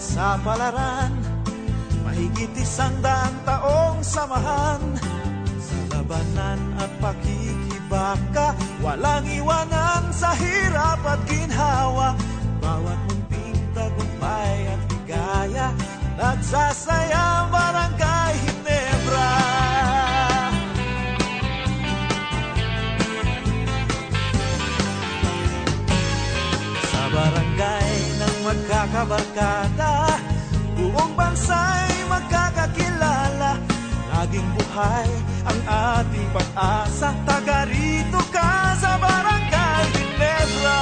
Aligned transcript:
sa 0.00 0.40
palaran 0.40 1.12
Mahigit 2.00 2.48
isang 2.56 2.96
daang 3.04 3.36
taong 3.44 4.00
samahan. 4.00 4.80
Sa 5.60 5.78
labanan 5.92 6.58
at 6.80 6.88
pakikibaka 6.96 8.56
Walang 8.80 9.28
iwanan 9.28 10.08
sa 10.08 10.32
hirap 10.32 11.04
at 11.04 11.20
ginhawa. 11.28 12.16
Bawat 12.64 12.98
munting 13.12 13.60
tagumpay 13.76 14.72
at 14.72 14.80
bigaya 14.88 15.68
Nagsasayang 16.16 17.52
barangay 17.52 18.34
Hinebra 18.40 19.36
Sa 26.88 27.02
barangay 27.12 27.92
ng 28.20 28.36
magkakabarkan 28.44 29.69
buhay 34.80 35.12
ang 35.44 35.60
ating 36.00 36.28
pag-asa 36.32 37.12
Taga 37.28 37.68
rito 37.68 38.20
ka 38.32 38.72
sa 38.80 38.96
Barangay 38.96 39.84
Ginebra 39.92 40.80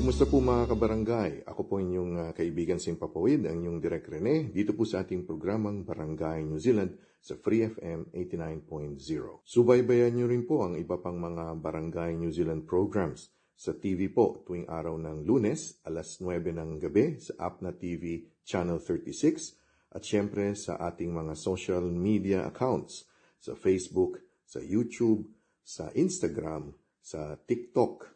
Kumusta 0.00 0.24
po 0.24 0.40
mga 0.40 0.64
kabarangay? 0.64 1.32
Ako 1.44 1.60
po 1.68 1.76
inyong 1.76 2.12
uh, 2.16 2.30
kaibigan 2.32 2.80
Simpapawid, 2.80 3.44
ang 3.44 3.60
inyong 3.60 3.84
Direk 3.84 4.08
Rene, 4.08 4.48
dito 4.48 4.72
po 4.72 4.88
sa 4.88 5.04
ating 5.04 5.28
programang 5.28 5.84
Barangay 5.84 6.40
New 6.48 6.56
Zealand 6.56 6.96
sa 7.20 7.36
Free 7.36 7.68
FM 7.68 8.16
89.0. 8.16 8.96
Subaybayan 9.44 10.16
nyo 10.16 10.24
rin 10.24 10.48
po 10.48 10.64
ang 10.64 10.80
iba 10.80 10.96
pang 10.96 11.20
mga 11.20 11.52
Barangay 11.60 12.16
New 12.16 12.32
Zealand 12.32 12.64
programs 12.64 13.28
sa 13.60 13.76
TV 13.76 14.08
po 14.08 14.40
tuwing 14.48 14.64
araw 14.72 14.96
ng 14.96 15.28
lunes, 15.28 15.84
alas 15.84 16.16
9 16.24 16.48
ng 16.56 16.80
gabi 16.80 17.20
sa 17.20 17.52
Apna 17.52 17.76
TV 17.76 18.24
Channel 18.40 18.80
36 18.80 19.92
at 19.92 20.00
syempre 20.00 20.56
sa 20.56 20.80
ating 20.80 21.12
mga 21.12 21.36
social 21.36 21.84
media 21.84 22.48
accounts 22.48 23.04
sa 23.36 23.52
Facebook, 23.52 24.16
sa 24.48 24.64
YouTube, 24.64 25.28
sa 25.60 25.92
Instagram, 25.92 26.72
sa 27.04 27.36
TikTok 27.36 28.08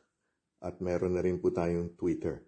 at 0.65 0.81
meron 0.81 1.13
na 1.13 1.21
rin 1.21 1.37
po 1.37 1.53
tayong 1.53 1.93
Twitter. 1.93 2.41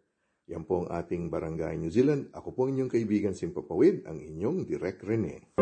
Yan 0.49 0.65
po 0.65 0.89
ang 0.89 0.89
ating 0.89 1.29
Barangay 1.29 1.77
New 1.77 1.93
Zealand. 1.93 2.33
Ako 2.33 2.57
po 2.57 2.65
inyong 2.65 2.89
kaibigan 2.89 3.37
Simpapawid, 3.37 4.09
ang 4.09 4.25
inyong 4.25 4.65
Direk 4.65 5.05
Rene. 5.05 5.53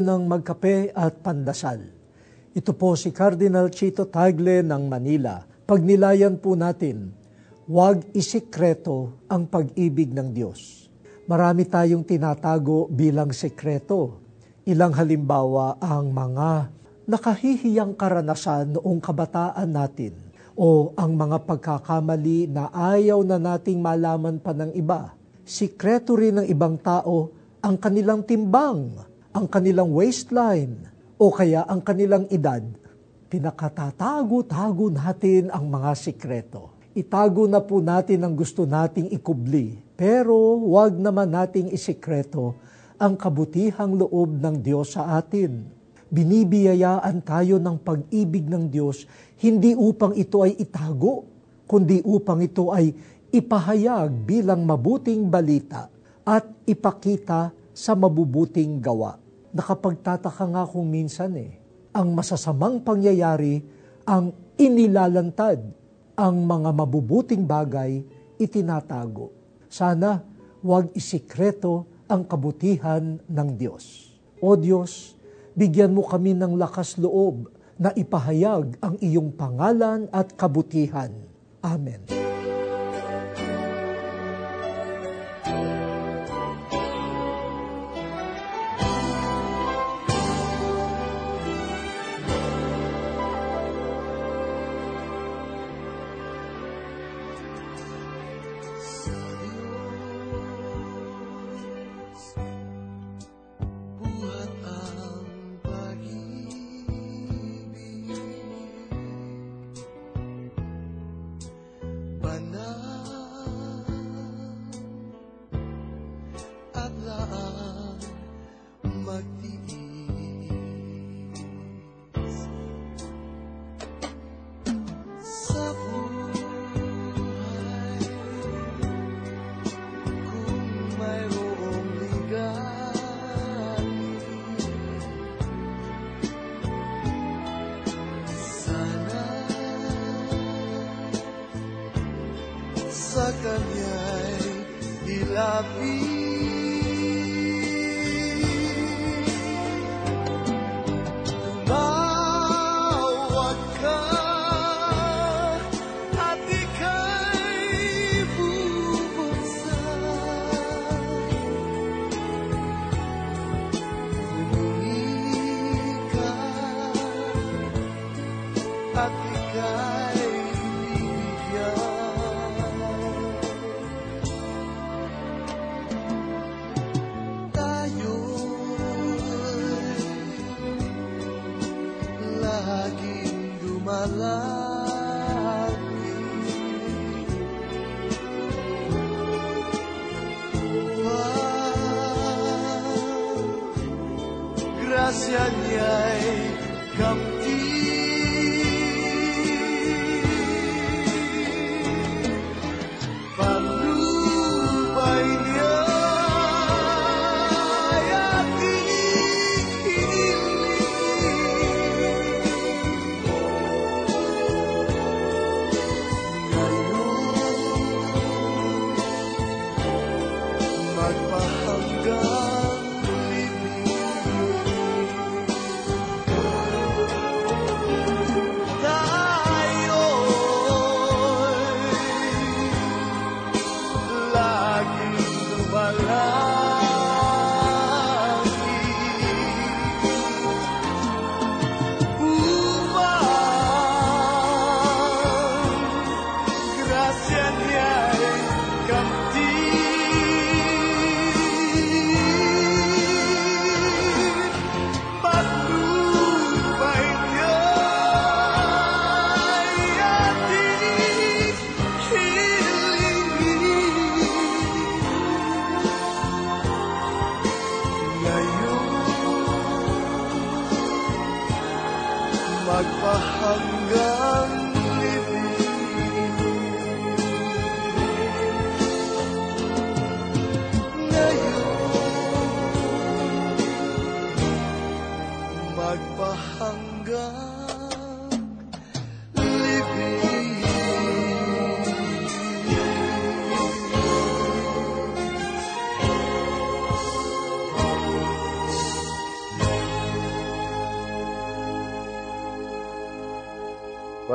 Tayo 0.00 0.16
ng 0.16 0.32
magkape 0.32 0.96
at 0.96 1.20
pandasal. 1.20 1.76
Ito 2.56 2.72
po 2.72 2.96
si 2.96 3.12
Cardinal 3.12 3.68
Chito 3.68 4.08
Tagle 4.08 4.64
ng 4.64 4.88
Manila. 4.88 5.44
Pagnilayan 5.44 6.40
po 6.40 6.56
natin, 6.56 7.12
huwag 7.68 8.08
isikreto 8.16 9.20
ang 9.28 9.44
pag-ibig 9.44 10.08
ng 10.16 10.32
Diyos. 10.32 10.88
Marami 11.28 11.68
tayong 11.68 12.00
tinatago 12.08 12.88
bilang 12.88 13.28
sekreto. 13.36 14.24
Ilang 14.64 14.96
halimbawa 14.96 15.76
ang 15.76 16.16
mga 16.16 16.72
nakahihiyang 17.04 17.92
karanasan 17.92 18.80
noong 18.80 19.04
kabataan 19.04 19.68
natin 19.68 20.16
o 20.56 20.96
ang 20.96 21.12
mga 21.12 21.44
pagkakamali 21.44 22.48
na 22.48 22.72
ayaw 22.72 23.20
na 23.20 23.36
nating 23.36 23.84
malaman 23.84 24.40
pa 24.40 24.56
ng 24.56 24.72
iba. 24.72 25.12
Sikreto 25.44 26.16
rin 26.16 26.40
ng 26.40 26.46
ibang 26.48 26.80
tao 26.80 27.36
ang 27.60 27.76
kanilang 27.76 28.24
timbang 28.24 29.09
ang 29.30 29.46
kanilang 29.46 29.94
waistline 29.94 30.90
o 31.14 31.30
kaya 31.30 31.62
ang 31.62 31.78
kanilang 31.86 32.26
edad, 32.34 32.66
pinakatatago-tago 33.30 34.90
natin 34.90 35.54
ang 35.54 35.70
mga 35.70 35.94
sikreto. 35.94 36.74
Itago 36.98 37.46
na 37.46 37.62
po 37.62 37.78
natin 37.78 38.26
ang 38.26 38.34
gusto 38.34 38.66
nating 38.66 39.14
ikubli, 39.14 39.78
pero 39.94 40.34
huwag 40.58 40.98
naman 40.98 41.30
nating 41.30 41.70
isikreto 41.70 42.58
ang 42.98 43.14
kabutihang 43.14 43.94
loob 44.02 44.34
ng 44.34 44.58
Diyos 44.58 44.98
sa 44.98 45.14
atin. 45.14 45.62
Binibiyayaan 46.10 47.22
tayo 47.22 47.62
ng 47.62 47.78
pag-ibig 47.78 48.50
ng 48.50 48.66
Diyos 48.66 49.06
hindi 49.38 49.78
upang 49.78 50.18
ito 50.18 50.42
ay 50.42 50.58
itago, 50.58 51.22
kundi 51.70 52.02
upang 52.02 52.42
ito 52.42 52.74
ay 52.74 52.90
ipahayag 53.30 54.10
bilang 54.26 54.66
mabuting 54.66 55.30
balita 55.30 55.86
at 56.26 56.50
ipakita 56.66 57.59
sa 57.74 57.96
mabubuting 57.98 58.78
gawa. 58.82 59.18
Nakapagtataka 59.50 60.44
nga 60.46 60.64
kung 60.66 60.86
minsan 60.86 61.34
eh, 61.34 61.58
ang 61.90 62.14
masasamang 62.14 62.82
pangyayari 62.82 63.62
ang 64.06 64.34
inilalantad, 64.58 65.62
ang 66.18 66.36
mga 66.44 66.70
mabubuting 66.74 67.46
bagay 67.46 68.02
itinatago. 68.40 69.30
Sana 69.70 70.20
huwag 70.60 70.90
isikreto 70.96 71.86
ang 72.10 72.26
kabutihan 72.26 73.20
ng 73.22 73.48
Diyos. 73.54 74.10
O 74.42 74.58
Diyos, 74.58 75.14
bigyan 75.54 75.94
mo 75.94 76.02
kami 76.02 76.34
ng 76.34 76.58
lakas 76.58 76.98
loob 76.98 77.52
na 77.80 77.94
ipahayag 77.94 78.76
ang 78.82 78.98
iyong 79.00 79.32
pangalan 79.32 80.10
at 80.12 80.34
kabutihan. 80.36 81.12
Amen. 81.64 82.29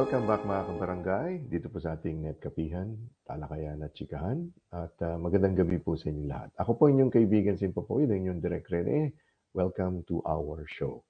Welcome 0.06 0.30
back 0.30 0.46
mga 0.46 0.70
kabarangay, 0.70 1.30
dito 1.50 1.66
po 1.66 1.82
sa 1.82 1.98
ating 1.98 2.30
netkapihan, 2.30 2.94
talakayan 3.26 3.82
at 3.82 3.90
chikahan. 3.98 4.54
At 4.70 4.94
uh, 5.02 5.18
magandang 5.18 5.58
gabi 5.58 5.82
po 5.82 5.98
sa 5.98 6.14
inyo 6.14 6.30
lahat. 6.30 6.54
Ako 6.62 6.78
po 6.78 6.94
inyong 6.94 7.10
kaibigan 7.10 7.58
Simpo 7.58 7.82
po, 7.82 7.98
inyong 7.98 8.38
Direk 8.38 8.70
Rene. 8.70 9.18
Welcome 9.58 10.06
to 10.06 10.22
our 10.30 10.62
show. 10.70 11.02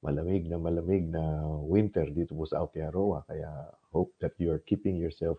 Malamig 0.00 0.48
na 0.48 0.56
malamig 0.56 1.04
na 1.12 1.44
winter 1.68 2.08
dito 2.16 2.32
po 2.32 2.48
sa 2.48 2.64
Aotearoa, 2.64 3.28
kaya 3.28 3.68
hope 3.92 4.16
that 4.24 4.32
you 4.40 4.48
are 4.48 4.64
keeping 4.64 4.96
yourself 4.96 5.36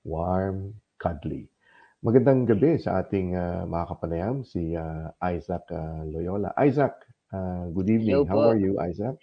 warm, 0.00 0.72
cuddly. 0.96 1.52
Magandang 2.00 2.48
gabi 2.48 2.80
sa 2.80 3.04
ating 3.04 3.36
uh, 3.36 3.68
mga 3.68 3.92
kapanayam, 3.92 4.40
si 4.40 4.72
uh, 4.72 5.12
Isaac 5.20 5.68
uh, 5.68 6.00
Loyola. 6.08 6.56
Isaac, 6.64 6.96
uh, 7.36 7.68
good 7.76 7.92
evening. 7.92 8.24
Hello 8.24 8.32
How 8.32 8.40
po. 8.40 8.56
are 8.56 8.60
you, 8.64 8.80
Isaac? 8.80 9.20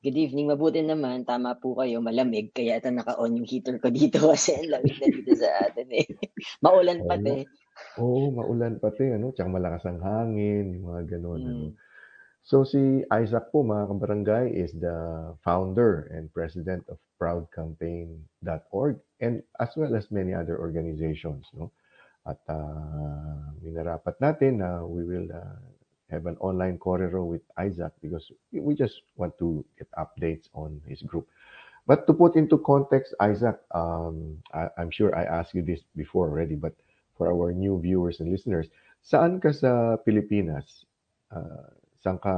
Good 0.00 0.16
evening. 0.16 0.48
Mabuti 0.48 0.80
naman. 0.80 1.28
Tama 1.28 1.60
po 1.60 1.76
kayo. 1.76 2.00
Malamig. 2.00 2.56
Kaya 2.56 2.80
ito 2.80 2.88
naka-on 2.88 3.36
yung 3.36 3.44
heater 3.44 3.76
ko 3.76 3.92
dito 3.92 4.16
kasi 4.32 4.56
ang 4.56 4.72
lamig 4.72 4.96
na 4.96 5.08
dito 5.12 5.32
sa 5.36 5.68
atin 5.68 5.88
eh. 5.92 6.08
Maulan 6.64 7.04
pati. 7.04 7.44
Oo, 8.00 8.32
maulan 8.32 8.80
pati, 8.80 9.12
ano? 9.12 9.28
Tsaka 9.36 9.52
malakas 9.52 9.84
ang 9.84 10.00
hangin, 10.00 10.72
yung 10.72 10.88
mga 10.88 11.02
ganun. 11.04 11.40
Ano? 11.44 11.64
Mm. 11.68 11.72
So 12.40 12.64
si 12.64 13.04
Isaac 13.12 13.52
po, 13.52 13.60
mga 13.60 13.92
kabarangay, 13.92 14.56
is 14.56 14.72
the 14.72 14.96
founder 15.44 16.08
and 16.16 16.32
president 16.32 16.80
of 16.88 16.96
proudcampaign.org 17.20 18.96
and 19.20 19.44
as 19.60 19.70
well 19.76 19.92
as 19.92 20.08
many 20.08 20.32
other 20.32 20.56
organizations. 20.56 21.44
No? 21.52 21.76
At 22.24 22.40
uh, 22.48 23.52
minarapat 23.60 24.16
natin 24.16 24.64
na 24.64 24.80
we 24.80 25.04
will 25.04 25.28
uh, 25.28 25.60
have 26.10 26.26
an 26.26 26.36
online 26.40 26.76
corridor 26.76 27.24
with 27.24 27.42
Isaac 27.56 27.92
because 28.02 28.30
we 28.52 28.74
just 28.74 29.02
want 29.16 29.38
to 29.38 29.64
get 29.78 29.88
updates 29.94 30.50
on 30.52 30.82
his 30.86 31.02
group. 31.02 31.30
But 31.86 32.06
to 32.06 32.12
put 32.12 32.36
into 32.36 32.58
context, 32.58 33.14
Isaac, 33.18 33.58
um, 33.74 34.38
I, 34.52 34.68
I'm 34.78 34.90
sure 34.90 35.16
I 35.16 35.24
asked 35.24 35.54
you 35.54 35.62
this 35.62 35.80
before 35.96 36.28
already, 36.28 36.54
but 36.54 36.74
for 37.16 37.32
our 37.32 37.52
new 37.52 37.80
viewers 37.80 38.20
and 38.20 38.30
listeners, 38.30 38.68
saan 39.02 39.40
ka 39.40 39.50
sa 39.50 39.96
Pilipinas? 40.02 40.84
Uh, 41.32 41.66
saan 42.04 42.20
ka, 42.20 42.34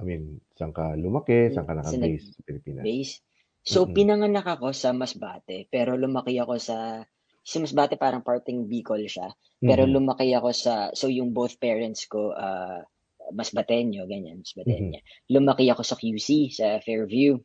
I 0.00 0.02
mean, 0.02 0.40
saan 0.58 0.72
ka 0.74 0.96
lumaki? 0.98 1.52
Saan 1.52 1.68
ka 1.68 1.78
Sa 1.78 1.80
naka-base 1.80 2.34
sa 2.34 2.40
Pilipinas? 2.42 2.82
Base. 2.82 3.22
So, 3.64 3.88
Mm-mm. 3.88 3.96
pinanganak 3.96 4.44
ako 4.44 4.76
sa 4.76 4.92
Masbate. 4.92 5.68
Pero 5.72 5.96
lumaki 5.96 6.36
ako 6.36 6.60
sa... 6.60 7.06
Sa 7.44 7.60
Masbate 7.60 8.00
parang 8.00 8.24
parting 8.24 8.64
Bicol 8.64 9.04
siya. 9.04 9.28
Pero 9.60 9.84
Mhm. 9.84 9.92
lumaki 9.92 10.32
ako 10.32 10.50
sa... 10.50 10.88
So, 10.96 11.12
yung 11.12 11.36
both 11.36 11.60
parents 11.60 12.08
ko, 12.08 12.32
uh, 12.32 12.80
Masbateño, 13.32 14.08
ganyan, 14.08 14.40
Masbateña. 14.40 15.00
Lumaki 15.28 15.68
ako 15.68 15.84
sa 15.84 15.96
QC, 15.96 16.48
sa 16.50 16.80
Fairview. 16.80 17.36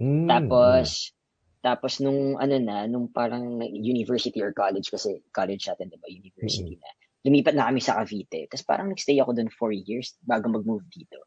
Mm, 0.00 0.26
Tapos, 0.26 1.12
tapos 1.60 1.92
nung 2.00 2.36
ano 2.36 2.56
na, 2.60 2.84
nung 2.84 3.08
parang 3.08 3.56
university 3.72 4.36
or 4.40 4.52
college, 4.52 4.90
kasi 4.90 5.22
college 5.30 5.64
natin, 5.64 5.88
di 5.88 5.96
ba, 5.96 6.08
university 6.10 6.76
na. 6.76 6.90
Lumipat 7.24 7.56
na 7.56 7.68
kami 7.68 7.80
sa 7.80 7.96
Cavite. 8.00 8.44
Tapos 8.48 8.64
parang 8.68 8.92
nagstay 8.92 9.16
ako 9.16 9.32
doon 9.32 9.48
four 9.48 9.72
years 9.72 10.12
bago 10.20 10.52
mag-move 10.52 10.84
dito. 10.92 11.24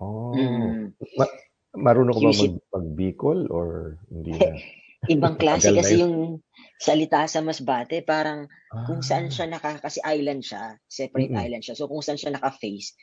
Oh. 0.00 0.32
Mm. 0.32 0.96
Ma- 1.20 1.36
marunong 1.76 2.16
ka 2.16 2.20
ba 2.22 2.32
mag, 2.32 2.54
mag-Bicol 2.72 3.38
or 3.52 4.00
hindi 4.08 4.32
na? 4.40 4.56
Ibang 5.02 5.34
klase 5.34 5.66
Tagal 5.66 5.74
na 5.74 5.80
kasi 5.82 5.94
yun. 5.98 6.02
yung 6.06 6.16
salita 6.78 7.26
sa 7.26 7.42
Masbate, 7.42 8.06
parang 8.06 8.46
kung 8.86 9.02
saan 9.02 9.26
Ah. 9.26 9.32
siya 9.34 9.46
naka, 9.50 9.82
kasi 9.82 9.98
island 10.06 10.46
siya, 10.46 10.78
separate 10.86 11.34
island 11.34 11.66
siya. 11.66 11.74
So 11.74 11.90
kung 11.90 12.06
saan 12.06 12.18
siya 12.18 12.30
naka-face, 12.30 12.94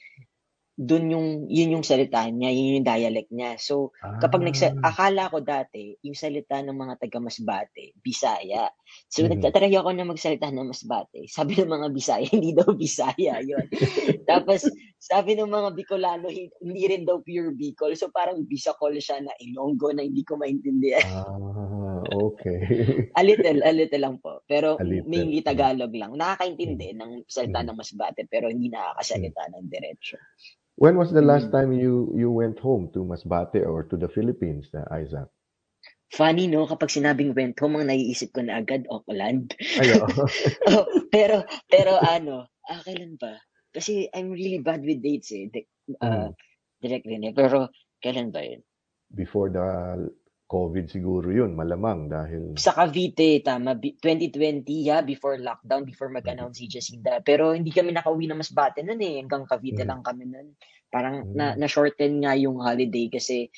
dun 0.80 1.12
yung, 1.12 1.28
yun 1.52 1.76
yung 1.76 1.84
salita 1.84 2.24
niya, 2.26 2.56
yun 2.56 2.80
yung 2.80 2.88
dialect 2.88 3.28
niya. 3.30 3.60
So, 3.60 3.92
kapag 4.24 4.48
nagsa, 4.48 4.80
Ah. 4.80 4.96
akala 4.96 5.28
ko 5.28 5.44
dati, 5.44 6.00
yung 6.00 6.16
salita 6.16 6.64
ng 6.64 6.72
mga 6.72 7.04
taga 7.04 7.20
Masbate, 7.20 7.92
Bisaya. 8.00 8.72
So, 9.12 9.28
Mhm. 9.28 9.36
nagtatry 9.36 9.76
ako 9.76 9.92
na 9.92 10.08
magsalita 10.08 10.48
ng 10.48 10.72
Masbate. 10.72 11.28
Sabi 11.28 11.60
ng 11.60 11.68
mga 11.68 11.88
Bisaya, 11.92 12.24
hindi 12.32 12.56
daw 12.56 12.72
Bisaya 12.72 13.44
yun. 13.44 13.68
Tapos, 14.32 14.64
sabi 14.98 15.36
ng 15.36 15.52
mga 15.52 15.76
Bicolano, 15.76 16.32
hin- 16.32 16.56
hindi 16.64 16.84
rin 16.88 17.04
daw 17.04 17.20
pure 17.20 17.52
Bicol. 17.52 17.92
So, 18.00 18.08
parang 18.08 18.48
Bisacol 18.48 18.96
siya 18.98 19.20
na 19.20 19.36
Ilonggo 19.36 19.92
na 19.92 20.08
hindi 20.08 20.24
ko 20.24 20.40
maintindihan. 20.40 21.04
Ah, 21.04 22.00
okay. 22.08 22.56
a 23.20 23.22
little, 23.22 23.60
a 23.68 23.72
little 23.76 24.00
lang 24.00 24.16
po. 24.24 24.40
Pero 24.48 24.80
mainly. 24.80 25.44
Tagalog 25.44 25.92
lang. 25.92 26.16
Nakakaintindi 26.16 26.96
ng 26.96 27.28
salita 27.28 27.60
Mm. 27.60 27.68
ng 27.68 27.78
Masbate, 27.78 28.22
pero 28.32 28.48
hindi 28.48 28.72
nakakasalita 28.72 29.44
ng 29.52 29.68
diretsyo. 29.68 30.16
When 30.80 30.96
was 30.96 31.12
the 31.12 31.22
last 31.22 31.52
Mm. 31.52 31.52
time 31.52 31.72
you 31.76 32.16
you 32.16 32.32
went 32.32 32.58
home 32.64 32.90
to 32.96 33.04
Masbate 33.04 33.68
or 33.68 33.84
to 33.92 33.96
the 34.00 34.08
Philippines, 34.08 34.72
uh, 34.74 34.88
Isaac? 34.96 35.28
Funny, 36.10 36.48
no? 36.50 36.66
Kapag 36.66 36.90
sinabing 36.90 37.38
went 37.38 37.60
home, 37.62 37.78
ang 37.78 37.92
naiisip 37.92 38.34
ko 38.34 38.42
na 38.42 38.64
agad, 38.66 38.88
Auckland. 38.90 39.54
Ayo. 39.78 40.02
Oh, 40.72 40.86
pero, 41.14 41.46
pero 41.70 42.02
ano, 42.02 42.50
ah, 42.66 42.82
kailan 42.82 43.20
ba? 43.22 43.38
Kasi 43.70 44.10
I'm 44.18 44.34
really 44.34 44.58
bad 44.64 44.82
with 44.82 45.06
dates 45.06 45.30
eh. 45.36 45.52
Di, 45.54 45.62
uh, 46.02 46.32
Mm. 46.32 46.34
direct 46.82 47.06
rin 47.06 47.28
eh. 47.30 47.34
Pero, 47.36 47.70
kailan 48.02 48.34
ba 48.34 48.42
yun? 48.42 48.66
Before 49.14 49.50
the 49.50 49.66
COVID 50.50 50.90
siguro 50.90 51.30
yun, 51.30 51.54
malamang 51.54 52.10
dahil 52.10 52.58
Sa 52.58 52.74
Cavite, 52.74 53.38
tama. 53.46 53.78
Bi- 53.78 53.94
2020, 54.02 54.66
yeah, 54.82 55.06
before 55.06 55.38
lockdown, 55.38 55.86
before 55.86 56.10
mag-announce 56.10 56.58
si 56.58 56.66
Jacinda. 56.66 57.22
Pero 57.22 57.54
hindi 57.54 57.70
kami 57.70 57.94
nakauwi 57.94 58.26
na 58.26 58.34
Masbate 58.34 58.82
nun 58.82 58.98
eh. 58.98 59.22
Hanggang 59.22 59.46
Cavite 59.46 59.86
Mm. 59.86 59.90
lang 59.94 60.02
kami 60.02 60.26
nun. 60.26 60.58
Parang 60.90 61.22
Mm. 61.22 61.38
na, 61.38 61.46
na-shorten 61.54 62.26
nga 62.26 62.34
yung 62.34 62.58
holiday 62.58 63.14
kasi 63.14 63.54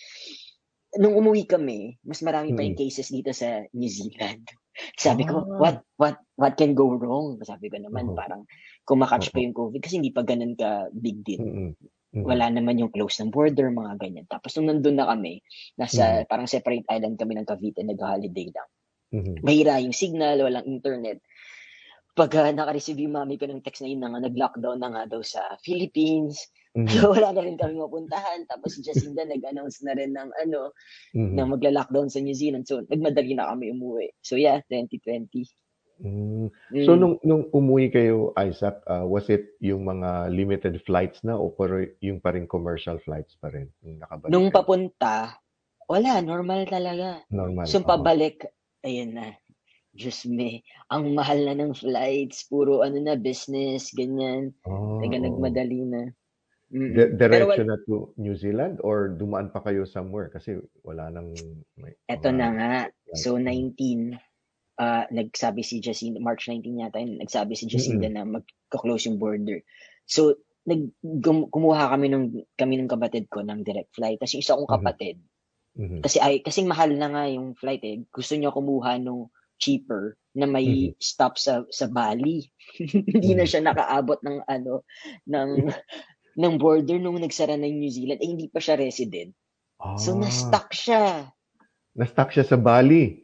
nung 1.00 1.16
umuwi 1.16 1.48
kami, 1.48 1.96
mas 2.04 2.20
marami 2.20 2.52
pa 2.52 2.60
yung 2.60 2.76
Mm. 2.76 2.84
cases 2.84 3.08
dito 3.08 3.32
sa 3.32 3.64
New 3.72 3.88
Zealand. 3.88 4.44
Sabi 5.00 5.24
ko, 5.24 5.48
Ah. 5.48 5.60
what 5.64 5.78
what 5.96 6.16
what 6.36 6.60
can 6.60 6.76
go 6.76 6.92
wrong? 6.92 7.40
Sabi 7.40 7.72
ko 7.72 7.80
naman, 7.80 8.12
Oo. 8.12 8.20
parang 8.20 8.44
kumakatch 8.84 9.32
pa 9.32 9.40
Oo. 9.40 9.44
yung 9.48 9.56
COVID 9.56 9.80
kasi 9.80 9.96
hindi 9.96 10.12
pa 10.12 10.28
ganun 10.28 10.60
ka 10.60 10.92
big 10.92 11.24
deal. 11.24 11.40
Mm-mm. 11.40 11.72
Mm-mm. 12.12 12.28
Wala 12.28 12.52
naman 12.52 12.76
yung 12.76 12.92
close 12.92 13.24
ng 13.24 13.32
border, 13.32 13.72
mga 13.72 13.96
ganyan. 13.96 14.28
Tapos 14.28 14.52
nung 14.60 14.68
nandun 14.68 15.00
na 15.00 15.08
kami, 15.08 15.40
nasa 15.80 16.28
parang 16.28 16.44
separate 16.44 16.84
island 16.92 17.16
kami 17.16 17.40
ng 17.40 17.48
Cavite, 17.48 17.88
nag-holiday 17.88 18.52
lang. 18.52 18.70
Mhm. 19.12 19.34
Mahira 19.44 19.80
yung 19.80 19.96
signal, 19.96 20.44
walang 20.44 20.68
internet. 20.68 21.24
Pag 22.12 22.36
uh, 22.36 22.52
naka-receive 22.52 23.00
yung 23.08 23.16
mami 23.16 23.40
ko 23.40 23.48
ng 23.48 23.64
text 23.64 23.80
na 23.80 23.88
yun 23.88 24.04
na 24.04 24.12
nga, 24.12 24.28
nag-lockdown 24.28 24.84
na 24.84 24.92
nga 24.92 25.04
daw 25.08 25.24
sa 25.24 25.40
Philippines. 25.64 26.52
Mhm. 26.76 26.92
So 26.92 27.12
wala 27.16 27.32
na 27.32 27.44
rin 27.48 27.56
kami 27.56 27.80
mapuntahan. 27.80 28.44
Tapos 28.52 28.76
Jacinda 28.84 29.24
nag-announce 29.24 29.80
na 29.88 29.96
rin 29.96 30.12
ng 30.12 30.30
ano, 30.44 30.76
Mhm. 31.16 31.32
na 31.40 31.48
magla-lockdown 31.48 32.12
sa 32.12 32.20
New 32.20 32.36
Zealand. 32.36 32.68
So 32.68 32.84
nagmadali 32.84 33.40
na 33.40 33.48
kami 33.56 33.72
umuwi. 33.72 34.12
So 34.20 34.36
yeah, 34.36 34.60
2020. 34.68 35.48
Mm. 36.02 36.50
Mm. 36.74 36.84
So 36.84 36.94
nung 36.94 37.22
nung 37.22 37.46
umuwi 37.48 37.90
kayo, 37.90 38.34
Isaac, 38.36 38.82
uh, 38.86 39.06
was 39.06 39.30
it 39.30 39.54
yung 39.60 39.86
mga 39.86 40.30
limited 40.30 40.76
flights 40.82 41.22
na 41.22 41.38
o 41.38 41.50
pero 41.50 41.82
yung 42.00 42.18
pa 42.18 42.34
rin 42.34 42.46
commercial 42.46 42.98
flights 43.00 43.38
pa 43.38 43.50
rin? 43.50 43.70
Yung 43.82 44.02
nakabalik 44.02 44.34
Nung 44.34 44.50
kayo? 44.50 44.58
papunta, 44.58 45.38
wala, 45.86 46.18
normal 46.20 46.66
talaga. 46.66 47.22
normal. 47.30 47.70
So 47.70 47.80
oo. 47.80 47.88
pabalik, 47.88 48.46
ayun 48.82 49.14
na. 49.14 49.38
Diyos 49.92 50.24
me, 50.24 50.64
ang 50.88 51.12
mahal 51.12 51.44
na 51.44 51.54
ng 51.54 51.76
flights, 51.76 52.48
puro 52.48 52.80
ano 52.80 52.96
na, 52.98 53.14
business, 53.14 53.92
ganyan. 53.92 54.56
Oh, 54.64 55.04
Taga 55.04 55.20
nagmadali 55.20 55.84
na. 55.84 56.04
Mm. 56.72 56.92
Di- 56.96 57.12
Pero 57.20 57.34
diretso 57.52 57.64
na 57.68 57.76
to 57.84 58.16
New 58.16 58.32
Zealand 58.32 58.80
or 58.80 59.12
dumaan 59.12 59.52
pa 59.52 59.60
kayo 59.60 59.84
somewhere 59.84 60.32
kasi 60.32 60.56
wala 60.82 61.12
nang 61.12 61.36
may, 61.76 61.92
Eto 62.08 62.32
mga- 62.32 62.40
na 62.40 62.48
nga. 62.56 62.74
So, 63.20 63.36
Mm. 63.36 64.16
19, 64.16 64.31
ah 64.82 65.06
nagsabi 65.14 65.62
si 65.62 65.78
Jacinda, 65.78 66.18
March 66.18 66.50
19 66.50 66.82
yata, 66.82 66.98
nagsabi 66.98 67.54
si 67.54 67.70
Jacinda 67.70 68.10
na 68.10 68.26
mag-close 68.26 69.06
yung 69.06 69.22
border. 69.22 69.62
So, 70.10 70.42
nag, 70.66 70.90
kumuha 71.54 71.94
kami 71.94 72.10
nung, 72.10 72.34
kami 72.58 72.82
ng 72.82 72.90
kapatid 72.90 73.30
ko 73.30 73.46
ng 73.46 73.62
direct 73.62 73.94
flight. 73.94 74.18
Tapos 74.18 74.34
yung 74.34 74.44
isa 74.44 74.58
kong 74.58 74.70
Mhm. 74.70 74.76
kapatid, 74.82 75.16
Mhm. 75.78 76.00
kasi 76.02 76.18
ay, 76.18 76.42
kasing 76.42 76.66
mahal 76.66 76.90
na 76.98 77.14
nga 77.14 77.24
yung 77.30 77.54
flight 77.54 77.86
eh. 77.86 78.02
Gusto 78.10 78.34
niya 78.34 78.50
kumuha 78.50 78.98
nung 78.98 79.30
cheaper 79.62 80.18
na 80.34 80.50
may 80.50 80.98
stop 80.98 81.38
sa 81.38 81.62
sa 81.70 81.86
Bali. 81.86 82.42
Hindi 83.14 83.38
na 83.38 83.46
Mhm. 83.46 83.50
siya 83.50 83.62
nakaabot 83.62 84.18
ng 84.26 84.42
ano 84.50 84.82
ng 85.30 85.52
ng 86.42 86.54
border 86.58 86.98
nung 86.98 87.22
nagsara 87.22 87.54
na 87.60 87.68
yung 87.70 87.84
New 87.86 87.94
Zealand. 87.94 88.24
Eh, 88.24 88.30
hindi 88.32 88.48
pa 88.50 88.58
siya 88.64 88.80
resident. 88.80 89.36
So, 90.00 90.16
Ah, 90.16 90.26
na-stuck 90.26 90.72
siya. 90.74 91.30
na-stuck 91.94 92.32
siya 92.32 92.48
sa 92.48 92.56
Bali. 92.58 93.21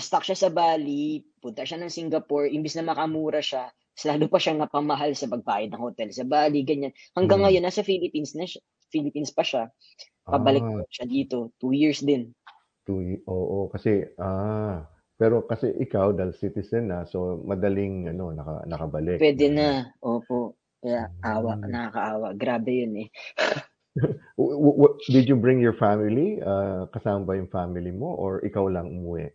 Na-stuck 0.00 0.24
siya 0.24 0.48
sa 0.48 0.48
Bali, 0.48 1.20
punta 1.44 1.60
siya 1.68 1.76
ng 1.76 1.92
Singapore, 1.92 2.48
imbis 2.48 2.72
na 2.80 2.88
makamura 2.88 3.44
siya, 3.44 3.68
lalo 4.08 4.32
pa 4.32 4.40
siyang 4.40 4.64
napamahal 4.64 5.12
sa 5.12 5.28
pagbayad 5.28 5.68
ng 5.76 5.82
hotel 5.84 6.08
sa 6.08 6.24
Bali, 6.24 6.64
ganyan. 6.64 6.96
Hanggang 7.12 7.44
Mm. 7.44 7.52
ngayon, 7.52 7.62
nasa 7.68 7.84
Philippines 7.84 8.32
na 8.32 8.48
siya, 8.48 8.64
Philippines 8.88 9.28
pa 9.28 9.44
siya. 9.44 9.68
Pabalik 10.24 10.64
Ah, 10.64 10.80
siya 10.88 11.04
dito, 11.04 11.52
two 11.60 11.76
years 11.76 12.00
din. 12.00 12.32
two, 12.88 13.20
oo, 13.28 13.68
kasi 13.68 14.08
ah, 14.16 14.88
pero 15.20 15.44
kasi 15.44 15.68
ikaw 15.76 16.16
dahil 16.16 16.32
citizen 16.32 16.88
na, 16.88 17.04
so 17.04 17.44
madaling 17.44 18.08
ano 18.08 18.32
naka, 18.32 18.64
nakabalik. 18.64 19.20
Pwede 19.20 19.52
na, 19.52 19.92
opo. 20.00 20.56
Kaya 20.80 21.12
awa, 21.20 21.60
Mm. 21.60 21.68
nakakaawa. 21.68 22.28
Grabe 22.40 22.72
yun 22.72 23.04
eh. 23.04 23.08
Did 25.12 25.28
you 25.28 25.36
bring 25.36 25.60
your 25.60 25.76
family? 25.76 26.40
Uh, 26.40 26.88
kasama 26.88 27.26
ba 27.28 27.36
yung 27.36 27.52
family 27.52 27.92
mo 27.92 28.16
or 28.16 28.40
ikaw 28.40 28.64
lang 28.70 28.88
umuwi? 28.88 29.28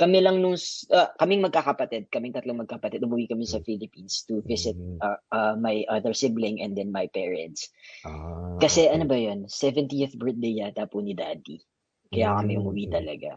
Kami 0.00 0.24
lang 0.24 0.40
nung, 0.40 0.56
uh, 0.56 1.08
kaming 1.20 1.44
magkakapatid, 1.44 2.08
kaming 2.08 2.32
tatlong 2.32 2.64
magkapatid, 2.64 3.04
umuwi 3.04 3.28
kami 3.28 3.44
sa 3.44 3.60
Philippines 3.60 4.24
to 4.24 4.40
visit 4.48 4.72
Mm. 4.72 4.96
uh, 4.96 5.20
uh, 5.28 5.54
my 5.60 5.84
other 5.92 6.16
sibling 6.16 6.64
and 6.64 6.72
then 6.72 6.88
my 6.88 7.04
parents. 7.12 7.68
Ah, 8.08 8.56
Kasi 8.56 8.88
okay. 8.88 8.96
ano 8.96 9.04
ba 9.04 9.20
yun, 9.20 9.44
70th 9.44 10.16
birthday 10.16 10.64
yata 10.64 10.88
po 10.88 11.04
ni 11.04 11.12
daddy. 11.12 11.60
Kaya 12.08 12.32
kami 12.40 12.56
Mm, 12.56 12.60
umuwi 12.64 12.84
mm. 12.88 12.92
talaga. 12.96 13.30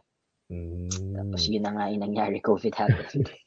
Tapos 1.20 1.41
Mm. 1.43 1.51
yun 1.51 1.63
na 1.67 1.72
nga 1.75 1.86
yung 1.91 2.03
nangyari, 2.08 2.38
COVID 2.39 2.74
happened. 2.79 3.27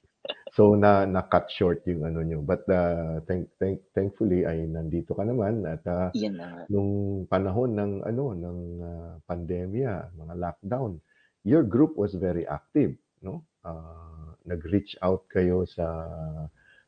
So 0.56 0.72
na 0.72 1.04
na-cut 1.04 1.52
short 1.52 1.84
yung 1.84 2.02
ano 2.08 2.24
nyo. 2.24 2.40
But 2.40 2.64
uh, 2.72 3.20
thank, 3.28 3.52
thank, 3.60 3.84
thankfully 3.92 4.48
ay 4.48 4.64
nandito 4.64 5.12
ka 5.12 5.20
naman 5.22 5.62
at 5.68 5.84
uh, 5.84 6.08
yun 6.16 6.40
na 6.40 6.64
nung 6.72 7.22
panahon 7.28 7.76
ng 7.76 7.92
ano 8.08 8.32
ng 8.32 8.58
uh, 8.80 9.12
pandemya, 9.28 10.16
mga 10.16 10.34
lockdown, 10.40 10.96
your 11.44 11.60
group 11.60 11.94
was 11.94 12.16
very 12.16 12.48
active, 12.48 12.96
no? 13.22 13.44
Uh, 13.66 14.34
nag-reach 14.46 14.96
out 15.02 15.26
kayo 15.30 15.64
sa 15.68 15.84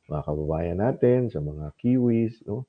mga 0.08 0.22
kababayan 0.24 0.78
natin, 0.80 1.28
sa 1.28 1.38
mga 1.42 1.74
Kiwis, 1.76 2.40
no? 2.48 2.64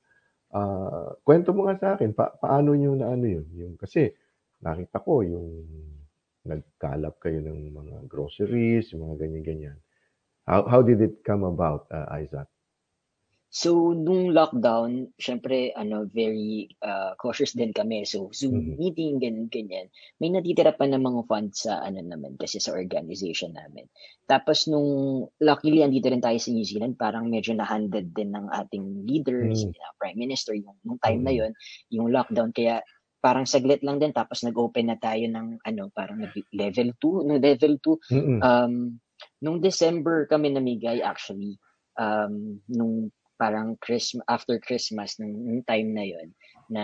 Uh, 0.50 1.14
kwento 1.22 1.54
mo 1.54 1.64
nga 1.70 1.78
sa 1.78 1.88
akin, 1.94 2.10
pa- 2.10 2.34
paano 2.42 2.74
nyo 2.74 2.98
na 2.98 3.14
ano 3.14 3.24
yun? 3.24 3.46
Yung, 3.54 3.74
kasi 3.78 4.10
nakita 4.60 4.98
ko 5.00 5.22
yung 5.22 5.48
nagkalap 6.44 7.16
kayo 7.22 7.38
ng 7.40 7.70
mga 7.70 7.96
groceries, 8.10 8.90
mga 8.92 9.14
ganyan-ganyan. 9.20 9.78
How, 10.48 10.66
how 10.66 10.80
did 10.82 11.00
it 11.00 11.22
come 11.22 11.46
about, 11.46 11.86
uh, 11.94 12.08
Isaac? 12.18 12.50
So, 13.50 13.98
nung 13.98 14.30
lockdown, 14.30 15.10
syempre, 15.18 15.74
ano, 15.74 16.06
very 16.06 16.70
uh, 16.86 17.18
cautious 17.18 17.50
din 17.50 17.74
kami. 17.74 18.06
So, 18.06 18.30
Zoom 18.30 18.62
Mhm. 18.62 18.74
meeting, 18.78 19.12
ganyan, 19.18 19.50
ganyan. 19.50 19.86
May 20.22 20.30
natitira 20.30 20.70
pa 20.70 20.86
ng 20.86 21.02
mga 21.02 21.26
funds 21.26 21.66
sa, 21.66 21.82
ano 21.82 21.98
naman, 21.98 22.38
kasi 22.38 22.62
sa 22.62 22.70
organization 22.78 23.50
namin. 23.50 23.90
Tapos, 24.30 24.70
nung, 24.70 25.26
luckily, 25.42 25.82
andito 25.82 26.06
rin 26.06 26.22
tayo 26.22 26.38
sa 26.38 26.54
New 26.54 26.62
Zealand, 26.62 26.94
parang 26.94 27.26
medyo 27.26 27.50
na-handed 27.58 28.14
din 28.14 28.30
ng 28.30 28.46
ating 28.54 29.02
leaders, 29.10 29.66
Mm. 29.66 29.74
uh, 29.74 29.92
prime 29.98 30.18
minister, 30.22 30.54
yung, 30.54 30.78
nung 30.86 31.02
time 31.02 31.26
na 31.26 31.34
Mm. 31.34 31.38
yon 31.42 31.52
yung 31.90 32.06
lockdown. 32.14 32.54
Kaya, 32.54 32.86
parang 33.18 33.50
saglit 33.50 33.82
lang 33.82 33.98
din, 33.98 34.14
tapos 34.14 34.46
nag-open 34.46 34.94
na 34.94 34.96
tayo 35.02 35.26
ng, 35.26 35.58
ano, 35.66 35.90
parang 35.90 36.22
nag- 36.22 36.54
level 36.54 36.94
2, 37.02 37.26
no, 37.26 37.34
level 37.34 37.82
2, 37.82 37.98
Mm-mm. 38.14 38.38
Um, 38.40 39.02
nung 39.42 39.58
December 39.58 40.30
kami 40.30 40.54
namigay 40.54 41.02
actually, 41.02 41.58
um, 41.98 42.62
nung 42.70 43.10
parang 43.40 43.68
Christmas, 43.80 44.24
after 44.28 44.60
Christmas, 44.60 45.16
nung 45.20 45.64
time 45.64 45.90
na 45.96 46.04
yon 46.04 46.28
na, 46.70 46.82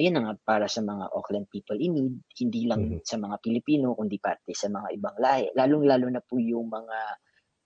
yun 0.00 0.16
na 0.16 0.22
nga, 0.24 0.34
para 0.48 0.66
sa 0.66 0.80
mga 0.82 1.04
Auckland 1.14 1.46
people 1.52 1.78
in 1.78 1.92
need, 1.94 2.14
hindi 2.40 2.66
lang 2.66 2.82
Mhm. 2.90 3.04
sa 3.06 3.16
mga 3.20 3.36
Pilipino, 3.44 3.94
kundi 3.94 4.18
pati 4.18 4.52
sa 4.56 4.72
mga 4.72 4.88
ibang 4.96 5.16
lahi. 5.20 5.44
Lalong-lalo 5.54 6.06
na 6.10 6.22
po 6.24 6.40
yung 6.42 6.66
mga 6.72 6.98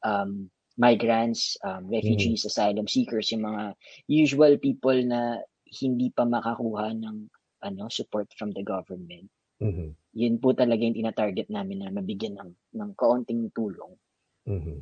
um, 0.05 0.31
migrants, 0.77 1.57
um, 1.65 1.89
refugees, 1.89 2.45
asylum 2.45 2.85
seekers, 2.91 3.31
yung 3.33 3.45
mga 3.47 3.65
usual 4.11 4.55
people 4.59 4.99
na 5.07 5.41
hindi 5.81 6.13
pa 6.13 6.29
makakuha 6.29 6.93
ng 6.99 7.17
ano 7.63 7.83
support 7.89 8.29
from 8.37 8.51
the 8.53 8.65
government 8.67 9.31
Mhm. 9.61 9.95
yun 10.13 10.37
po 10.43 10.53
talaga 10.53 10.85
yung 10.85 10.97
tinatarget 10.97 11.49
namin 11.49 11.85
na 11.85 11.89
mabigyan 11.89 12.37
ng, 12.37 12.53
ng 12.77 12.91
kaunting 13.01 13.49
tulong. 13.57 13.97
Mhm. 14.43 14.77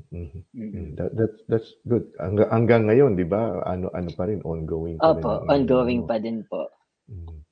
Mhm. 0.57 0.97
That, 0.97 1.13
that's 1.13 1.39
that's 1.45 1.71
good. 1.85 2.09
Hanggang, 2.17 2.49
hanggang 2.49 2.83
ngayon, 2.89 3.13
'di 3.21 3.29
ba? 3.29 3.61
Ano 3.69 3.93
ano 3.93 4.09
pa 4.17 4.25
rin 4.25 4.41
ongoing 4.41 4.97
pa 4.97 5.13
rin. 5.13 5.21
Opo, 5.21 5.31
ang- 5.45 5.49
ongoing 5.53 6.03
ano. 6.05 6.09
pa 6.09 6.17
din 6.17 6.41
po. 6.49 6.73
Mhm. 7.13 7.45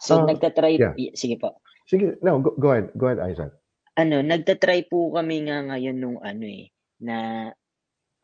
So, 0.00 0.22
Ah, 0.22 0.30
nagtatry, 0.30 0.78
yeah. 0.80 0.94
y- 0.96 1.12
sige 1.12 1.36
po. 1.36 1.60
Sige, 1.90 2.16
no, 2.22 2.38
go, 2.40 2.54
go 2.56 2.70
ahead. 2.72 2.94
Go 2.94 3.10
ahead, 3.10 3.20
Isaac. 3.20 3.52
Ano, 3.98 4.22
nagtatry 4.22 4.86
po 4.86 5.10
kami 5.12 5.44
nga 5.50 5.60
ngayon 5.66 5.96
nung 5.98 6.18
ano 6.22 6.46
eh, 6.46 6.70
na 7.02 7.50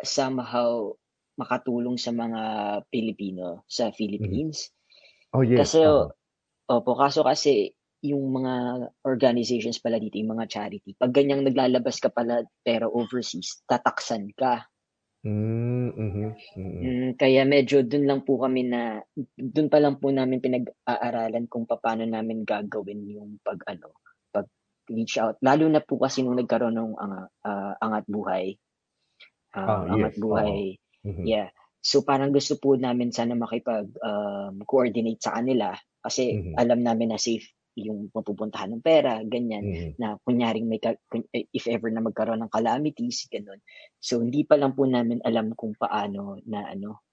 somehow 0.01 0.95
makatulong 1.37 2.01
sa 2.01 2.15
mga 2.17 2.41
Pilipino 2.89 3.67
sa 3.69 3.93
Philippines. 3.93 4.73
Oh, 5.37 5.45
yes. 5.45 5.69
Kasi, 5.69 5.83
tama. 5.85 6.15
opo, 6.71 6.97
kaso 6.97 7.21
kasi 7.27 7.77
yung 8.13 8.25
mga 8.39 8.55
organizations 9.05 9.79
pala 9.83 9.99
dito, 10.03 10.17
yung 10.21 10.35
mga 10.39 10.47
charity, 10.51 10.91
pag 10.97 11.13
ganyang 11.15 11.43
naglalabas 11.47 11.97
ka 11.99 12.11
pala 12.11 12.45
pero 12.67 12.87
overseas, 12.93 13.63
tataksan 13.71 14.31
ka. 14.37 14.67
Mm, 15.25 15.89
mhm, 15.97 16.35
mhm. 16.57 16.87
Mm, 16.87 17.17
kaya 17.17 17.43
medyo 17.49 17.81
dun 17.81 18.05
lang 18.05 18.21
po 18.29 18.37
kami 18.37 18.69
na 18.69 19.01
dun 19.37 19.73
pa 19.73 19.81
lang 19.81 19.97
po 19.97 20.13
namin 20.13 20.45
pinag-aaralan 20.45 21.49
kung 21.49 21.65
paano 21.65 22.05
namin 22.05 22.45
gagawin 22.45 23.01
yung 23.17 23.41
pag 23.41 23.61
ano, 23.73 23.97
pag 24.29 24.45
reach 24.93 25.17
out. 25.17 25.41
Lalo 25.41 25.67
na 25.73 25.81
po 25.81 25.97
kasi 25.97 26.21
nung 26.21 26.37
nagkaroon 26.37 26.77
ng 26.77 26.93
ah, 27.01 27.75
angat 27.81 28.05
buhay. 28.07 28.61
Ah, 29.57 29.65
Ah, 29.65 29.89
angat 29.89 30.13
yes, 30.13 30.21
buhay. 30.21 30.77
Mhm. 31.05 31.25
Yeah. 31.25 31.49
So 31.81 32.03
parang 32.05 32.35
gusto 32.35 32.59
po 32.61 32.77
namin 32.77 33.15
sana 33.15 33.33
makipag 33.39 33.89
um, 34.03 34.61
coordinate 34.67 35.23
sa 35.23 35.39
kanila 35.39 35.73
kasi 36.03 36.35
Mhm. 36.37 36.55
alam 36.59 36.81
namin 36.83 37.15
na 37.15 37.21
safe 37.21 37.47
yung 37.77 38.09
mapupuntahan 38.11 38.73
ng 38.73 38.83
pera, 38.85 39.21
ganyan 39.29 39.65
Mhm. 39.69 39.91
na 40.01 40.17
kunyaring 40.25 40.65
may 40.65 40.81
ka- 40.81 40.97
eh, 41.37 41.45
if 41.53 41.69
ever 41.69 41.93
na 41.93 42.01
magkaroon 42.01 42.41
ng 42.41 42.53
calamities 42.53 43.29
ganun. 43.29 43.61
So 44.01 44.25
hindi 44.25 44.49
pa 44.49 44.57
lang 44.57 44.73
po 44.73 44.89
namin 44.89 45.21
alam 45.23 45.53
kung 45.53 45.77
paano 45.77 46.41
na 46.49 46.73
ano 46.73 47.05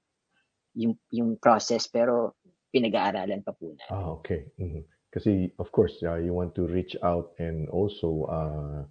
yung 0.80 0.98
yung 1.14 1.38
process 1.38 1.86
pero 1.92 2.40
pinag-aaralan 2.74 3.46
pa 3.46 3.54
po 3.54 3.76
na. 3.76 3.86
Ah, 3.94 4.10
okay. 4.18 4.50
Mhm. 4.58 4.82
Kasi 5.14 5.54
of 5.62 5.70
course, 5.70 6.02
uh, 6.02 6.18
you 6.18 6.34
want 6.34 6.58
to 6.58 6.66
reach 6.66 6.98
out 7.06 7.38
and 7.38 7.70
also 7.70 8.26
uh, 8.26 8.82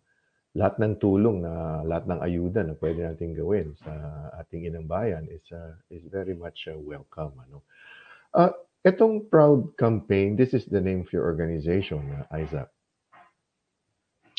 lahat 0.54 0.78
ng 0.78 1.02
tulong 1.02 1.42
na 1.42 1.82
lahat 1.82 2.06
ng 2.06 2.20
ayuda 2.22 2.60
na 2.62 2.78
pwede 2.78 3.02
nating 3.02 3.34
gawin 3.34 3.74
sa 3.82 3.90
ating 4.38 4.68
inang 4.68 4.86
bayan 4.86 5.26
is 5.26 5.42
uh, 5.50 5.74
is 5.90 6.04
very 6.12 6.36
much 6.36 6.70
uh, 6.70 6.78
welcome 6.78 7.34
ano. 7.42 7.64
Uh, 8.36 8.54
etong 8.82 9.30
proud 9.30 9.78
campaign, 9.78 10.34
this 10.34 10.54
is 10.54 10.66
the 10.66 10.80
name 10.82 11.06
of 11.06 11.10
your 11.14 11.24
organization, 11.26 12.02
uh, 12.12 12.26
Isaac. 12.34 12.68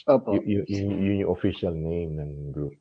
Opo. 0.03 0.36
Y- 0.36 0.60
y- 0.60 0.67
yun, 0.67 0.91
yun 0.99 1.21
yung 1.23 1.32
official 1.32 1.71
name 1.71 2.19
ng 2.19 2.51
group. 2.51 2.75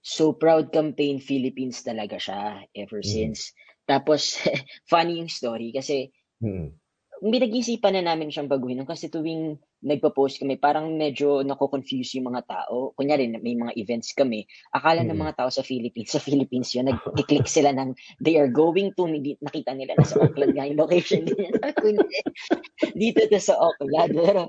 So 0.00 0.32
Proud 0.32 0.72
Campaign 0.72 1.20
Philippines 1.20 1.84
talaga 1.84 2.16
siya 2.16 2.64
ever 2.72 3.04
Mhm. 3.04 3.10
since. 3.10 3.52
Tapos 3.84 4.38
funny 4.90 5.20
yung 5.20 5.28
story 5.28 5.74
kasi 5.74 6.08
Mhm. 6.40 6.72
pinag-isipan 7.20 8.00
na 8.00 8.14
namin 8.14 8.32
siyang 8.32 8.48
baguhin 8.48 8.86
kasi 8.88 9.12
tuwing 9.12 9.60
nagpo-post 9.80 10.44
kami, 10.44 10.60
parang 10.60 10.92
medyo 10.96 11.40
nako-confuse 11.40 12.20
yung 12.20 12.28
mga 12.32 12.44
tao. 12.44 12.92
Kunyari, 12.96 13.32
may 13.32 13.56
mga 13.56 13.72
events 13.80 14.12
kami. 14.12 14.44
Akala 14.76 15.00
ng 15.04 15.16
Mm. 15.16 15.24
mga 15.24 15.36
tao 15.40 15.48
sa 15.48 15.64
Philippines, 15.64 16.12
sa 16.16 16.20
Philippines 16.20 16.68
yun, 16.76 16.92
nag-click 16.92 17.48
sila 17.48 17.72
ng 17.72 17.96
they 18.20 18.36
are 18.36 18.48
going 18.52 18.92
to, 18.96 19.08
nakita 19.40 19.72
nila 19.72 19.96
na 19.96 20.04
sa 20.04 20.20
Auckland 20.20 20.52
nga 20.52 20.68
yung 20.68 20.80
location 20.80 21.24
dito 23.00 23.20
to 23.28 23.40
sa 23.40 23.56
Auckland. 23.56 24.12
Pero, 24.16 24.42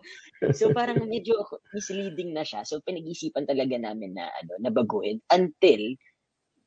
so 0.52 0.72
parang 0.76 1.00
medyo 1.08 1.36
misleading 1.72 2.36
na 2.36 2.44
siya. 2.44 2.63
So 2.67 2.80
pinag-isipan 2.84 3.48
talaga 3.48 3.76
namin 3.80 4.15
na 4.15 4.28
ano, 4.44 4.54
na 4.60 4.70
baguhin 4.72 5.24
until 5.32 5.96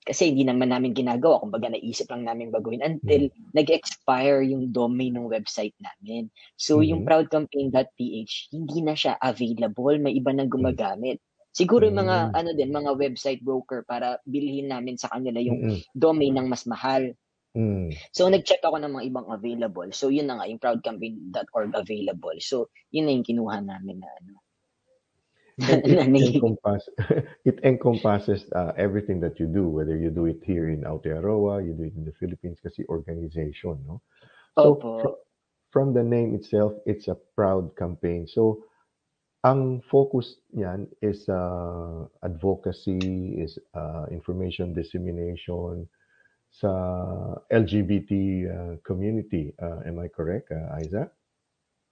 kasi 0.06 0.30
hindi 0.32 0.44
naman 0.44 0.70
namin 0.72 0.92
ginagawa, 0.96 1.40
kumbaga 1.42 1.72
naisip 1.72 2.08
lang 2.12 2.28
namin 2.28 2.52
baguhin 2.54 2.84
until 2.84 3.28
nag-expire 3.56 4.44
yung 4.44 4.70
domain 4.70 5.16
ng 5.16 5.28
website 5.28 5.74
namin. 5.80 6.28
So 6.60 6.84
yung 6.84 7.00
Mhm. 7.00 7.08
proudcampaign.ph, 7.08 8.34
hindi 8.54 8.78
na 8.84 8.94
siya 8.94 9.16
available, 9.20 9.96
may 10.00 10.14
iba 10.16 10.30
nang 10.36 10.52
gumagamit. 10.52 11.18
Siguro 11.54 11.86
yung 11.88 12.00
mga 12.04 12.16
Mm. 12.28 12.34
ano 12.36 12.50
din, 12.52 12.70
mga 12.74 12.92
website 12.98 13.40
broker 13.42 13.86
para 13.86 14.18
bilhin 14.28 14.68
namin 14.68 14.98
sa 14.98 15.08
kanila 15.08 15.38
yung 15.40 15.62
Mhm. 15.62 15.84
domain 15.94 16.34
ng 16.36 16.48
mas 16.50 16.66
mahal. 16.68 17.14
Mm. 17.56 18.04
So 18.16 18.28
nag-check 18.28 18.62
ako 18.64 18.76
ng 18.80 18.92
mga 18.96 19.04
ibang 19.12 19.28
available. 19.28 19.88
So 19.92 20.08
yun 20.08 20.28
na 20.28 20.40
nga 20.40 20.48
yung 20.48 20.60
proudcampaign.org 20.62 21.72
available. 21.76 22.38
So 22.40 22.68
yun 22.94 23.08
na 23.08 23.12
yung 23.16 23.26
kinuha 23.26 23.60
namin 23.60 24.00
na 24.04 24.08
ano. 24.20 24.43
It, 25.58 25.82
Nani- 25.86 26.26
encompass, 26.34 26.88
it 27.44 27.60
encompasses 27.64 28.44
uh, 28.52 28.72
everything 28.76 29.20
that 29.20 29.38
you 29.40 29.46
do, 29.46 29.68
whether 29.68 29.96
you 29.96 30.10
do 30.10 30.26
it 30.26 30.40
here 30.44 30.68
in 30.68 30.82
Aotearoa, 30.82 31.64
you 31.64 31.72
do 31.72 31.84
it 31.84 31.94
in 31.96 32.04
the 32.04 32.12
Philippines, 32.18 32.58
kasi 32.62 32.84
organization, 32.88 33.78
no? 33.86 34.02
So, 34.56 34.82
Opo. 34.82 34.90
fr- 35.00 35.18
from 35.70 35.92
the 35.94 36.02
name 36.02 36.34
itself, 36.34 36.72
it's 36.86 37.08
a 37.08 37.16
proud 37.36 37.74
campaign. 37.76 38.26
So, 38.26 38.64
ang 39.44 39.82
focus 39.90 40.40
niyan 40.56 40.88
is 41.02 41.28
uh, 41.28 42.06
advocacy, 42.24 43.38
is 43.40 43.58
uh, 43.76 44.06
information 44.10 44.72
dissemination 44.74 45.86
sa 46.50 46.70
LGBT 47.52 48.12
uh, 48.46 48.74
community. 48.86 49.52
Uh, 49.60 49.84
am 49.84 49.98
I 50.00 50.08
correct, 50.08 50.50
uh, 50.52 50.74
Isaac? 50.80 51.10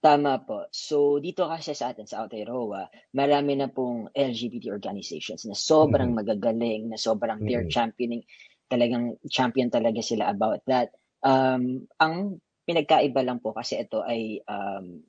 Tama 0.03 0.43
po. 0.43 0.67
So, 0.75 1.23
dito 1.23 1.47
kasi 1.47 1.71
sa 1.71 1.95
atin, 1.95 2.03
sa 2.03 2.27
Aotearoa, 2.27 2.91
marami 3.15 3.55
na 3.55 3.71
pong 3.71 4.11
LGBT 4.11 4.75
organizations 4.75 5.47
na 5.47 5.55
sobrang 5.55 6.11
Mhm. 6.11 6.19
magagaling, 6.19 6.91
na 6.91 6.99
sobrang 6.99 7.39
they're 7.47 7.63
Mhm. 7.63 7.71
championing, 7.71 8.19
talagang 8.67 9.15
champion 9.31 9.71
talaga 9.71 10.03
sila 10.03 10.27
about 10.27 10.59
that. 10.67 10.91
Um, 11.23 11.87
ang 12.03 12.43
pinagkaiba 12.67 13.23
lang 13.23 13.39
po 13.39 13.55
kasi 13.55 13.79
ito 13.79 14.03
ay 14.03 14.43
um, 14.43 15.07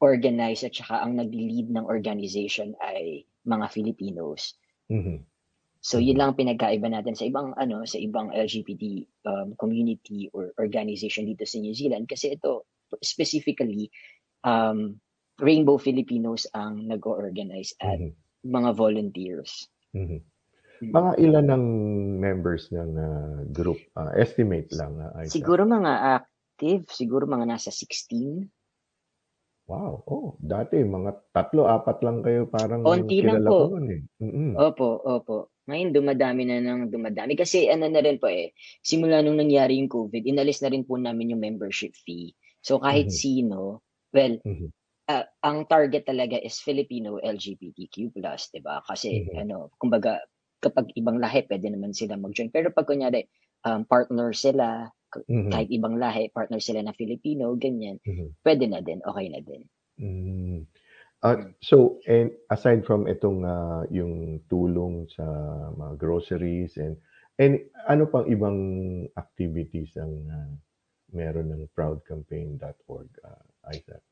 organized 0.00 0.64
at 0.64 0.72
saka 0.72 1.04
ang 1.04 1.20
nag-lead 1.20 1.68
ng 1.68 1.84
organization 1.84 2.72
ay 2.80 3.28
mga 3.44 3.68
Filipinos. 3.68 4.56
Mhm. 4.88 5.28
So 5.84 6.00
yun 6.00 6.16
lang 6.16 6.32
ang 6.32 6.40
pinagkaiba 6.40 6.88
natin 6.88 7.12
sa 7.12 7.28
ibang 7.28 7.52
ano 7.52 7.84
sa 7.84 8.00
ibang 8.00 8.32
LGBT 8.32 8.84
um, 9.28 9.48
community 9.60 10.32
or 10.32 10.56
organization 10.56 11.28
dito 11.28 11.44
sa 11.44 11.60
New 11.60 11.76
Zealand 11.76 12.08
kasi 12.08 12.32
ito 12.32 12.64
specifically 13.02 13.90
um, 14.42 14.96
Rainbow 15.38 15.78
Filipinos 15.78 16.50
ang 16.50 16.90
nag-organize 16.90 17.78
at 17.78 17.98
Mhm. 18.02 18.10
mga 18.48 18.70
volunteers. 18.74 19.70
Mhm. 19.94 20.18
Mm. 20.78 20.94
Mga 20.94 21.10
ilan 21.26 21.46
ng 21.50 21.64
members 22.22 22.70
ng 22.70 22.90
ah, 22.94 23.42
group? 23.50 23.82
Ah, 23.98 24.14
estimate 24.14 24.70
lang, 24.78 24.94
Aiza. 25.18 25.34
Siguro 25.34 25.66
mga 25.66 26.22
active, 26.22 26.86
siguro 26.94 27.26
mga 27.26 27.50
nasa 27.50 27.74
16. 27.74 28.46
Wow. 29.68 30.00
Oh, 30.08 30.38
dati 30.40 30.80
mga 30.80 31.34
tatlo, 31.34 31.68
apat 31.68 32.00
lang 32.00 32.24
kayo 32.24 32.48
parang 32.48 32.86
Onti 32.86 33.20
lang 33.20 33.44
ko 33.44 33.68
po. 33.68 33.76
nun 33.76 33.86
eh. 33.92 34.00
Opo, 34.56 34.88
opo. 35.04 35.36
Ngayon 35.68 35.92
dumadami 35.92 36.48
na 36.48 36.56
ng 36.64 36.88
dumadami 36.88 37.36
kasi 37.36 37.68
ano 37.68 37.84
na 37.92 38.00
rin 38.00 38.16
po 38.16 38.32
eh, 38.32 38.56
simula 38.80 39.20
nung 39.20 39.36
nangyari 39.36 39.76
yung 39.76 39.92
COVID, 39.92 40.24
inalis 40.24 40.64
na 40.64 40.72
rin 40.72 40.88
po 40.88 40.96
namin 40.96 41.36
yung 41.36 41.42
membership 41.44 41.92
fee. 41.92 42.32
So 42.62 42.78
kahit 42.82 43.08
Mhm. 43.08 43.14
sino, 43.14 43.82
well, 44.14 44.34
Mhm. 44.44 44.72
ah, 45.12 45.26
ang 45.44 45.66
target 45.68 46.04
talaga 46.08 46.36
is 46.40 46.58
Filipino 46.62 47.18
LGBTQ+, 47.22 48.10
'di 48.52 48.60
ba? 48.64 48.80
Kasi 48.86 49.10
Mhm. 49.10 49.42
ano, 49.42 49.72
kumbaga 49.80 50.22
kapag 50.64 50.90
ibang 50.98 51.18
lahi 51.22 51.46
pwede 51.46 51.68
naman 51.70 51.92
sila 51.94 52.18
mag-join. 52.18 52.50
Pero 52.50 52.70
pag 52.74 52.86
kunyari 52.90 53.26
um, 53.68 53.82
partner 53.86 54.34
sila, 54.34 54.90
k- 55.12 55.26
Mhm. 55.28 55.50
kahit 55.52 55.68
ibang 55.70 55.96
lahi, 56.02 56.30
partner 56.34 56.58
sila 56.62 56.80
na 56.82 56.94
Filipino, 56.96 57.54
ganyan, 57.58 57.98
Mhm. 58.06 58.34
pwede 58.42 58.66
na 58.66 58.80
din, 58.82 59.00
okay 59.06 59.26
na 59.30 59.40
din. 59.42 59.62
Mm. 59.98 60.66
Ah, 61.22 61.38
so, 61.60 61.98
and 62.06 62.30
aside 62.50 62.86
from 62.86 63.06
itong 63.10 63.42
ah, 63.42 63.82
yung 63.90 64.42
tulong 64.46 65.10
sa 65.10 65.24
mga 65.74 65.94
groceries 65.98 66.78
and 66.78 66.94
and 67.42 67.66
ano 67.90 68.06
pang 68.06 68.26
ibang 68.30 68.58
activities 69.18 69.98
ang 69.98 70.14
ah, 70.30 70.50
meron 71.12 71.52
ng 71.52 71.68
proudcampaign.org, 71.72 73.08
uh, 73.24 73.44
Isaac? 73.72 74.02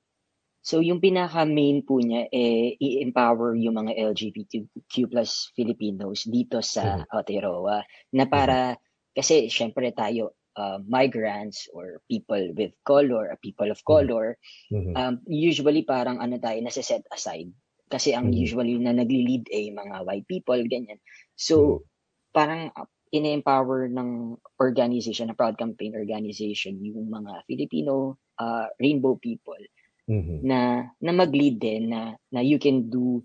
So 0.66 0.82
yung 0.82 0.98
pinaka-main 0.98 1.86
po 1.86 2.02
niya 2.02 2.26
eh 2.34 2.74
i-empower 2.82 3.54
yung 3.54 3.78
mga 3.78 3.94
LGBTQ 4.02 5.06
plus 5.06 5.54
Filipinos 5.54 6.26
dito 6.26 6.58
sa 6.58 7.06
Aotearoa 7.06 7.86
na 8.18 8.26
para 8.26 8.74
kasi 9.14 9.46
syempre 9.46 9.94
tayo 9.94 10.34
uh, 10.58 10.82
migrants 10.82 11.70
or 11.70 12.02
people 12.10 12.50
with 12.58 12.74
color, 12.82 13.30
or 13.30 13.38
people 13.38 13.70
of 13.70 13.78
color, 13.86 14.34
Mhm. 14.74 14.92
um, 14.98 15.14
usually 15.30 15.86
parang 15.86 16.18
ano 16.18 16.34
tayo 16.40 16.58
nasa-set 16.58 17.06
aside 17.14 17.52
kasi 17.86 18.10
ang 18.10 18.34
Mhm. 18.34 18.42
usually 18.42 18.74
na 18.82 18.90
nagli-lead 18.90 19.46
ay 19.54 19.70
mga 19.70 20.02
white 20.02 20.26
people 20.26 20.58
ganyan. 20.66 20.98
So 21.38 21.86
parang 22.34 22.74
uh, 22.74 22.90
ine-empower 23.16 23.88
ng 23.88 24.36
organization, 24.60 25.32
na 25.32 25.36
Proud 25.38 25.56
Campaign 25.56 25.96
organization 25.96 26.76
yung 26.84 27.08
mga 27.08 27.42
Filipino 27.48 28.20
uh, 28.38 28.68
rainbow 28.78 29.16
people 29.16 29.58
Mhm. 30.06 30.46
na 30.46 30.86
na 31.02 31.12
mag-lead 31.16 31.58
din 31.58 31.90
na 31.90 32.14
na 32.30 32.40
you 32.44 32.60
can 32.60 32.86
do 32.92 33.24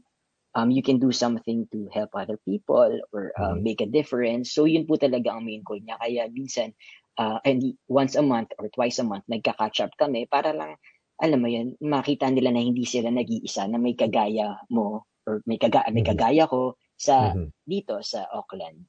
um 0.57 0.71
you 0.71 0.81
can 0.81 0.97
do 0.99 1.11
something 1.11 1.67
to 1.69 1.87
help 1.93 2.11
other 2.15 2.39
people 2.47 2.89
or 3.13 3.31
uh, 3.37 3.53
Mhm. 3.55 3.63
make 3.63 3.79
a 3.83 3.89
difference. 3.89 4.55
So 4.55 4.65
yun 4.65 4.87
po 4.87 4.97
talaga 4.97 5.31
ang 5.35 5.45
main 5.45 5.61
goal 5.61 5.79
niya. 5.83 5.99
Kaya 6.01 6.27
minsan 6.31 6.73
uh, 7.19 7.37
and 7.45 7.77
once 7.87 8.15
a 8.17 8.23
month 8.25 8.55
or 8.57 8.71
twice 8.73 8.97
a 8.99 9.05
month 9.05 9.27
nagka-catch 9.29 9.83
up 9.83 9.93
kami 9.99 10.25
para 10.25 10.55
lang 10.55 10.75
alam 11.21 11.37
mo 11.37 11.45
yun, 11.45 11.77
makita 11.77 12.33
nila 12.33 12.49
na 12.49 12.65
hindi 12.65 12.81
sila 12.81 13.13
nag-iisa 13.13 13.69
na 13.69 13.77
may 13.77 13.93
kagaya 13.93 14.57
mo 14.73 15.05
or 15.29 15.45
may 15.45 15.61
kaga 15.61 15.85
may 15.93 16.01
Mhm. 16.01 16.09
kagaya 16.09 16.49
ko 16.49 16.73
sa 16.97 17.37
Mhm. 17.37 17.53
dito 17.61 18.01
sa 18.01 18.25
Auckland. 18.33 18.81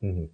Mhm. 0.00 0.32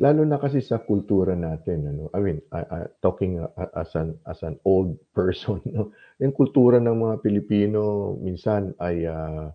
Lalo 0.00 0.24
na 0.24 0.40
kasi 0.40 0.64
sa 0.64 0.80
kultura 0.80 1.36
natin 1.36 1.84
ano. 1.84 2.08
I 2.16 2.20
mean, 2.24 2.38
ah, 2.48 2.64
ah, 2.64 2.86
talking 3.04 3.44
as 3.76 3.92
an 3.92 4.16
as 4.24 4.40
an 4.40 4.56
old 4.64 4.96
person 5.16 5.60
no. 5.68 5.92
Yung 6.16 6.32
kultura 6.32 6.80
ng 6.80 6.96
mga 6.96 7.16
Pilipino 7.20 8.12
minsan 8.16 8.72
ay 8.80 9.04
ah, 9.04 9.52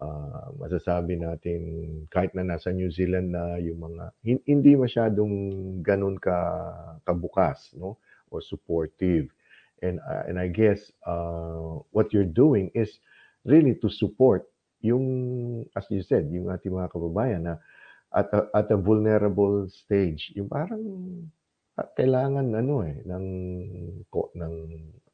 ah, 0.00 0.46
masasabi 0.56 1.20
natin 1.20 1.60
kahit 2.08 2.32
na 2.32 2.44
nasa 2.48 2.72
New 2.72 2.88
Zealand 2.88 3.32
na 3.36 3.60
yung 3.60 3.80
mga 3.84 4.04
hin- 4.24 4.44
hindi 4.48 4.72
masyadong 4.76 5.32
ganun 5.84 6.16
ka 6.16 6.36
kabukas 7.04 7.76
no 7.76 8.00
or 8.32 8.40
supportive. 8.40 9.28
And 9.84 10.00
ah, 10.04 10.24
and 10.24 10.40
I 10.40 10.48
guess 10.48 10.88
uh, 11.04 11.84
what 11.92 12.12
you're 12.16 12.28
doing 12.28 12.72
is 12.72 13.00
really 13.44 13.76
to 13.84 13.92
support 13.92 14.48
yung 14.84 15.04
as 15.76 15.88
you 15.92 16.00
said, 16.04 16.28
yung 16.32 16.48
ating 16.52 16.72
mga 16.72 16.92
kababayan 16.92 17.42
na 17.44 17.54
at 18.14 18.30
a, 18.30 18.40
at 18.54 18.70
a 18.70 18.78
vulnerable 18.78 19.66
stage, 19.66 20.30
yung 20.38 20.46
parang 20.46 20.82
ah, 21.74 21.90
kailangan 21.98 22.54
ano 22.54 22.86
eh 22.86 23.02
ng 23.02 23.26
ng 24.14 24.54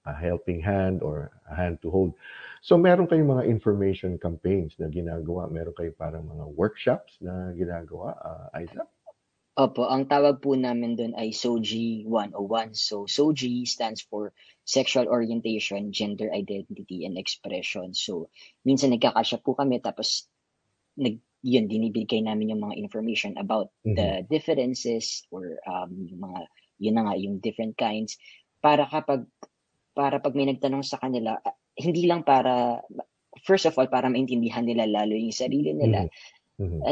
a 0.04 0.12
helping 0.12 0.60
hand 0.60 1.00
or 1.04 1.32
a 1.48 1.54
hand 1.56 1.80
to 1.80 1.88
hold. 1.88 2.12
So 2.60 2.76
meron 2.76 3.08
kayong 3.08 3.40
mga 3.40 3.44
information 3.48 4.16
campaigns 4.20 4.76
na 4.76 4.88
ginagawa, 4.88 5.48
meron 5.48 5.76
kayong 5.76 5.96
parang 5.96 6.24
mga 6.28 6.46
workshops 6.56 7.16
na 7.20 7.52
ginagawa, 7.56 8.16
uh, 8.20 8.48
Isaac? 8.56 8.84
Opo, 9.60 9.84
ang 9.84 10.08
tawag 10.08 10.40
po 10.40 10.56
namin 10.56 10.96
doon 10.96 11.12
ay 11.20 11.36
SOGI 11.36 12.08
101. 12.08 12.72
So 12.72 13.04
SOGI 13.04 13.68
stands 13.68 14.00
for 14.00 14.32
Sexual 14.64 15.10
Orientation, 15.10 15.92
Gender 15.92 16.32
Identity 16.32 17.04
and 17.04 17.20
Expression. 17.20 17.92
So 17.92 18.32
minsan 18.64 18.94
nagkakasya 18.94 19.44
po 19.44 19.52
kami 19.52 19.84
tapos 19.84 20.30
nag 20.96 21.20
yun 21.40 21.68
dinibigay 21.68 22.20
namin 22.20 22.52
yung 22.52 22.62
mga 22.64 22.76
information 22.76 23.36
about 23.40 23.72
the 23.84 24.08
differences 24.28 25.24
or 25.32 25.60
um 25.64 25.92
yung 26.08 26.20
mga 26.20 26.40
yun 26.80 26.94
na 26.96 27.04
nga 27.08 27.14
yung 27.16 27.36
different 27.40 27.76
kinds 27.80 28.20
para 28.60 28.84
kapag 28.88 29.24
para 29.96 30.20
pag 30.20 30.36
may 30.36 30.48
nagtanong 30.48 30.84
sa 30.84 31.00
kanila 31.00 31.40
ah, 31.40 31.56
hindi 31.80 32.04
lang 32.04 32.24
para 32.24 32.84
first 33.44 33.64
of 33.64 33.76
all 33.80 33.88
para 33.88 34.12
maintindihan 34.12 34.68
nila 34.68 34.84
lalo 34.84 35.16
yung 35.16 35.32
sarili 35.32 35.72
nila 35.72 36.08
Mhm. 36.60 36.84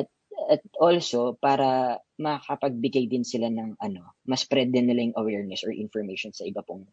at 0.48 0.64
also 0.80 1.36
para 1.36 2.00
makapagbigay 2.16 3.10
din 3.10 3.26
sila 3.26 3.52
ng 3.52 3.76
ano, 3.82 4.16
mas 4.24 4.46
spread 4.46 4.72
din 4.72 4.88
nila 4.88 5.10
yung 5.10 5.18
awareness 5.18 5.62
or 5.66 5.74
information 5.74 6.32
sa 6.32 6.46
iba 6.48 6.64
pong 6.64 6.86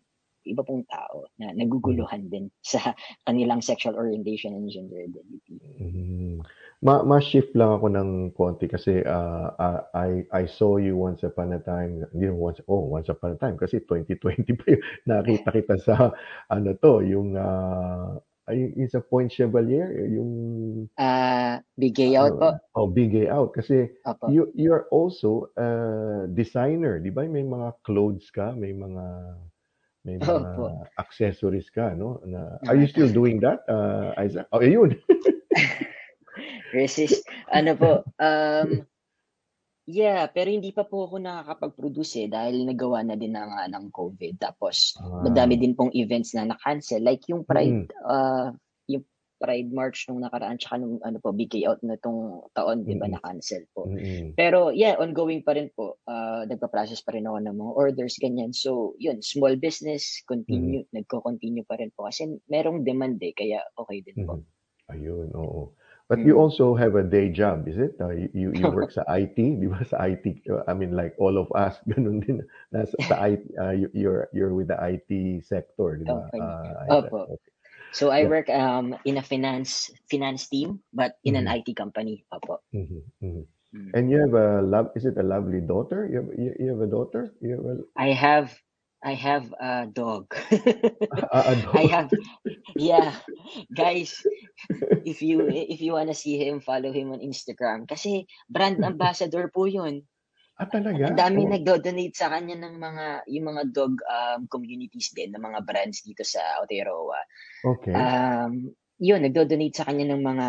iba 0.45 0.61
pong 0.61 0.85
tao 0.85 1.25
na 1.41 1.49
naguguluhan 1.57 2.29
din 2.29 2.51
sa 2.61 2.93
kanilang 3.25 3.65
sexual 3.65 3.97
orientation 3.97 4.53
and 4.53 4.69
gender 4.69 5.01
identity. 5.01 5.57
Mhm. 5.81 6.43
Ma 6.85 7.01
ma-shift 7.01 7.51
lang 7.57 7.71
ako 7.81 7.87
ng 7.97 8.09
konti 8.37 8.69
kasi 8.69 9.01
ah, 9.17 9.49
ah, 9.57 9.79
I 9.97 10.21
I 10.29 10.43
saw 10.45 10.77
you 10.77 10.93
once 11.07 11.25
upon 11.25 11.49
a 11.57 11.61
time, 11.63 12.05
hindi 12.13 12.29
naman 12.29 12.37
once, 12.37 12.59
oh, 12.69 12.85
once 12.93 13.09
upon 13.09 13.33
a 13.33 13.39
time 13.41 13.57
kasi 13.57 13.81
2020 13.89 14.53
pa 14.59 14.65
yun. 14.69 14.81
Nakita 15.09 15.49
kita 15.57 15.75
sa 15.81 15.95
ano 16.53 16.69
to, 16.77 17.01
yung 17.01 17.33
ah, 17.39 18.21
ay, 18.45 18.69
yung 18.77 18.91
sa 18.93 19.01
Point 19.01 19.33
Chevalier, 19.33 19.89
yung 20.13 20.31
Ah, 20.97 21.61
bigay 21.77 22.15
out 22.15 22.37
po. 22.39 22.59
oh, 22.75 22.87
Bigay 22.91 23.27
Out 23.31 23.55
kasi 23.57 23.89
Opo. 24.05 24.29
you 24.29 24.51
you're 24.53 24.85
also 24.93 25.49
a 25.57 25.69
designer, 26.29 26.99
'di 27.01 27.09
ba? 27.13 27.25
May 27.25 27.43
mga 27.45 27.81
clothes 27.85 28.29
ka, 28.29 28.53
may 28.53 28.73
mga 28.73 29.05
may 30.05 30.17
mga 30.21 30.51
Opo. 30.53 30.75
accessories 31.01 31.69
ka, 31.73 31.93
no? 31.97 32.21
Na, 32.25 32.57
are 32.69 32.77
you 32.77 32.87
still 32.87 33.09
doing 33.11 33.41
that, 33.43 33.65
uh, 33.67 34.13
Isaac? 34.21 34.47
Oh, 34.53 34.61
ayun. 34.63 34.95
Resist. 36.75 37.23
Ano 37.47 37.71
po, 37.79 37.91
um, 38.19 38.69
yeah, 39.87 40.27
pero 40.27 40.51
hindi 40.51 40.75
pa 40.75 40.83
po 40.83 41.07
ako 41.07 41.23
nakakapag-produce 41.23 42.25
eh 42.25 42.27
dahil 42.27 42.67
nagawa 42.67 43.05
na 43.05 43.15
din 43.15 43.31
na 43.31 43.47
nga 43.47 43.63
ng 43.71 43.93
COVID. 43.93 44.35
Tapos, 44.35 44.99
Ah. 44.99 45.23
madami 45.23 45.55
din 45.55 45.71
pong 45.71 45.95
events 45.95 46.35
na 46.35 46.51
na-cancel. 46.51 46.99
Like 46.99 47.23
yung 47.31 47.47
Pride, 47.47 47.87
Mm. 47.87 48.03
uh, 48.03 48.49
yung 48.89 49.05
Pride 49.35 49.69
March 49.69 50.09
nung 50.09 50.25
nakaraan, 50.25 50.57
tsaka 50.57 50.81
nung 50.81 50.97
ano 50.99 51.21
po, 51.21 51.29
BK 51.31 51.69
out 51.69 51.79
na 51.85 51.95
tong 51.95 52.49
taon, 52.51 52.81
di 52.81 52.97
ba, 52.97 53.05
Mm. 53.05 53.13
na-cancel 53.19 53.63
po. 53.71 53.85
Mm-mm. 53.85 54.33
Pero 54.33 54.73
yeah, 54.73 54.97
ongoing 54.97 55.45
pa 55.45 55.53
rin 55.53 55.69
po. 55.69 56.01
Uh, 56.03 56.43
nagpa-process 56.49 57.05
pa 57.05 57.13
rin 57.13 57.29
ako 57.29 57.37
ng 57.45 57.55
mga 57.55 57.73
orders, 57.77 58.15
ganyan. 58.17 58.51
So, 58.51 58.97
yun, 58.97 59.21
small 59.21 59.55
business, 59.55 60.23
continue, 60.25 60.83
nagko-continue 60.91 61.63
pa 61.63 61.77
rin 61.77 61.93
po. 61.93 62.09
Kasi 62.09 62.25
merong 62.49 62.81
demand 62.81 63.21
eh, 63.21 63.31
kaya 63.31 63.61
okay 63.77 64.01
din 64.01 64.25
po. 64.25 64.41
Mhm. 64.41 64.45
Ayun, 64.85 65.29
oo. 65.33 65.73
But 66.09 66.25
you 66.25 66.35
Mm. 66.35 66.39
also 66.39 66.75
have 66.75 66.95
a 66.95 67.03
day 67.03 67.29
job, 67.29 67.67
is 67.67 67.77
it? 67.77 67.95
Uh, 67.99 68.09
you, 68.33 68.51
you 68.53 68.69
work 68.69 68.91
sa 68.93 69.03
IT, 69.09 69.57
di 69.57 69.67
ba? 69.67 69.83
Sa 69.85 69.97
IT, 70.05 70.41
I 70.67 70.73
mean 70.73 70.93
like 70.95 71.15
all 71.17 71.37
of 71.37 71.49
us, 71.55 71.77
ganun 71.91 72.21
din. 72.25 72.41
Nasa 72.73 72.97
sa 73.03 73.15
IT, 73.25 73.43
uh, 73.57 73.71
you- 73.73 73.93
you're 73.93 74.29
you're 74.33 74.53
with 74.53 74.67
the 74.69 74.77
IT 74.79 75.41
sector, 75.41 75.97
di 75.97 76.05
ba? 76.05 76.29
Uh? 76.37 76.85
Opo. 76.89 77.29
Okay. 77.29 77.51
So 77.91 78.09
I 78.11 78.25
Yeah. 78.25 78.29
work 78.29 78.49
um 78.49 78.95
in 79.05 79.17
a 79.17 79.23
finance 79.23 79.91
finance 80.11 80.47
team 80.49 80.81
but 80.93 81.17
in 81.23 81.35
an 81.35 81.47
Mhm. 81.47 81.49
IT 81.49 81.73
company. 81.73 82.25
Opo. 82.33 82.59
Mhm, 82.73 83.01
mhm. 83.21 83.47
Mm. 83.73 83.95
And 83.95 84.11
you 84.11 84.19
have 84.19 84.33
a 84.33 84.61
love, 84.61 84.91
is 84.95 85.05
it 85.05 85.17
a 85.17 85.23
lovely 85.23 85.61
daughter? 85.61 86.07
You 86.07 86.17
have, 86.17 86.39
you, 86.39 86.55
you 86.59 86.69
have 86.69 86.81
a 86.81 86.87
daughter? 86.87 87.33
You 87.41 87.51
have 87.57 87.65
a, 87.65 87.77
I 87.95 88.09
have 88.13 88.57
I 89.05 89.13
have 89.13 89.53
a 89.61 89.85
dog. 89.85 90.33
Ah, 91.11 91.51
a 91.51 91.55
dog. 91.61 91.81
I 91.81 91.85
have 91.93 92.13
yeah. 92.75 93.21
Guys, 93.73 94.25
if 95.05 95.21
you 95.21 95.47
if 95.49 95.81
you 95.81 95.93
wanna 95.93 96.15
see 96.15 96.37
him, 96.39 96.61
follow 96.61 96.91
him 96.93 97.11
on 97.13 97.21
Instagram 97.21 97.87
kasi 97.87 98.27
brand 98.49 98.83
ambassador 98.83 99.51
po 99.53 99.65
'yun. 99.69 100.07
Ah, 100.57 100.67
talaga? 100.71 101.07
Ang 101.07 101.17
daming 101.19 101.49
Oh. 101.49 101.55
nagdo-donate 101.55 102.17
sa 102.17 102.31
kanya 102.33 102.57
ng 102.57 102.75
mga 102.81 103.05
yung 103.29 103.45
mga 103.53 103.63
dog 103.73 104.01
um, 104.09 104.47
communities 104.49 105.13
din 105.13 105.31
ng 105.35 105.43
mga 105.43 105.61
brands 105.67 106.01
dito 106.01 106.25
sa 106.25 106.41
Aotearoa. 106.61 107.21
Okay. 107.63 108.15
Um, 108.15 108.73
yun, 109.01 109.21
nagdo-donate 109.25 109.75
sa 109.75 109.85
kanya 109.89 110.13
ng 110.15 110.23
mga, 110.23 110.47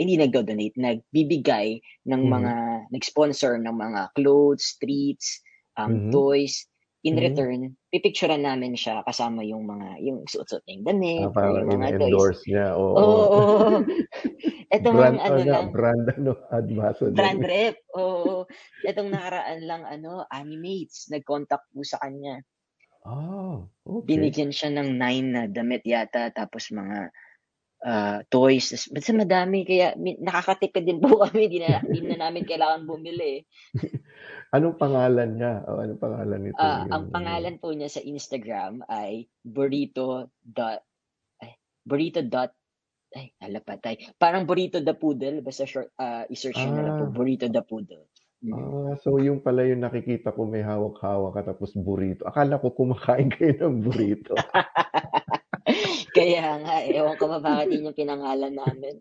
hindi 0.00 0.14
nagdo-donate, 0.20 0.76
nagbibigay 0.80 1.78
ng 2.08 2.22
Mhm. 2.22 2.24
mga, 2.28 2.52
nag-sponsor 2.94 3.60
ng 3.60 3.76
mga 3.76 4.02
clothes, 4.16 4.76
treats, 4.80 5.40
um, 5.76 6.00
Mhm. 6.02 6.12
toys. 6.12 6.66
In 7.04 7.20
Mhm. 7.20 7.20
return, 7.20 7.76
pipicturean 7.92 8.48
namin 8.48 8.72
siya 8.80 9.04
kasama 9.04 9.44
yung 9.44 9.68
mga, 9.68 10.00
yung 10.00 10.24
suot-suot 10.24 10.64
niya 10.64 10.74
yung 10.80 10.86
damit, 10.88 11.30
Ah, 11.36 11.52
yung 11.52 11.60
mga 11.68 11.88
toys. 12.00 12.32
niya. 12.50 12.74
Oo. 12.74 12.96
Oo, 12.96 13.24
oo. 13.38 13.68
Etong 14.74 14.98
brand, 14.98 15.20
ano 15.20 15.42
ano, 15.42 15.52
lang, 15.52 15.66
brand, 15.74 16.06
ano, 16.16 16.32
ambassador. 16.52 17.30
brand 17.30 17.42
rep. 17.44 17.76
Oo. 17.96 18.46
Etong 18.84 19.10
nakaraan 19.12 19.60
lang, 19.68 19.82
ano, 19.88 20.24
Animates, 20.32 21.08
nag-contact 21.12 21.68
po 21.72 21.82
sa 21.86 22.00
kanya. 22.04 22.44
Ah, 23.02 23.68
okay. 23.84 24.34
Binigyan 24.34 24.50
siya 24.50 24.74
ng 24.74 24.98
nine 24.98 25.28
na 25.30 25.42
damit 25.46 25.86
yata, 25.86 26.26
tapos 26.34 26.74
mga 26.74 27.14
ah, 27.84 28.24
toys. 28.26 28.88
Basta 28.88 29.12
madami, 29.12 29.62
kaya 29.62 29.92
nakakatipid 29.96 30.84
din 30.88 30.98
po 30.98 31.20
kami. 31.28 31.46
Di 31.46 31.58
na, 31.60 31.84
di 31.84 32.00
na 32.00 32.16
namin 32.26 32.48
kailangan 32.48 32.88
bumili. 32.88 33.44
Anong 34.56 34.78
pangalan 34.78 35.36
niya? 35.36 35.66
O, 35.68 35.82
anong 35.82 36.00
pangalan 36.00 36.40
nito? 36.40 36.56
Ah, 36.56 36.86
Yung- 36.86 36.92
ang 36.94 37.04
pangalan 37.10 37.54
po 37.58 37.74
niya 37.74 37.90
sa 37.90 38.00
Instagram 38.00 38.86
ay 38.86 39.26
burrito 39.42 40.30
dot 40.40 40.80
ay, 41.42 41.58
burrito 41.82 42.22
dot 42.22 42.54
ay, 43.14 43.30
halapatay. 43.38 44.16
Parang 44.18 44.42
burrito 44.42 44.82
the 44.82 44.94
poodle. 44.94 45.38
Basta 45.42 45.66
short, 45.66 45.90
ah, 45.98 46.26
i-search 46.26 46.58
nyo 46.58 46.70
na 46.72 46.82
lang 46.82 46.94
po, 46.98 47.06
Ah. 47.10 47.14
burrito 47.14 47.46
the 47.46 47.62
poodle. 47.62 48.06
Mm. 48.44 48.52
Ah, 48.52 48.94
so 49.00 49.16
yung 49.18 49.40
pala 49.40 49.64
yung 49.64 49.80
nakikita 49.80 50.28
ko 50.30 50.44
may 50.44 50.60
hawak-hawak 50.60 51.32
ka 51.32 51.54
tapos 51.54 51.72
burrito. 51.74 52.28
Akala 52.28 52.60
ko 52.60 52.70
kumakain 52.70 53.32
kayo 53.32 53.56
ng 53.56 53.80
burrito. 53.82 54.34
Kaya 56.14 56.62
nga, 56.62 56.74
ewan 56.86 57.18
ko 57.18 57.26
ba 57.26 57.38
bakit 57.42 57.74
yun 57.74 57.90
yung 57.90 57.98
pinangalan 57.98 58.54
namin. 58.54 58.94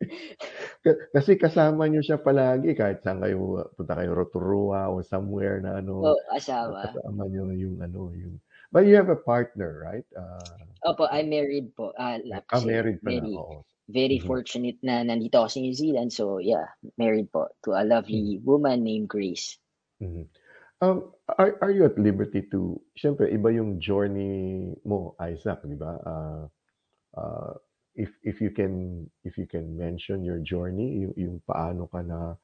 Kasi 1.13 1.37
kasama 1.37 1.85
niyo 1.85 2.01
siya 2.01 2.17
palagi 2.19 2.73
kahit 2.73 3.05
saan 3.05 3.21
kayo 3.21 3.69
punta 3.77 3.93
kayo 3.93 4.17
Rotorua 4.17 4.89
or 4.89 5.05
somewhere 5.05 5.61
na 5.61 5.77
ano 5.79 6.01
O, 6.11 6.17
asawa. 6.33 6.89
kasama 6.89 7.29
niyo 7.29 7.53
yung 7.53 7.77
ano 7.79 8.09
yung 8.17 8.41
But 8.73 8.89
you 8.89 8.97
have 8.97 9.13
a 9.13 9.21
partner, 9.21 9.85
right? 9.85 10.07
Uh, 10.17 10.57
Opo, 10.81 11.05
I'm 11.05 11.29
married 11.29 11.77
po. 11.77 11.93
Ah, 11.93 12.17
ah, 12.17 12.41
kasi 12.49 12.73
married 12.73 12.97
pala. 13.05 13.21
very, 13.21 13.33
Oo. 13.37 13.55
very 13.85 14.17
Mhm. 14.17 14.25
fortunate 14.25 14.79
na 14.81 15.05
nandito 15.05 15.37
ako 15.37 15.47
sa 15.53 15.59
New 15.61 15.77
Zealand. 15.77 16.09
So, 16.09 16.41
yeah, 16.41 16.73
married 16.97 17.29
po 17.29 17.53
to 17.69 17.77
a 17.77 17.85
lovely 17.85 18.41
Mm-hmm. 18.41 18.49
woman 18.49 18.81
named 18.81 19.13
Grace. 19.13 19.61
Mhm. 20.01 20.25
Um, 20.81 21.13
are, 21.37 21.55
are 21.61 21.71
you 21.71 21.85
at 21.85 21.95
liberty 22.01 22.49
to, 22.49 22.81
siyempre, 22.97 23.29
iba 23.29 23.53
yung 23.53 23.77
journey 23.79 24.73
mo, 24.83 25.13
Isaac, 25.21 25.61
di 25.63 25.77
ba? 25.77 25.95
Uh, 26.01 26.43
uh, 27.17 27.53
if 27.95 28.09
if 28.23 28.41
you 28.41 28.49
can 28.49 29.05
if 29.23 29.37
you 29.37 29.45
can 29.45 29.77
mention 29.77 30.23
your 30.23 30.39
journey, 30.39 31.05
yung, 31.05 31.13
yung 31.17 31.35
paano 31.45 31.89
ka 31.89 32.01
na 32.01 32.35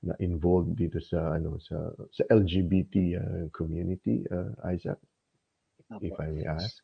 na 0.00 0.16
involved 0.20 0.76
dito 0.76 0.96
sa 1.00 1.36
ano 1.36 1.60
sa 1.60 1.92
sa 2.12 2.24
LGBT 2.32 2.94
uh, 3.20 3.44
community, 3.52 4.24
uh, 4.32 4.52
Isaac, 4.68 4.96
if 6.00 6.12
Opo. 6.12 6.22
I 6.24 6.28
may 6.32 6.46
ask. 6.48 6.80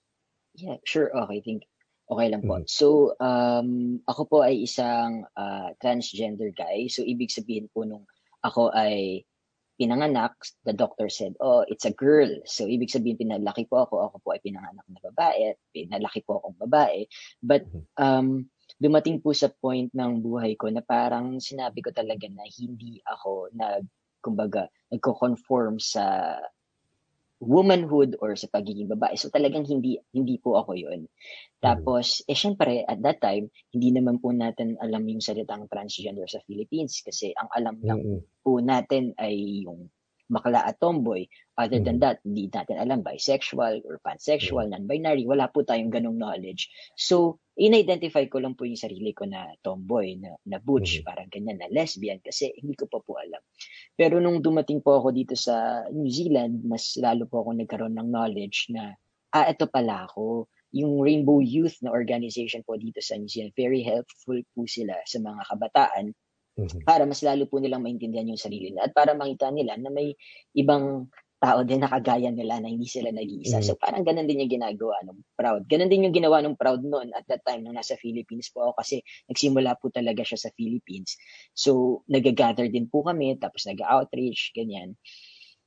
Yeah, 0.56 0.80
sure. 0.84 1.12
Okay, 1.12 1.40
think 1.40 1.62
okay 2.08 2.28
lang 2.30 2.42
po. 2.44 2.60
Mhm. 2.60 2.68
So, 2.68 3.12
um, 3.18 4.00
ako 4.06 4.22
po 4.28 4.36
ay 4.46 4.64
isang 4.64 5.26
ah, 5.36 5.74
transgender 5.82 6.54
guy. 6.54 6.86
So, 6.88 7.02
ibig 7.02 7.34
sabihin 7.34 7.68
po 7.72 7.84
nung 7.84 8.06
ako 8.40 8.70
ay 8.72 9.26
pinanganak, 9.76 10.36
the 10.64 10.72
doctor 10.72 11.08
said, 11.08 11.36
oh, 11.40 11.64
it's 11.68 11.84
a 11.84 11.92
girl. 11.92 12.28
So, 12.48 12.64
ibig 12.64 12.90
sabihin, 12.92 13.20
pinalaki 13.20 13.68
po 13.68 13.84
ako. 13.84 14.08
Ako 14.08 14.16
po 14.24 14.28
ay 14.32 14.40
pinanganak 14.40 14.84
na 14.88 15.00
babae. 15.00 15.56
Pinalaki 15.72 16.24
po 16.24 16.40
akong 16.40 16.56
babae. 16.56 17.06
But, 17.44 17.68
Mhm. 17.68 17.82
um, 18.00 18.28
dumating 18.80 19.22
po 19.22 19.32
sa 19.36 19.48
point 19.48 19.88
ng 19.92 20.12
buhay 20.20 20.56
ko 20.58 20.68
na 20.72 20.80
parang 20.84 21.38
sinabi 21.40 21.80
ko 21.84 21.92
talaga 21.92 22.26
na 22.28 22.44
hindi 22.48 23.00
ako 23.04 23.52
nag, 23.54 23.84
kumbaga, 24.20 24.66
nagko-conform 24.90 25.78
sa 25.78 26.36
womanhood 27.40 28.16
or 28.24 28.32
sa 28.32 28.48
pagiging 28.48 28.88
babae. 28.88 29.12
So 29.18 29.28
talagang 29.28 29.68
hindi 29.68 30.00
hindi 30.12 30.40
po 30.40 30.56
ako 30.56 30.72
'yun. 30.72 31.04
Tapos 31.60 32.24
eh 32.24 32.36
syempre 32.36 32.84
at 32.84 33.00
that 33.04 33.20
time 33.20 33.52
hindi 33.72 33.92
naman 33.92 34.20
po 34.20 34.32
natin 34.32 34.76
alam 34.80 35.04
yung 35.04 35.20
salitang 35.20 35.68
transgender 35.68 36.24
sa 36.28 36.40
Philippines 36.44 37.00
kasi 37.04 37.36
ang 37.36 37.48
alam 37.52 37.76
lang 37.84 38.00
Mm-mm. 38.00 38.20
po 38.40 38.60
natin 38.60 39.12
ay 39.20 39.66
yung 39.68 39.88
bakla 40.26 40.66
at 40.66 40.78
tomboy. 40.82 41.26
Other 41.56 41.80
than 41.80 41.96
Mhm. 41.96 42.02
that, 42.04 42.20
hindi 42.26 42.50
natin 42.52 42.76
alam 42.76 43.00
bisexual 43.00 43.80
or 43.86 43.96
pansexual, 44.04 44.68
non-binary. 44.68 45.24
Wala 45.24 45.48
po 45.48 45.64
tayong 45.64 45.88
ganong 45.88 46.18
knowledge. 46.20 46.68
So, 46.98 47.40
in-identify 47.56 48.28
ko 48.28 48.44
lang 48.44 48.52
po 48.58 48.68
yung 48.68 48.76
sarili 48.76 49.16
ko 49.16 49.24
na 49.24 49.48
tomboy, 49.64 50.20
na, 50.20 50.36
na 50.44 50.60
butch, 50.60 51.00
Mhm. 51.00 51.06
parang 51.06 51.28
ganyan, 51.32 51.56
na 51.62 51.70
lesbian 51.72 52.20
kasi 52.20 52.52
hindi 52.60 52.76
ko 52.76 52.84
pa 52.90 53.00
po 53.00 53.16
alam. 53.16 53.40
Pero 53.96 54.20
nung 54.20 54.44
dumating 54.44 54.84
po 54.84 55.00
ako 55.00 55.08
dito 55.16 55.32
sa 55.38 55.86
New 55.88 56.10
Zealand, 56.12 56.60
mas 56.68 56.92
lalo 57.00 57.24
po 57.24 57.40
ako 57.40 57.56
nagkaroon 57.56 57.96
ng 57.96 58.08
knowledge 58.12 58.68
na, 58.74 58.92
ah, 59.32 59.46
ito 59.48 59.64
pala 59.70 60.04
ako. 60.04 60.50
Yung 60.76 61.00
Rainbow 61.00 61.40
Youth 61.40 61.80
na 61.80 61.94
organization 61.94 62.60
po 62.66 62.76
dito 62.76 63.00
sa 63.00 63.16
New 63.16 63.30
Zealand, 63.30 63.56
very 63.56 63.80
helpful 63.80 64.36
po 64.52 64.68
sila 64.68 65.00
sa 65.08 65.16
mga 65.22 65.40
kabataan 65.48 66.12
Mhm. 66.56 66.86
para 66.86 67.04
mas 67.04 67.20
lalo 67.26 67.44
po 67.50 67.58
nilang 67.58 67.82
maintindihan 67.84 68.28
yung 68.30 68.40
sarili 68.40 68.70
nila 68.72 68.86
at 68.88 68.92
para 68.96 69.12
makita 69.18 69.50
nila 69.50 69.74
na 69.76 69.90
may 69.90 70.14
ibang 70.54 71.10
tao 71.36 71.60
din 71.68 71.84
na 71.84 71.92
kagaya 71.92 72.32
nila 72.32 72.58
na 72.64 72.72
hindi 72.72 72.88
sila 72.88 73.12
nag-iisa. 73.12 73.60
Mhm. 73.60 73.62
So 73.62 73.76
parang 73.76 74.08
ganun 74.08 74.24
din 74.24 74.40
yung 74.40 74.48
ginagawa 74.48 74.96
ng 75.04 75.20
Proud. 75.36 75.68
Ganun 75.68 75.92
din 75.92 76.08
yung 76.08 76.16
ginawa 76.16 76.40
ng 76.40 76.56
Proud 76.56 76.80
noon 76.80 77.12
at 77.12 77.28
that 77.28 77.44
time 77.44 77.60
nung 77.60 77.76
nasa 77.76 77.92
Philippines 78.00 78.48
po 78.48 78.64
ako 78.72 78.72
kasi 78.80 79.04
nagsimula 79.28 79.76
po 79.76 79.92
talaga 79.92 80.24
siya 80.24 80.48
sa 80.48 80.50
Philippines. 80.56 81.12
So 81.52 82.02
nag-gather 82.08 82.72
din 82.72 82.88
po 82.88 83.04
kami 83.04 83.36
tapos 83.36 83.68
nag-outreach, 83.68 84.56
ganyan. 84.56 84.96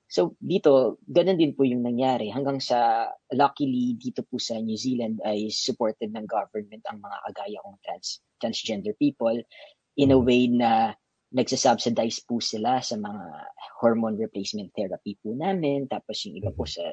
So 0.09 0.33
dito, 0.41 0.97
ganun 1.05 1.37
din 1.37 1.53
po 1.53 1.61
yung 1.69 1.85
nangyari 1.85 2.33
hanggang 2.33 2.57
sa 2.57 3.05
luckily 3.29 3.93
dito 3.93 4.25
po 4.25 4.41
sa 4.41 4.57
New 4.57 4.73
Zealand 4.73 5.21
ay 5.21 5.53
supported 5.53 6.09
ng 6.09 6.25
government 6.25 6.81
ang 6.89 6.97
mga 6.97 7.17
kagaya 7.29 7.61
kong 7.61 7.77
trans 7.85 8.17
transgender 8.41 8.97
people 8.97 9.37
in 9.99 10.15
a 10.15 10.19
way 10.19 10.47
na 10.47 10.95
nagsasubsidize 11.35 12.25
po 12.25 12.39
sila 12.41 12.81
sa 12.81 12.97
mga 12.97 13.25
hormone 13.83 14.17
replacement 14.17 14.71
therapy 14.73 15.19
po 15.21 15.35
namin. 15.35 15.85
Tapos 15.85 16.23
yung 16.25 16.39
iba 16.39 16.49
po 16.55 16.65
Mhm. 16.65 16.71
sa, 16.71 16.89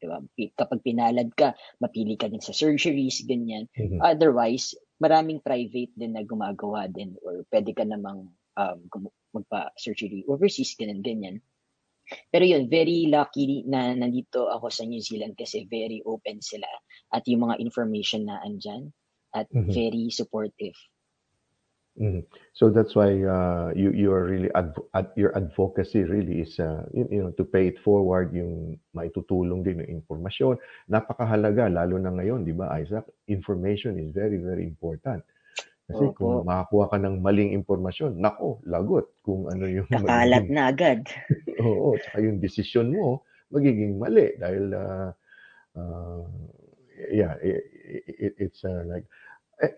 di 0.00 0.06
ba, 0.08 0.16
kapag 0.56 0.80
pinalad 0.80 1.28
ka, 1.36 1.52
mapili 1.82 2.16
ka 2.16 2.30
din 2.30 2.40
sa 2.40 2.56
surgeries, 2.56 3.26
ganyan. 3.28 3.68
Mhm. 3.76 4.00
Otherwise, 4.00 4.72
maraming 5.02 5.44
private 5.44 5.92
din 5.98 6.16
na 6.16 6.24
gumagawa 6.24 6.88
din 6.88 7.18
or 7.20 7.44
pwede 7.52 7.76
ka 7.76 7.84
namang 7.84 8.32
um, 8.56 8.78
magpa-surgery 9.36 10.24
overseas, 10.30 10.72
ganyan, 10.78 11.04
ganyan. 11.04 11.36
Pero 12.32 12.42
yun, 12.42 12.66
very 12.66 13.06
lucky 13.06 13.62
na 13.70 13.94
nandito 13.94 14.50
ako 14.50 14.66
sa 14.72 14.82
New 14.82 14.98
Zealand 14.98 15.38
kasi 15.38 15.66
very 15.70 16.02
open 16.02 16.42
sila 16.42 16.66
at 17.14 17.22
yung 17.30 17.46
mga 17.46 17.62
information 17.62 18.26
na 18.26 18.42
andyan 18.42 18.90
at 19.30 19.46
Mhm. 19.54 19.70
very 19.70 20.10
supportive. 20.10 20.74
Mhm. 22.00 22.24
So 22.56 22.72
that's 22.72 22.96
why 22.96 23.12
uh, 23.28 23.76
you 23.76 23.92
you 23.92 24.08
are 24.16 24.24
really 24.24 24.48
adv- 24.56 24.88
ad- 24.96 25.12
your 25.20 25.36
advocacy 25.36 26.00
really 26.08 26.40
is 26.40 26.56
uh, 26.56 26.88
you, 26.96 27.04
you 27.12 27.20
know 27.20 27.32
to 27.36 27.44
pay 27.44 27.68
it 27.68 27.76
forward 27.84 28.32
yung 28.32 28.80
maitutulong 28.96 29.60
din 29.60 29.84
ng 29.84 29.90
impormasyon. 30.00 30.56
Napakahalaga 30.88 31.68
lalo 31.68 32.00
na 32.00 32.08
ngayon, 32.16 32.48
'di 32.48 32.56
ba, 32.56 32.72
Isaac? 32.80 33.04
Information 33.28 34.00
is 34.00 34.16
very 34.16 34.40
very 34.40 34.64
important. 34.64 35.20
Kasi 35.90 36.08
Opo. 36.08 36.16
kung 36.16 36.48
makakuha 36.48 36.86
ka 36.94 36.98
ng 37.02 37.20
maling 37.20 37.52
impormasyon, 37.52 38.16
nako, 38.16 38.64
lagot 38.64 39.12
kung 39.20 39.50
ano 39.52 39.68
yung 39.68 39.90
Kakalat 39.90 40.44
magiging 40.46 40.54
na 40.54 40.62
agad. 40.70 41.04
Oo, 41.62 42.00
tsaka 42.00 42.18
yung 42.24 42.40
desisyon 42.40 42.94
mo 42.94 43.26
magiging 43.50 43.98
mali 43.98 44.34
dahil 44.38 44.64
uh, 44.72 45.10
uh, 45.76 46.24
yeah, 47.10 47.34
it, 47.42 47.60
it, 48.06 48.32
it's 48.38 48.62
uh, 48.64 48.82
like 48.86 49.04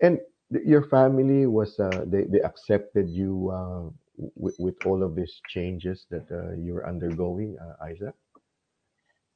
and 0.01 0.19
your 0.61 0.85
family 0.85 1.47
was 1.49 1.79
uh, 1.79 2.05
they 2.05 2.29
they 2.29 2.41
accepted 2.45 3.09
you 3.09 3.49
uh, 3.49 3.89
with, 4.37 4.55
with 4.59 4.77
all 4.85 5.01
of 5.01 5.15
these 5.17 5.41
changes 5.49 6.05
that 6.13 6.29
uh, 6.29 6.53
you're 6.55 6.85
undergoing, 6.85 7.57
uh, 7.57 7.75
Isaac. 7.81 8.13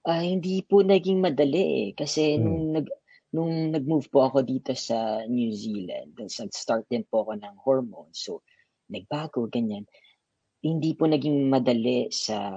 Ah, 0.07 0.23
hindi 0.23 0.63
po 0.63 0.81
naging 0.85 1.19
madali 1.19 1.63
eh. 1.63 1.87
Kasi 1.97 2.37
Mm. 2.37 2.43
nung 2.43 2.61
nag 2.77 2.87
nung 3.35 3.53
nag-move 3.75 4.07
po 4.07 4.23
ako 4.23 4.39
dito 4.47 4.71
sa 4.71 5.27
New 5.27 5.51
Zealand, 5.51 6.15
nag-start 6.15 6.87
din 6.87 7.03
po 7.11 7.27
ako 7.27 7.35
ng 7.43 7.55
hormones. 7.59 8.23
So, 8.23 8.39
nagbago, 8.87 9.47
ganyan. 9.51 9.85
hindi 10.63 10.97
po 10.97 11.05
naging 11.05 11.47
madali 11.53 12.09
sa 12.09 12.51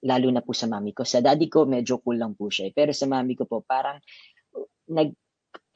lalo 0.00 0.28
na 0.30 0.40
po 0.40 0.54
sa 0.54 0.70
mami 0.70 0.94
ko. 0.94 1.02
Sa 1.04 1.18
daddy 1.20 1.50
ko 1.50 1.66
medyo 1.66 1.98
cool 2.00 2.16
lang 2.16 2.32
po 2.38 2.48
siya, 2.48 2.70
eh. 2.70 2.72
pero 2.72 2.94
sa 2.94 3.10
mami 3.10 3.34
ko 3.36 3.44
po 3.44 3.60
parang 3.66 3.98
nag 4.88 5.10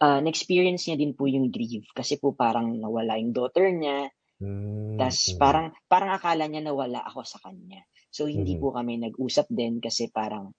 ah, 0.03 0.19
na-experience 0.23 0.89
niya 0.89 0.99
din 0.99 1.13
po 1.15 1.27
yung 1.31 1.51
grief 1.53 1.87
kasi 1.95 2.19
po 2.19 2.35
parang 2.35 2.75
nawala 2.79 3.19
yung 3.21 3.35
daughter 3.35 3.71
niya. 3.71 4.11
Hmm, 4.41 4.99
Tas 4.99 5.35
mhm. 5.35 5.39
parang 5.39 5.67
parang 5.91 6.11
akala 6.15 6.47
niya 6.47 6.63
nawala 6.63 7.03
ako 7.07 7.21
sa 7.27 7.39
kanya. 7.43 7.83
So 8.15 8.27
hindi 8.31 8.55
Mhm. 8.55 8.61
po 8.63 8.71
kami 8.75 8.99
nag-usap 9.03 9.47
din 9.51 9.83
kasi 9.83 10.11
parang 10.11 10.55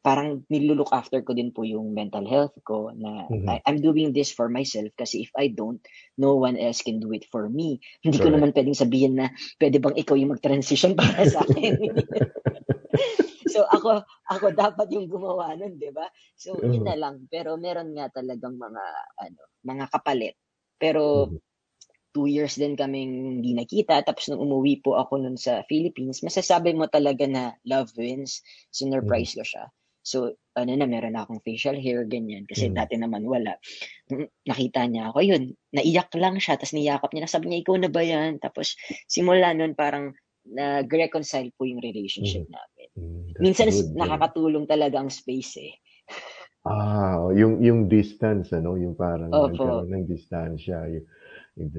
parang 0.00 0.40
nilu-look 0.48 0.88
after 0.96 1.20
ko 1.20 1.36
din 1.36 1.52
po 1.52 1.60
yung 1.60 1.92
mental 1.92 2.24
health 2.24 2.56
ko 2.64 2.88
na 2.96 3.28
Mhm. 3.28 3.48
I, 3.52 3.60
I'm 3.68 3.84
doing 3.84 4.16
this 4.16 4.32
for 4.32 4.48
myself 4.48 4.88
kasi 4.96 5.28
if 5.28 5.30
I 5.36 5.52
don't, 5.52 5.80
no 6.16 6.40
one 6.40 6.56
else 6.56 6.80
can 6.80 7.04
do 7.04 7.12
it 7.12 7.28
for 7.28 7.52
me. 7.52 7.84
Hindi 8.00 8.16
ko 8.16 8.32
Correct. 8.32 8.40
naman 8.40 8.56
pwedeng 8.56 8.76
sabihin 8.76 9.20
na 9.20 9.28
pwede 9.60 9.76
bang 9.76 9.96
ikaw 10.00 10.16
yung 10.16 10.32
mag-transition 10.32 10.96
para 10.96 11.28
sa 11.28 11.44
akin. 11.44 11.76
so 13.50 13.66
ako 13.68 14.02
ako 14.30 14.46
dapat 14.54 14.88
yung 14.94 15.10
gumawa 15.10 15.52
nun, 15.58 15.76
'di 15.76 15.90
ba? 15.94 16.06
So 16.38 16.62
yun 16.64 16.84
Oo. 16.84 16.90
na 16.90 16.96
lang 16.98 17.26
pero 17.30 17.58
meron 17.60 17.92
nga 17.98 18.08
talagang 18.14 18.56
mga 18.56 18.84
ano, 19.20 19.42
mga 19.66 19.86
kapalit. 19.92 20.34
Pero 20.80 21.02
Mhm. 21.12 21.40
two 22.14 22.26
years 22.26 22.58
din 22.58 22.74
kaming 22.74 23.38
hindi 23.42 23.54
nakita. 23.54 24.02
Tapos 24.02 24.26
nung 24.30 24.42
umuwi 24.42 24.82
po 24.82 24.98
ako 24.98 25.22
nun 25.22 25.38
sa 25.38 25.62
Philippines, 25.70 26.22
masasabi 26.26 26.74
mo 26.74 26.86
talaga 26.90 27.26
na 27.30 27.54
love 27.68 27.90
wins. 27.98 28.42
Sinurprise 28.74 29.36
ko 29.38 29.44
siya. 29.46 29.64
So, 30.02 30.32
ano 30.56 30.72
na, 30.80 30.88
meron 30.88 31.12
na 31.14 31.28
akong 31.28 31.44
facial 31.44 31.76
hair, 31.76 32.08
ganyan. 32.08 32.48
Kasi 32.48 32.72
Mm. 32.72 32.74
dati 32.74 32.96
naman 32.96 33.28
wala. 33.28 33.60
Nung 34.08 34.26
nakita 34.48 34.88
niya 34.88 35.12
ako, 35.12 35.20
yun, 35.26 35.44
naiyak 35.76 36.08
lang 36.16 36.40
siya. 36.40 36.56
Tapos 36.56 36.72
niyakap 36.72 37.10
niya, 37.12 37.28
sabi 37.28 37.52
niya, 37.52 37.60
ikaw 37.68 37.76
na 37.76 37.90
ba 37.92 38.02
yan? 38.06 38.40
Tapos 38.40 38.74
simula 39.12 39.52
nun, 39.52 39.76
parang 39.76 40.16
nag-reconcile 40.48 41.52
po 41.58 41.68
yung 41.68 41.84
relationship 41.84 42.42
namin. 42.48 42.79
That's 43.34 43.54
Minsan, 43.54 43.68
good, 43.68 43.94
yeah. 44.00 44.20
nakakatulong 44.20 44.66
talaga 44.66 44.98
ang 44.98 45.10
space 45.12 45.54
eh. 45.62 45.72
Ah, 46.64 47.16
oh, 47.16 47.32
yung 47.32 47.64
yung 47.64 47.88
distance 47.88 48.52
ano, 48.52 48.76
yung 48.76 48.92
parang 48.92 49.32
Opo. 49.32 49.86
ng 49.88 50.04
distansya, 50.04 50.92
yung, 50.92 51.06
yung 51.56 51.70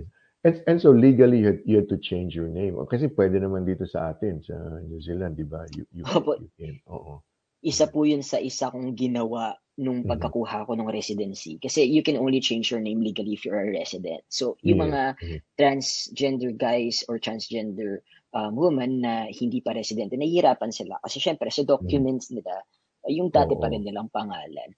and, 0.41 0.55
and 0.65 0.79
so 0.81 0.89
legally 0.89 1.37
you 1.37 1.47
had, 1.53 1.61
you 1.69 1.75
had 1.77 1.89
to 1.89 2.01
change 2.01 2.33
your 2.33 2.49
name. 2.49 2.73
O, 2.73 2.89
Kasi 2.89 3.05
pwede 3.13 3.37
naman 3.37 3.61
dito 3.69 3.85
sa 3.85 4.09
atin 4.09 4.41
sa 4.41 4.57
New 4.81 4.97
Zealand, 4.97 5.37
'di 5.37 5.45
ba? 5.45 5.69
You 5.69 5.85
you, 5.93 6.09
Opo. 6.15 6.41
you 6.41 6.49
can. 6.57 6.81
Oo. 6.89 7.21
isa 7.63 7.85
po 7.85 8.03
yun 8.09 8.25
sa 8.25 8.41
isa 8.41 8.73
kong 8.73 8.97
ginawa 8.97 9.53
nung 9.77 10.01
Mhm. 10.03 10.31
pagkakuha 10.41 10.65
ko 10.65 10.73
ng 10.73 10.89
residency. 10.89 11.61
Kasi 11.61 11.85
you 11.85 12.01
can 12.01 12.17
only 12.17 12.41
change 12.41 12.73
your 12.73 12.81
name 12.81 12.99
legally 13.05 13.37
if 13.37 13.45
you're 13.45 13.61
a 13.61 13.69
resident. 13.69 14.25
So, 14.33 14.57
yung 14.65 14.81
Yes. 14.81 14.91
mga 14.91 15.15
transgender 15.61 16.51
guys 16.57 17.05
or 17.05 17.21
transgender 17.21 18.01
um, 18.33 18.51
woman 18.55 19.03
na 19.03 19.13
hindi 19.27 19.59
pa 19.59 19.75
residente, 19.75 20.15
nahihirapan 20.15 20.71
sila. 20.71 20.97
Kasi 21.03 21.19
syempre, 21.19 21.51
sa 21.51 21.63
documents 21.63 22.31
nila, 22.31 22.63
yung 23.07 23.29
dati 23.33 23.57
pa 23.57 23.67
rin 23.67 23.83
nilang 23.83 24.11
pangalan. 24.11 24.71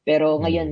Pero 0.00 0.36
Mhm. 0.36 0.40
ngayon, 0.42 0.68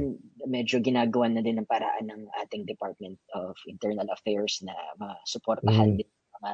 medyo 0.48 0.80
ginagawa 0.80 1.28
na 1.28 1.44
din 1.44 1.60
ng 1.60 1.68
paraan 1.68 2.08
ng 2.08 2.22
ating 2.44 2.64
Department 2.64 3.20
of 3.36 3.54
Internal 3.68 4.08
Affairs 4.08 4.64
na 4.64 4.72
masuportahan 4.96 5.94
Mhm. 5.94 5.98
din 6.00 6.10
mga 6.40 6.52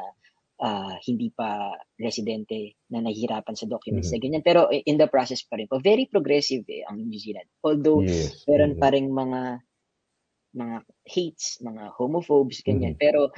ah, 0.54 0.94
hindi 1.02 1.34
pa 1.34 1.74
residente 1.98 2.78
na 2.86 3.02
nahihirapan 3.02 3.58
sa 3.58 3.66
documents 3.66 4.06
Mhm. 4.08 4.14
na 4.14 4.22
ganyan. 4.22 4.42
Pero 4.46 4.70
i- 4.70 4.86
in 4.86 4.94
the 4.94 5.10
process 5.10 5.42
pa 5.42 5.58
rin 5.58 5.66
po. 5.66 5.82
Very 5.82 6.06
progressive 6.06 6.62
eh, 6.70 6.86
ang 6.86 7.02
New 7.02 7.18
Zealand. 7.18 7.50
Although, 7.66 8.06
Yes. 8.06 8.46
meron 8.46 8.78
mhm. 8.78 8.80
pa 8.80 8.94
rin 8.94 9.10
mga 9.10 9.40
mga 10.54 10.86
hates, 11.04 11.58
mga 11.60 11.92
homophobes, 11.98 12.62
ganyan. 12.62 12.94
Mhm. 12.96 13.02
Pero 13.02 13.28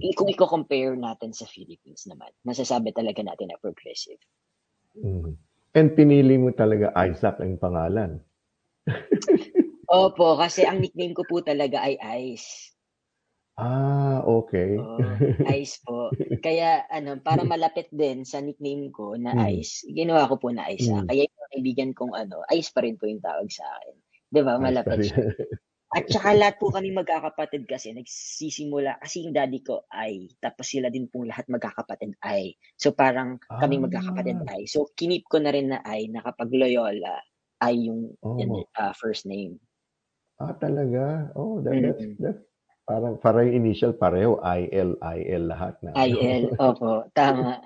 i- 0.00 0.16
kung 0.16 0.28
i-compare 0.32 0.96
natin 0.96 1.36
sa 1.36 1.44
Philippines 1.46 2.08
naman, 2.08 2.32
masasabi 2.42 2.90
talaga 2.96 3.20
natin 3.20 3.52
na 3.52 3.60
progressive. 3.60 4.18
Mhm. 4.96 5.36
And 5.76 5.94
pinili 5.94 6.34
mo 6.34 6.50
talaga 6.50 6.90
Isaac 6.98 7.38
ang 7.38 7.60
pangalan. 7.60 8.18
Opo, 9.90 10.34
kasi 10.38 10.66
ang 10.66 10.82
nickname 10.82 11.14
ko 11.14 11.22
po 11.26 11.42
talaga 11.42 11.82
ay 11.82 11.94
Ice. 12.34 12.74
Ah, 13.60 14.24
okay. 14.24 14.80
Oo, 14.80 15.04
Ice 15.52 15.78
po. 15.84 16.08
Kaya 16.46 16.88
ano, 16.88 17.20
para 17.20 17.44
malapit 17.44 17.92
din 17.92 18.24
sa 18.24 18.40
nickname 18.40 18.88
ko 18.90 19.14
na 19.20 19.36
Mm. 19.36 19.60
Ice, 19.60 19.84
ginawa 19.84 20.26
ko 20.30 20.40
po 20.40 20.48
na 20.50 20.64
Ice. 20.72 20.88
Mm. 20.88 21.06
Kaya 21.06 21.22
yung 21.28 21.50
kaibigan 21.52 21.90
kong 21.92 22.14
ano, 22.16 22.40
Ice 22.56 22.72
pa 22.72 22.80
rin 22.82 22.96
po 22.96 23.04
yung 23.04 23.20
tawag 23.20 23.50
sa 23.52 23.66
akin. 23.78 23.94
'Di 24.30 24.40
ba? 24.46 24.54
Malapit 24.56 24.98
siya. 25.06 25.18
At 25.90 26.06
saka 26.06 26.38
lahat 26.38 26.62
po 26.62 26.70
kami 26.70 26.94
magkakapatid 26.94 27.66
kasi 27.66 27.90
nagsisimula 27.90 29.02
kasi 29.02 29.26
yung 29.26 29.34
daddy 29.34 29.58
ko 29.58 29.82
ay 29.90 30.30
tapos 30.38 30.70
sila 30.70 30.86
din 30.86 31.10
pong 31.10 31.26
lahat 31.26 31.50
magkakapatid 31.50 32.14
ay. 32.22 32.54
So 32.78 32.94
parang 32.94 33.42
kami 33.58 33.82
magkakapatid 33.82 34.38
Ah. 34.46 34.54
ay. 34.54 34.70
So 34.70 34.86
kinip 34.94 35.26
ko 35.26 35.42
na 35.42 35.50
rin 35.50 35.74
na 35.74 35.82
ay 35.82 36.06
na 36.06 36.22
kapag 36.22 36.54
Loyola 36.54 37.18
ay 37.66 37.90
yung 37.90 38.14
yan, 38.38 38.54
Oh. 38.54 38.62
ah, 38.78 38.94
first 38.94 39.26
name. 39.26 39.58
Ah, 40.38 40.54
talaga? 40.56 41.28
Oh, 41.36 41.58
that, 41.60 41.74
that's, 41.82 42.00
Mm. 42.06 42.16
that's 42.22 42.42
parang 42.88 43.14
parang 43.20 43.44
yung 43.50 43.58
initial 43.66 43.92
pareho 43.92 44.38
IL 44.40 44.94
IL 45.02 45.42
lahat 45.50 45.74
na. 45.82 45.90
IL. 46.06 46.54
Opo, 46.62 47.10
tama. 47.18 47.58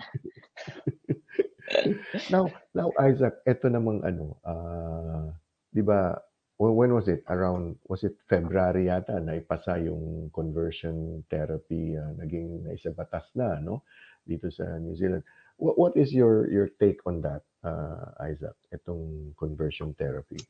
Now, 2.32 2.56
now 2.72 2.88
Isaac, 3.04 3.40
eto 3.44 3.68
namang 3.68 4.00
ano, 4.04 4.40
ah, 4.48 5.28
'di 5.76 5.82
ba? 5.84 6.16
When, 6.64 6.74
when 6.81 6.92
was 6.96 7.12
it? 7.12 7.20
Around 7.29 7.77
was 7.92 8.09
it 8.09 8.16
February 8.24 8.88
yata 8.88 9.20
na 9.20 9.37
ipasa 9.37 9.77
yung 9.85 10.33
conversion 10.33 11.20
therapy 11.29 11.92
ah, 12.00 12.09
naging 12.16 12.64
naisa 12.64 12.96
batas 12.96 13.29
na 13.37 13.61
no 13.61 13.85
dito 14.24 14.48
sa 14.48 14.81
New 14.81 14.96
Zealand. 14.96 15.29
What, 15.61 15.77
what 15.77 15.92
is 16.00 16.09
your 16.09 16.48
your 16.48 16.72
take 16.81 17.05
on 17.05 17.20
that, 17.20 17.44
ah, 17.61 18.16
Isaac? 18.24 18.57
Etong 18.72 19.37
conversion 19.37 19.92
therapy. 19.92 20.40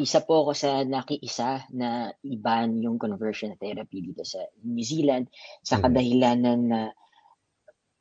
Isa 0.00 0.24
po 0.24 0.46
ako 0.48 0.56
sa 0.56 0.80
nakiisa 0.86 1.68
na 1.76 2.08
iban 2.24 2.80
yung 2.80 2.96
conversion 2.96 3.52
therapy 3.60 4.00
dito 4.00 4.24
sa 4.24 4.40
New 4.64 4.86
Zealand 4.86 5.28
sa 5.60 5.76
Mhm. 5.76 5.82
kadahilanan 5.84 6.60
na 6.72 6.80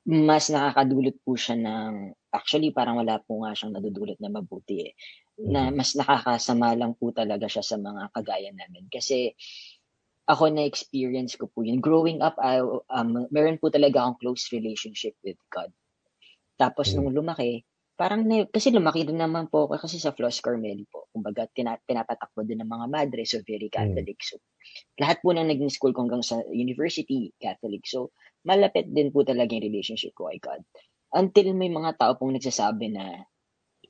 mas 0.10 0.48
nakakadulot 0.50 1.18
po 1.22 1.36
siya 1.36 1.60
ng 1.60 1.94
actually 2.34 2.72
parang 2.74 2.98
wala 3.02 3.20
po 3.22 3.42
nga 3.44 3.54
siyang 3.58 3.78
nadudulot 3.78 4.18
na 4.22 4.32
mabuti 4.32 4.90
eh. 4.90 4.94
Na 5.48 5.72
Mhm. 5.72 5.76
mas 5.76 5.96
nakakasama 5.96 6.76
lang 6.76 6.92
po 7.00 7.16
talaga 7.16 7.48
siya 7.48 7.64
sa 7.64 7.78
mga 7.80 8.12
kagaya 8.12 8.52
namin. 8.52 8.92
Kasi 8.92 9.32
ako 10.28 10.52
na 10.52 10.68
experience 10.68 11.36
ko 11.40 11.48
po 11.50 11.64
yun. 11.66 11.80
Growing 11.82 12.20
up, 12.22 12.36
I, 12.42 12.60
um, 12.64 13.28
meron 13.34 13.58
po 13.58 13.72
talaga 13.72 14.04
akong 14.06 14.20
close 14.22 14.52
relationship 14.54 15.16
with 15.26 15.40
God. 15.50 15.72
Tapos 16.60 16.92
Mm. 16.92 17.00
nung 17.00 17.12
lumaki, 17.16 17.64
parang 18.00 18.24
na, 18.28 18.46
kasi 18.48 18.72
lumaki 18.72 19.04
din 19.08 19.20
naman 19.20 19.48
po 19.52 19.68
ako 19.68 19.80
kasi 19.82 19.98
sa 20.00 20.12
Flos 20.16 20.40
Carmeli 20.44 20.86
po. 20.92 21.08
Kumbaga, 21.12 21.48
tina, 21.52 21.76
pinapatakbo 21.84 22.44
din 22.48 22.62
ng 22.64 22.70
mga 22.70 22.88
madre, 22.92 23.22
so 23.28 23.40
very 23.48 23.68
Catholic. 23.72 24.20
So, 24.24 24.40
lahat 25.02 25.20
po 25.24 25.32
ng 25.36 25.48
naging 25.50 25.72
school 25.74 25.92
ko 25.96 26.06
hanggang 26.08 26.24
sa 26.26 26.40
university, 26.52 27.32
Catholic. 27.42 27.84
So, 27.88 28.12
malapit 28.48 28.92
din 28.92 29.12
po 29.14 29.24
talaga 29.28 29.56
yung 29.56 29.66
relationship 29.68 30.14
ko 30.16 30.30
kay 30.32 30.40
God. 30.44 30.62
Until 31.16 31.56
may 31.58 31.72
mga 31.72 31.98
tao 32.00 32.16
pong 32.20 32.38
nagsasabi 32.38 32.92
na 32.94 33.24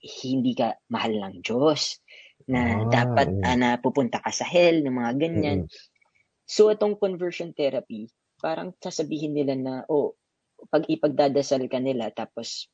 hindi 0.02 0.56
ka 0.56 0.80
mahal 0.91 1.14
ng 1.20 1.36
Diyos, 1.43 2.00
na 2.50 2.82
Ah, 2.82 2.86
dapat 2.89 3.30
mm. 3.30 3.43
ah, 3.45 3.58
na 3.60 3.70
pupunta 3.78 4.18
ka 4.24 4.32
sa 4.34 4.45
hell, 4.47 4.82
ng 4.82 4.95
mga 4.95 5.14
ganyan. 5.22 5.60
Mm-mm. 5.62 5.70
So, 6.50 6.74
itong 6.74 6.97
conversion 6.97 7.54
therapy, 7.54 8.10
parang 8.41 8.74
sasabihin 8.82 9.38
nila 9.38 9.54
na, 9.54 9.74
oh, 9.88 10.18
pag 10.74 10.88
ipagdadasal 10.89 11.68
ka 11.70 11.80
nila, 11.80 12.10
tapos 12.12 12.68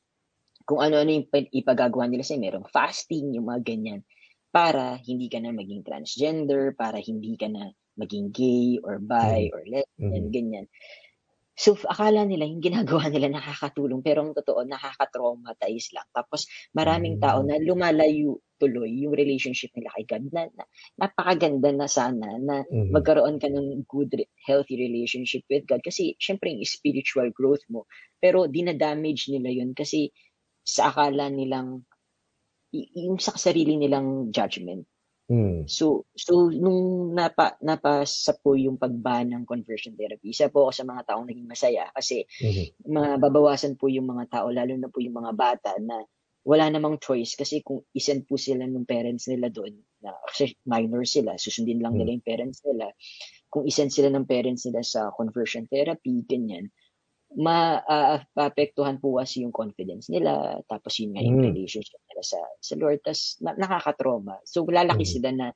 kung 0.66 0.82
ano-ano 0.82 1.10
yung 1.12 1.28
pa- 1.30 1.52
ipagagawa 1.52 2.08
nila 2.10 2.24
sa'yo, 2.26 2.40
merong 2.42 2.66
fasting, 2.72 3.36
yung 3.36 3.46
mga 3.46 3.62
ganyan, 3.62 4.00
para 4.50 4.96
hindi 5.04 5.28
ka 5.28 5.38
na 5.38 5.52
maging 5.52 5.84
transgender, 5.84 6.72
para 6.74 6.98
hindi 6.98 7.36
ka 7.36 7.46
na 7.52 7.70
maging 8.00 8.32
gay 8.32 8.80
or 8.82 8.98
bi 8.98 9.48
Mhm. 9.48 9.52
or 9.52 9.62
lesbian, 9.68 10.24
Mhm. 10.24 10.32
ganyan. 10.32 10.66
So, 11.56 11.72
akala 11.88 12.28
nila 12.28 12.44
yung 12.44 12.60
ginagawa 12.60 13.08
nila 13.14 13.32
nakakatulong, 13.32 14.04
pero 14.04 14.20
ang 14.24 14.36
totoo, 14.36 14.60
nakaka-traumatize 14.68 15.96
lang. 15.96 16.04
Tapos, 16.12 16.44
maraming 16.76 17.16
tao 17.16 17.40
Mm. 17.40 17.48
na 17.48 17.56
lumalayo 17.56 18.44
tuloy 18.60 18.88
yung 19.04 19.12
relationship 19.16 19.68
nila 19.76 19.92
kay 19.96 20.04
God 20.08 20.24
na, 20.32 20.48
na 20.56 20.64
napakaganda 20.96 21.72
na 21.76 21.84
sana 21.88 22.36
na 22.40 22.64
Mhm. 22.70 22.96
magkaroon 22.96 23.36
ka 23.40 23.48
ng 23.52 23.84
good, 23.88 24.16
healthy 24.48 24.76
relationship 24.80 25.44
with 25.52 25.64
God. 25.68 25.80
Kasi, 25.84 26.16
syempre, 26.20 26.52
yung 26.52 26.64
spiritual 26.64 27.28
growth 27.32 27.64
mo. 27.72 27.84
Pero, 28.20 28.48
dinadamage 28.48 29.28
nila 29.32 29.48
yun 29.52 29.72
kasi 29.76 30.12
sa 30.64 30.92
akala 30.92 31.28
nilang, 31.32 31.84
yung 32.72 33.18
sa 33.20 33.36
sarili 33.36 33.76
nilang 33.80 34.30
judgment. 34.32 34.86
Mm. 35.30 35.66
So, 35.66 36.06
so 36.14 36.46
nung 36.54 37.10
napa, 37.18 37.58
napasa 37.58 38.30
po 38.38 38.54
yung 38.54 38.78
pagban 38.78 39.34
ng 39.34 39.42
conversion 39.50 39.98
therapy, 39.98 40.30
isa 40.30 40.46
po 40.46 40.70
ako 40.70 40.72
sa 40.78 40.86
mga 40.86 41.02
taong 41.10 41.26
naging 41.26 41.50
masaya 41.50 41.90
kasi 41.90 42.22
Mhm. 42.40 42.76
mababawasan 42.86 43.74
po 43.78 43.90
yung 43.90 44.06
mga 44.10 44.30
tao, 44.30 44.50
lalo 44.54 44.74
na 44.78 44.90
po 44.90 45.02
yung 45.02 45.18
mga 45.22 45.32
bata 45.34 45.74
na 45.82 46.02
wala 46.46 46.70
namang 46.70 47.02
choice 47.02 47.34
kasi 47.38 47.62
kung 47.66 47.82
isend 47.94 48.26
po 48.30 48.38
sila 48.38 48.66
ng 48.66 48.86
parents 48.86 49.26
nila 49.30 49.50
doon, 49.50 49.74
na, 50.02 50.14
kasi 50.30 50.54
minor 50.66 51.02
sila, 51.06 51.34
susundin 51.38 51.82
lang 51.82 51.98
nila 51.98 52.14
yung 52.18 52.26
parents 52.26 52.62
nila, 52.66 52.90
kung 53.50 53.66
isend 53.66 53.90
sila 53.94 54.10
ng 54.14 54.26
parents 54.26 54.66
nila 54.70 54.82
sa 54.86 55.10
conversion 55.16 55.66
therapy, 55.70 56.22
ganyan, 56.26 56.70
ma 57.36 57.76
uh, 57.84 58.16
maapektuhan 58.32 58.96
po 58.96 59.20
kasi 59.20 59.44
yung 59.44 59.52
confidence 59.52 60.08
nila, 60.08 60.56
tapos 60.66 60.96
yun 60.96 61.12
nga 61.12 61.20
yung 61.22 61.38
Mm. 61.40 61.52
relationship 61.52 62.00
nila 62.08 62.22
sa 62.24 62.40
sa 62.58 62.74
Lord, 62.80 63.04
tas 63.04 63.36
na 63.44 63.52
nakakatrauma. 63.52 64.40
So 64.48 64.64
lalaki 64.64 65.04
Mm. 65.04 65.12
sila 65.12 65.28
na 65.36 65.46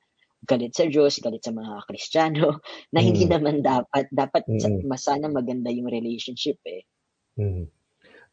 galit 0.45 0.73
sa 0.73 0.85
Diyos, 0.85 1.17
galit 1.21 1.41
sa 1.41 1.53
mga 1.53 1.85
Kristiyano, 1.85 2.61
na 2.93 3.01
hindi 3.01 3.25
Mm. 3.25 3.31
naman 3.33 3.55
dapat. 3.65 4.09
Dapat 4.13 4.43
sa 4.61 4.69
Mm. 4.69 4.85
mas 4.85 5.01
sana 5.05 5.25
maganda 5.25 5.69
yung 5.73 5.89
relationship, 5.89 6.61
eh. 6.65 6.85
Mm. 7.37 7.65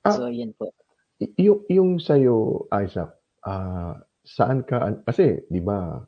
Ah, 0.05 0.12
So 0.12 0.28
yun 0.28 0.53
po. 0.53 0.72
y- 1.18 1.32
yung 1.40 1.64
yung 1.68 1.90
sa'yo, 1.99 2.68
Isaac, 2.70 3.11
ah, 3.44 3.96
saan 4.22 4.61
ka 4.68 5.03
kasi 5.09 5.40
'di 5.49 5.61
ba, 5.64 5.99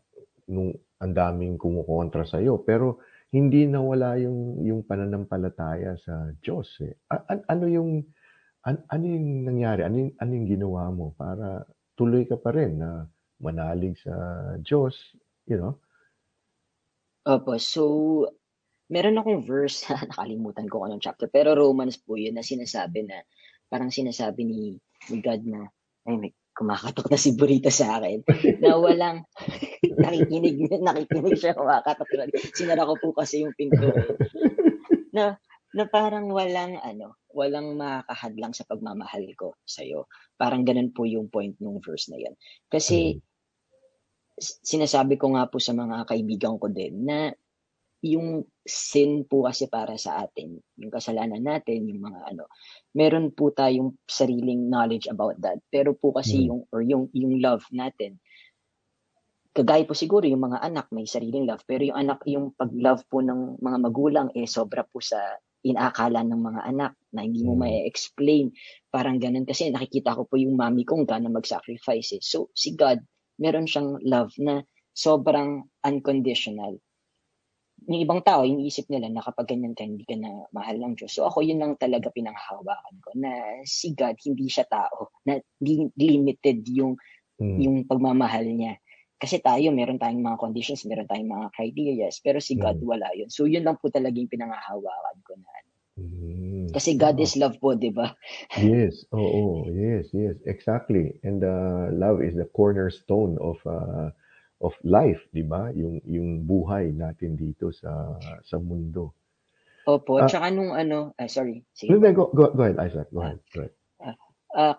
nung 0.53 0.71
ang 1.01 1.13
daming 1.17 1.57
kumukontra 1.57 2.29
sa'yo, 2.29 2.61
pero 2.61 3.01
hindi 3.31 3.67
nawala 3.67 4.19
yung 4.19 4.63
yung 4.67 4.81
pananampalataya 4.83 5.95
sa 6.03 6.35
Diyos, 6.43 6.83
eh. 6.83 6.95
A 7.15 7.23
an 7.31 7.41
ano 7.47 7.65
yung 7.71 7.91
an 8.67 8.83
ano 8.91 9.05
yung 9.07 9.47
nangyari? 9.47 9.87
Ano 9.87 9.97
yung 10.07 10.13
ano 10.19 10.31
yung 10.35 10.49
ginawa 10.51 10.83
mo 10.91 11.15
para 11.15 11.63
tuloy 11.95 12.27
ka 12.27 12.37
pa 12.41 12.51
rin 12.51 12.83
na 12.83 13.07
manalig 13.41 13.97
sa 14.03 14.15
Diyos, 14.61 14.97
you 15.49 15.57
know? 15.57 15.81
Opo. 17.29 17.57
So, 17.61 17.83
meron 18.91 19.21
akong 19.21 19.47
verse, 19.47 19.85
nakalimutan 20.11 20.67
ko 20.69 20.85
anong 20.85 21.05
chapter, 21.05 21.29
pero 21.29 21.53
Romans 21.57 21.97
po 22.01 22.17
yun 22.17 22.37
na 22.37 22.45
sinasabi 22.45 23.07
na, 23.07 23.23
parang 23.71 23.93
sinasabi 23.93 24.43
ni, 24.45 24.61
ni 25.09 25.17
God 25.23 25.43
na, 25.47 25.69
ay, 26.09 26.17
may 26.17 26.33
kumakatok 26.61 27.09
na 27.09 27.17
si 27.17 27.33
Burrito 27.33 27.73
sa 27.73 27.97
akin, 27.97 28.21
na 28.61 28.77
walang, 28.77 29.25
nakikinig, 30.05 30.69
nakikinig 30.85 31.41
siya 31.41 31.57
kumakatok. 31.57 32.05
Sinara 32.53 32.85
ko 32.85 33.01
po 33.01 33.17
kasi 33.17 33.41
yung 33.49 33.57
pinto. 33.57 33.89
Na, 35.17 35.41
na 35.73 35.85
parang 35.89 36.29
walang, 36.29 36.77
ano, 36.85 37.17
walang 37.33 37.81
makakahadlang 37.81 38.53
sa 38.53 38.69
pagmamahal 38.69 39.25
ko 39.41 39.57
sa'yo. 39.65 40.05
Parang 40.37 40.69
ganun 40.69 40.93
po 40.93 41.09
yung 41.09 41.33
point 41.33 41.57
ng 41.57 41.81
verse 41.81 42.13
na 42.13 42.21
yan. 42.21 42.37
Kasi, 42.69 43.17
Mm. 43.17 43.25
sinasabi 44.41 45.21
ko 45.21 45.37
nga 45.37 45.49
po 45.49 45.61
sa 45.61 45.77
mga 45.77 46.09
kaibigan 46.09 46.57
ko 46.57 46.73
din 46.73 47.05
na 47.05 47.33
yung 48.05 48.49
sin 48.65 49.25
po 49.29 49.45
kasi 49.45 49.69
para 49.69 49.97
sa 50.01 50.25
atin, 50.25 50.57
yung 50.81 50.93
kasalanan 50.93 51.43
natin, 51.45 51.85
yung 51.89 52.01
mga 52.05 52.21
ano, 52.33 52.49
meron 52.97 53.29
po 53.35 53.53
tayong 53.53 53.97
sariling 54.09 54.69
knowledge 54.73 55.07
about 55.11 55.37
that. 55.45 55.61
Pero 55.69 55.93
po 55.97 56.13
kasi 56.17 56.47
Mm. 56.47 56.49
yung, 56.49 56.65
or 56.73 56.81
yung, 56.85 57.13
yung 57.13 57.41
love 57.45 57.65
natin, 57.73 58.17
kagaya 59.51 59.83
po 59.83 59.95
siguro 59.99 60.25
yung 60.31 60.47
mga 60.47 60.63
anak 60.63 60.87
may 60.95 61.05
sariling 61.11 61.45
love, 61.51 61.63
pero 61.67 61.83
yung 61.83 61.99
anak, 61.99 62.23
yung 62.27 62.55
pag-love 62.55 63.03
po 63.11 63.19
ng 63.21 63.59
mga 63.59 63.79
magulang 63.83 64.29
eh 64.39 64.47
sobra 64.47 64.87
po 64.87 65.03
sa 65.03 65.19
inakala 65.67 66.25
ng 66.25 66.41
mga 66.41 66.61
anak 66.73 66.93
na 67.13 67.21
hindi 67.27 67.45
mo 67.45 67.53
Mm. 67.53 67.59
may 67.59 67.85
explain 67.85 68.49
Parang 68.95 69.21
ganun 69.21 69.45
kasi 69.45 69.69
nakikita 69.69 70.17
ko 70.17 70.25
po 70.25 70.35
yung 70.41 70.57
mami 70.57 70.83
kong 70.89 71.05
gaano 71.07 71.29
mag-sacrifice 71.31 72.17
eh. 72.19 72.23
So 72.25 72.49
si 72.57 72.75
God, 72.75 73.03
meron 73.39 73.67
siyang 73.71 74.01
love 74.03 74.33
na 74.41 74.63
sobrang 74.97 75.63
unconditional. 75.87 76.79
Yung 77.91 78.01
ibang 78.07 78.23
tao, 78.23 78.47
yung 78.47 78.63
isip 78.63 78.87
nila 78.87 79.11
na 79.11 79.19
kapag 79.19 79.51
ganyan 79.51 79.75
ka, 79.75 79.83
hindi 79.83 80.07
ka 80.07 80.15
na 80.15 80.47
mahal 80.55 80.79
ng 80.79 80.95
Diyos. 80.95 81.11
So 81.11 81.27
ako, 81.27 81.43
yun 81.43 81.59
lang 81.59 81.75
talaga 81.75 82.07
pinanghahawakan 82.15 82.97
ko 83.03 83.11
na 83.19 83.61
si 83.67 83.91
God, 83.99 84.15
hindi 84.23 84.47
siya 84.47 84.63
tao. 84.71 85.11
Na 85.27 85.43
li- 85.59 85.91
limited 85.99 86.63
yung 86.71 86.95
Mm. 87.41 87.59
yung 87.59 87.77
pagmamahal 87.89 88.45
niya. 88.45 88.77
Kasi 89.21 89.41
tayo, 89.41 89.73
meron 89.73 90.01
tayong 90.01 90.21
mga 90.21 90.39
conditions, 90.41 90.85
meron 90.85 91.09
tayong 91.09 91.29
mga 91.29 91.49
criteria, 91.57 92.09
pero 92.21 92.39
si 92.41 92.57
God 92.57 92.79
Mm. 92.81 92.87
wala 92.87 93.09
yun. 93.17 93.29
So 93.33 93.49
yun 93.49 93.65
lang 93.65 93.81
po 93.81 93.89
talaga 93.89 94.17
yung 94.17 94.31
pinangahawakan 94.33 95.19
ko 95.25 95.33
na. 95.41 95.53
Mm. 96.01 96.69
Kasi 96.73 96.97
God 96.97 97.17
is 97.21 97.35
love 97.37 97.59
po, 97.59 97.75
di 97.77 97.91
ba? 97.91 98.15
Yes, 98.61 99.05
oo, 99.13 99.67
yes, 99.69 100.09
yes, 100.15 100.37
exactly. 100.47 101.17
And 101.25 101.43
uh, 101.43 101.91
love 101.93 102.23
is 102.23 102.37
the 102.37 102.49
cornerstone 102.53 103.37
of 103.41 103.61
uh, 103.67 104.15
of 104.61 104.75
life, 104.85 105.21
'di 105.33 105.45
ba? 105.49 105.73
Yung 105.73 106.01
yung 106.05 106.29
buhay 106.45 106.93
natin 106.93 107.37
dito 107.37 107.73
sa 107.73 107.93
sa 108.45 108.57
mundo. 108.61 109.13
Opo, 109.93 110.15
Ah, 110.21 110.29
tsaka 110.29 110.49
nung 110.55 110.73
ano, 110.83 110.99
ah, 111.21 111.29
sorry, 111.37 111.57
sige 111.81 111.95
go, 112.13 112.31
go, 112.37 112.53
go 112.55 112.63
ahead, 112.63 112.79
Isaac. 112.79 113.09
Go 113.13 113.21
Ah, 113.21 113.25
ahead. 113.25 113.41
Go 113.55 113.61
ahead. 113.61 113.75
ah, 114.05 114.17
ah, 114.57 114.77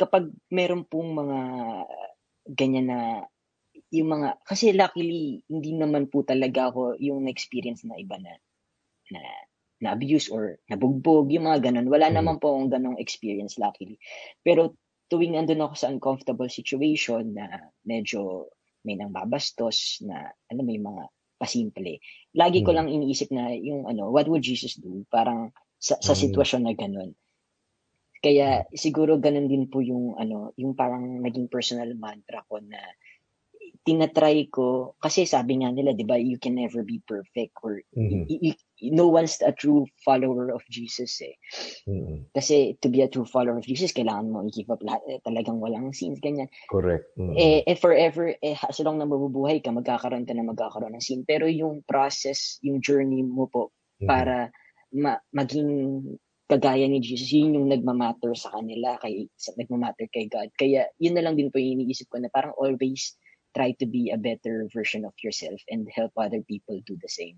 kapag 0.00 0.24
meron 0.50 0.84
pong 0.90 1.10
mga 1.20 1.38
ganyan 2.58 2.86
na 2.90 3.00
yung 3.92 4.08
mga 4.12 4.28
kasi 4.44 4.72
luckily 4.74 5.44
hindi 5.48 5.72
naman 5.76 6.08
po 6.12 6.24
talaga 6.26 6.72
ako 6.72 6.96
yung 7.00 7.24
na-experience 7.24 7.84
na 7.88 7.96
iba 8.00 8.16
na 8.20 8.32
na 9.12 9.20
na 9.82 9.88
abuse 9.96 10.28
or 10.32 10.58
nabugbog 10.70 11.32
yung 11.32 11.48
mga 11.48 11.70
ganun 11.72 11.88
wala 11.90 12.08
Mm. 12.08 12.12
naman 12.12 12.38
po 12.42 12.54
akong 12.54 12.70
ganong 12.72 12.98
experience 13.00 13.56
luckily 13.60 13.96
pero 14.46 14.76
tuwing 15.12 15.36
nandun 15.36 15.64
ako 15.64 15.74
sa 15.76 15.90
uncomfortable 15.92 16.48
situation 16.50 17.36
na 17.36 17.72
medyo 17.84 18.48
may 18.82 18.98
nang 18.98 19.14
babastos 19.14 20.02
na 20.02 20.30
ano 20.50 20.60
may 20.66 20.78
mga 20.78 21.06
pasimple 21.38 21.98
lagi 22.38 22.62
ko 22.62 22.70
Mm. 22.70 22.76
lang 22.76 22.88
iniisip 22.90 23.28
na 23.34 23.50
yung 23.54 23.86
ano 23.86 24.10
what 24.14 24.26
would 24.30 24.42
Jesus 24.42 24.78
do 24.78 25.02
parang 25.10 25.50
sa, 25.82 25.98
sa 25.98 26.14
Mm. 26.14 26.20
sitwasyon 26.22 26.62
na 26.62 26.74
ganun 26.74 27.10
kaya 28.22 28.62
siguro 28.70 29.18
ganun 29.18 29.50
din 29.50 29.66
po 29.66 29.82
yung 29.82 30.14
ano, 30.14 30.54
yung 30.54 30.78
parang 30.78 31.18
naging 31.26 31.50
personal 31.50 31.90
mantra 31.98 32.46
ko 32.46 32.62
na 32.62 32.78
tinatry 33.82 34.46
ko 34.46 34.94
kasi 35.02 35.26
sabi 35.26 35.58
nga 35.58 35.74
nila 35.74 35.90
'di 35.90 36.06
ba 36.06 36.14
you 36.14 36.38
can 36.38 36.54
never 36.54 36.86
be 36.86 37.02
perfect 37.02 37.50
or 37.66 37.82
Mhm. 37.98 38.30
y- 38.30 38.54
y- 38.54 38.60
no 38.94 39.10
one's 39.10 39.42
a 39.42 39.50
true 39.50 39.86
follower 40.06 40.50
of 40.54 40.62
Jesus 40.70 41.18
eh. 41.22 41.34
Mm. 41.86 42.26
Kasi 42.34 42.78
to 42.82 42.90
be 42.90 43.02
a 43.02 43.10
true 43.10 43.26
follower 43.26 43.58
of 43.58 43.66
Jesus 43.66 43.90
kailangan 43.94 44.30
mo 44.30 44.42
i-give 44.46 44.70
up 44.70 44.82
lahat 44.82 45.02
eh, 45.10 45.18
talagang 45.22 45.58
walang 45.58 45.90
sins 45.90 46.18
ganyan. 46.22 46.46
Correct. 46.70 47.10
Mm. 47.18 47.34
Eh, 47.34 47.60
eh 47.66 47.78
forever 47.78 48.34
eh 48.38 48.54
as 48.54 48.78
long 48.82 49.02
na 49.02 49.06
mabubuhay 49.06 49.58
ka 49.58 49.74
magkakaroon 49.74 50.26
ka 50.26 50.34
na 50.34 50.46
magkakaroon 50.46 50.94
ng 50.94 51.02
sin 51.02 51.22
pero 51.26 51.46
yung 51.50 51.82
process, 51.86 52.58
yung 52.62 52.78
journey 52.82 53.22
mo 53.26 53.50
po 53.50 53.70
Mhm. 54.02 54.06
para 54.06 54.50
ma- 54.94 55.22
maging 55.34 56.02
kagaya 56.50 56.84
ni 56.84 57.00
Jesus, 57.00 57.32
yun 57.32 57.56
yung 57.56 57.68
nagmamatter 57.72 58.36
sa 58.36 58.52
kanila, 58.52 59.00
kay, 59.00 59.24
sa, 59.40 59.56
nagmamatter 59.56 60.04
kay 60.12 60.28
God. 60.28 60.52
Kaya 60.52 60.84
yun 61.00 61.16
na 61.16 61.24
lang 61.24 61.32
din 61.32 61.48
po 61.48 61.56
yung 61.56 61.80
iniisip 61.80 62.12
ko 62.12 62.20
na 62.20 62.28
parang 62.28 62.52
always 62.60 63.16
try 63.54 63.72
to 63.78 63.86
be 63.86 64.10
a 64.10 64.18
better 64.18 64.68
version 64.72 65.04
of 65.04 65.12
yourself 65.22 65.60
and 65.68 65.88
help 65.94 66.12
other 66.16 66.42
people 66.42 66.80
do 66.86 66.96
the 67.00 67.08
same. 67.08 67.36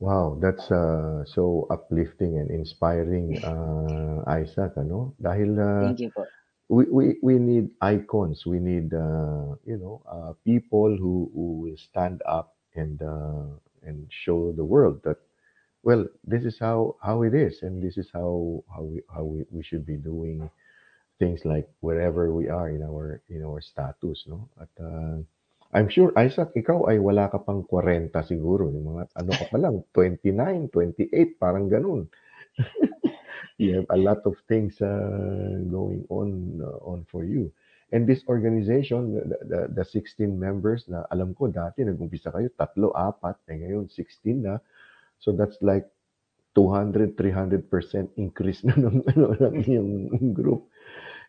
Wow, 0.00 0.38
that's 0.40 0.70
uh, 0.70 1.24
so 1.24 1.66
uplifting 1.70 2.36
and 2.38 2.50
inspiring, 2.50 3.38
uh, 3.44 4.24
Isaac, 4.28 4.76
ano? 4.76 5.14
Dahil 5.22 5.56
uh, 5.56 5.80
Thank 5.86 6.00
you 6.00 6.10
po. 6.10 6.26
we, 6.68 6.84
we, 6.90 7.04
we 7.22 7.38
need 7.38 7.70
icons. 7.80 8.44
We 8.44 8.58
need, 8.58 8.92
uh, 8.92 9.56
you 9.64 9.78
know, 9.78 10.02
uh, 10.08 10.32
people 10.44 10.96
who, 10.96 11.30
who 11.32 11.60
will 11.62 11.78
stand 11.78 12.20
up 12.26 12.56
and 12.74 13.00
uh, 13.02 13.54
and 13.84 14.08
show 14.10 14.52
the 14.56 14.64
world 14.64 15.00
that, 15.04 15.18
well, 15.84 16.08
this 16.24 16.44
is 16.44 16.58
how, 16.58 16.96
how 17.04 17.22
it 17.22 17.34
is, 17.34 17.62
and 17.62 17.82
this 17.82 17.96
is 17.96 18.08
how 18.12 18.64
how 18.74 18.82
we 18.82 19.02
how 19.14 19.24
we, 19.24 19.44
we 19.50 19.62
should 19.62 19.86
be 19.86 19.96
doing 19.96 20.50
things 21.18 21.44
like 21.44 21.68
wherever 21.80 22.32
we 22.32 22.48
are 22.48 22.68
in 22.70 22.82
our 22.82 23.22
in 23.30 23.44
our 23.44 23.60
status, 23.60 24.24
no? 24.26 24.48
At 24.60 24.72
uh, 24.82 25.22
I'm 25.74 25.90
sure 25.90 26.14
Isaac, 26.14 26.54
ikaw 26.54 26.86
ay 26.86 27.02
wala 27.02 27.26
ka 27.26 27.42
pang 27.42 27.66
40 27.66 28.14
siguro, 28.22 28.70
yung 28.70 28.94
mga 28.94 29.02
ano 29.18 29.30
ka 29.34 29.44
pa 29.50 29.58
lang, 29.58 29.82
29, 29.90 30.70
28, 30.70 31.34
parang 31.42 31.66
ganun. 31.66 32.06
you 33.58 33.74
have 33.74 33.90
a 33.90 33.98
lot 33.98 34.22
of 34.22 34.38
things 34.46 34.78
uh, 34.78 35.58
going 35.66 36.06
on 36.10 36.62
uh, 36.62 36.78
on 36.86 37.02
for 37.10 37.26
you. 37.26 37.50
And 37.94 38.06
this 38.06 38.22
organization, 38.26 39.14
the, 39.14 39.38
the, 39.46 39.60
the 39.70 39.84
16 39.86 40.26
members 40.30 40.86
na 40.90 41.06
alam 41.10 41.34
ko 41.34 41.46
dati 41.46 41.86
nag-umpisa 41.86 42.34
kayo 42.34 42.50
tatlo, 42.54 42.90
apat, 42.90 43.38
eh 43.50 43.62
ngayon 43.62 43.86
16 43.90 44.46
na. 44.46 44.58
So 45.22 45.30
that's 45.30 45.58
like 45.62 45.86
200, 46.54 47.18
300% 47.18 47.66
increase 48.18 48.62
na 48.62 48.78
ng 48.82 48.98
ano 49.10 49.26
ng 49.38 49.56
yung 49.66 49.90
group. 50.34 50.70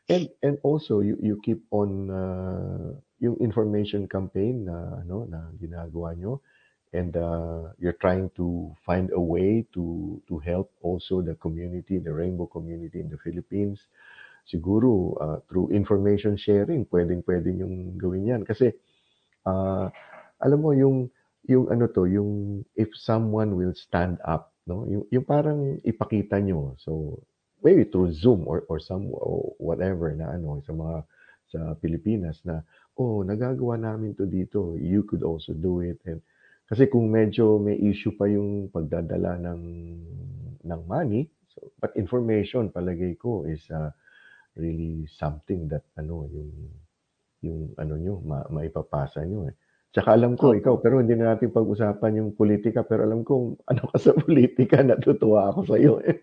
And 0.06 0.30
and 0.46 0.62
also 0.62 1.02
you 1.02 1.18
you 1.18 1.42
keep 1.42 1.66
on 1.74 2.14
uh, 2.14 2.94
yung 3.18 3.42
information 3.42 4.06
campaign 4.06 4.70
na 4.70 5.02
ano 5.02 5.26
na 5.26 5.50
ginagawa 5.58 6.14
nyo 6.14 6.46
and 6.94 7.18
uh, 7.18 7.74
you're 7.82 7.98
trying 7.98 8.30
to 8.38 8.70
find 8.86 9.10
a 9.12 9.20
way 9.20 9.66
to 9.74 10.22
to 10.30 10.38
help 10.38 10.70
also 10.86 11.26
the 11.26 11.34
community, 11.42 11.98
the 11.98 12.14
rainbow 12.14 12.46
community 12.46 13.02
in 13.02 13.10
the 13.10 13.18
Philippines. 13.18 13.82
Siguro 14.46 15.18
uh, 15.18 15.38
through 15.50 15.74
information 15.74 16.38
sharing, 16.38 16.86
pwedeng 16.94 17.26
pwedeng 17.26 17.66
yung 17.66 17.98
gawin 17.98 18.30
yan 18.30 18.42
kasi 18.46 18.78
uh, 19.50 19.90
alam 20.38 20.60
mo 20.62 20.70
yung 20.78 21.10
yung 21.50 21.70
ano 21.74 21.90
to, 21.90 22.06
yung 22.06 22.62
if 22.78 22.94
someone 22.94 23.58
will 23.58 23.74
stand 23.74 24.22
up, 24.22 24.54
no? 24.70 24.86
Yung 24.86 25.06
yung 25.10 25.26
parang 25.26 25.82
ipakita 25.82 26.38
nyo. 26.42 26.78
So 26.78 27.22
maybe 27.66 27.90
through 27.90 28.14
Zoom 28.14 28.46
or 28.46 28.62
or 28.70 28.78
some 28.78 29.10
or 29.10 29.58
whatever 29.58 30.14
na 30.14 30.38
ano 30.38 30.62
sa 30.62 30.72
mga 30.78 30.98
sa 31.50 31.60
Pilipinas 31.82 32.46
na 32.46 32.62
oh 33.02 33.26
nagagawa 33.26 33.82
namin 33.82 34.14
to 34.14 34.30
dito 34.30 34.78
you 34.78 35.02
could 35.10 35.26
also 35.26 35.58
do 35.58 35.82
it 35.82 35.98
and 36.06 36.22
kasi 36.70 36.86
kung 36.86 37.10
medyo 37.10 37.58
may 37.58 37.78
issue 37.82 38.14
pa 38.14 38.30
yung 38.30 38.70
pagdadala 38.70 39.42
ng 39.42 39.62
ng 40.62 40.82
money 40.86 41.26
So, 41.56 41.72
but 41.80 41.96
information, 41.96 42.68
palagay 42.68 43.16
ko, 43.16 43.48
is 43.48 43.64
uh, 43.72 43.88
really 44.60 45.08
something 45.08 45.72
that, 45.72 45.88
ano, 45.96 46.28
yung, 46.28 46.52
yung, 47.40 47.60
ano 47.80 47.96
nyo, 47.96 48.20
ma, 48.20 48.44
maipapasa 48.52 49.24
nyo 49.24 49.48
eh. 49.48 49.56
Tsaka 49.96 50.12
alam 50.12 50.36
ko, 50.36 50.52
Opo. 50.52 50.60
ikaw, 50.60 50.76
pero 50.84 51.00
hindi 51.00 51.16
na 51.16 51.32
natin 51.32 51.56
pag-usapan 51.56 52.20
yung 52.20 52.30
politika, 52.36 52.84
pero 52.84 53.08
alam 53.08 53.24
ko, 53.24 53.56
ano 53.72 53.84
ka 53.88 53.96
sa 53.96 54.12
politika, 54.28 54.84
natutuwa 54.84 55.56
ako 55.56 55.60
sa 55.64 55.80
iyo 55.80 56.04
eh. 56.04 56.20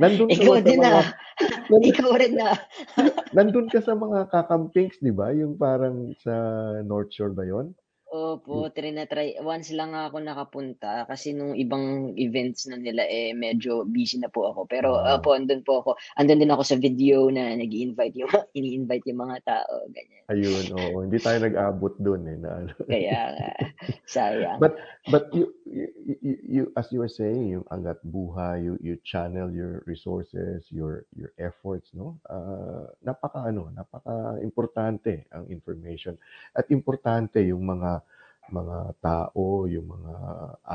Nandun 0.00 0.32
ka 0.32 0.42
Ikaw 0.42 0.54
sa 0.56 0.64
din 0.64 0.80
mga, 0.80 0.88
na. 0.88 1.02
nandun, 1.70 1.92
Ikaw 1.92 2.10
rin 2.16 2.34
na. 2.40 2.50
nandun 3.36 3.66
ka 3.68 3.80
sa 3.84 3.92
mga 3.92 4.32
kakampings, 4.32 4.96
di 5.04 5.12
ba? 5.12 5.30
Yung 5.36 5.60
parang 5.60 6.16
sa 6.24 6.34
North 6.82 7.12
Shore 7.12 7.36
ba 7.36 7.44
yon? 7.44 7.76
Opo, 8.10 8.66
Hmm. 8.66 8.74
trinatry. 8.74 9.38
Once 9.38 9.70
lang 9.70 9.94
ako 9.94 10.18
nakapunta 10.18 11.06
kasi 11.06 11.30
nung 11.30 11.54
ibang 11.54 12.10
events 12.18 12.66
na 12.66 12.74
nila 12.74 13.06
eh 13.06 13.30
medyo 13.30 13.86
busy 13.86 14.18
na 14.18 14.26
po 14.26 14.50
ako. 14.50 14.66
Pero 14.66 14.98
Ah. 14.98 15.22
opo, 15.22 15.30
andun 15.30 15.62
po 15.62 15.78
ako. 15.78 15.94
Andun 16.18 16.42
din 16.42 16.50
ako 16.50 16.66
sa 16.66 16.74
video 16.74 17.30
na 17.30 17.54
nag 17.54 17.70
invite 17.70 18.18
yung 18.18 18.26
ini-invite 18.58 19.06
yung 19.06 19.22
mga 19.22 19.38
tao, 19.46 19.86
ganyan. 19.94 20.26
Ayun, 20.26 20.66
oo. 20.74 21.06
Hindi 21.06 21.18
tayo 21.18 21.38
nag-abot 21.38 21.94
doon 22.02 22.22
eh. 22.26 22.38
Na, 22.38 22.50
ano. 22.62 22.70
Kaya 22.86 23.20
nga, 23.34 23.50
sayang. 24.14 24.58
But 24.58 24.74
but 25.06 25.30
you, 25.30 25.50
you, 25.66 25.86
you, 26.22 26.34
you 26.42 26.62
as 26.74 26.90
you 26.90 26.98
were 26.98 27.10
saying, 27.10 27.50
yung 27.50 27.66
angat 27.70 28.02
buhay, 28.02 28.62
you 28.62 28.74
you 28.82 28.98
channel 29.02 29.50
your 29.50 29.86
resources, 29.86 30.66
your 30.70 31.06
your 31.14 31.30
efforts, 31.38 31.90
no? 31.94 32.18
Uh, 32.26 32.90
napaka 33.02 33.42
ano, 33.42 33.70
napaka 33.70 34.38
importante 34.42 35.26
ang 35.30 35.46
information. 35.50 36.14
At 36.54 36.70
importante 36.70 37.42
yung 37.42 37.66
mga 37.66 37.99
mga 38.48 38.96
tao, 39.04 39.68
yung 39.68 39.86
mga 39.92 40.14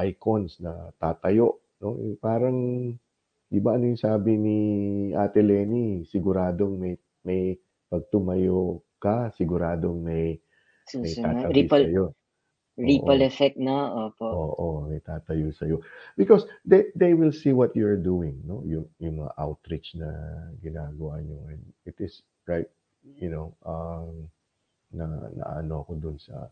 icons 0.05 0.61
na 0.61 0.93
tatayo, 1.01 1.57
no? 1.81 1.97
Yung 1.97 2.21
parang 2.21 2.57
di 3.49 3.59
ba 3.61 3.77
ano 3.77 3.89
yung 3.89 4.01
sabi 4.01 4.37
ni 4.37 4.57
Ate 5.17 5.41
Lenny, 5.41 6.05
siguradong 6.05 6.77
may 6.77 6.93
may 7.25 7.57
pag 7.89 8.05
tumayo 8.13 8.85
ka, 9.01 9.33
siguradong 9.33 10.01
may 10.01 10.37
may 10.93 11.13
tatabi 11.17 11.65
Ripple, 11.65 11.85
sa'yo. 11.89 12.05
ripple 12.75 13.21
Oo. 13.23 13.27
effect 13.27 13.57
na, 13.57 13.75
opo. 14.11 14.27
Oo, 14.27 14.67
may 14.91 14.99
tatayo 14.99 15.49
sa'yo. 15.55 15.79
Because 16.19 16.43
they, 16.67 16.91
they 16.93 17.15
will 17.15 17.31
see 17.31 17.55
what 17.55 17.71
you're 17.73 17.97
doing, 17.97 18.43
no? 18.43 18.61
Yung, 18.67 18.85
yung 18.99 19.23
mga 19.23 19.31
outreach 19.39 19.95
na 19.95 20.11
ginagawa 20.59 21.23
nyo. 21.23 21.39
And 21.49 21.63
it 21.87 21.95
is 22.03 22.21
right, 22.45 22.67
you 23.17 23.31
know, 23.31 23.55
um, 23.63 24.27
na, 24.91 25.07
na 25.33 25.63
ano 25.63 25.87
ko 25.87 25.95
dun 25.95 26.19
sa... 26.19 26.51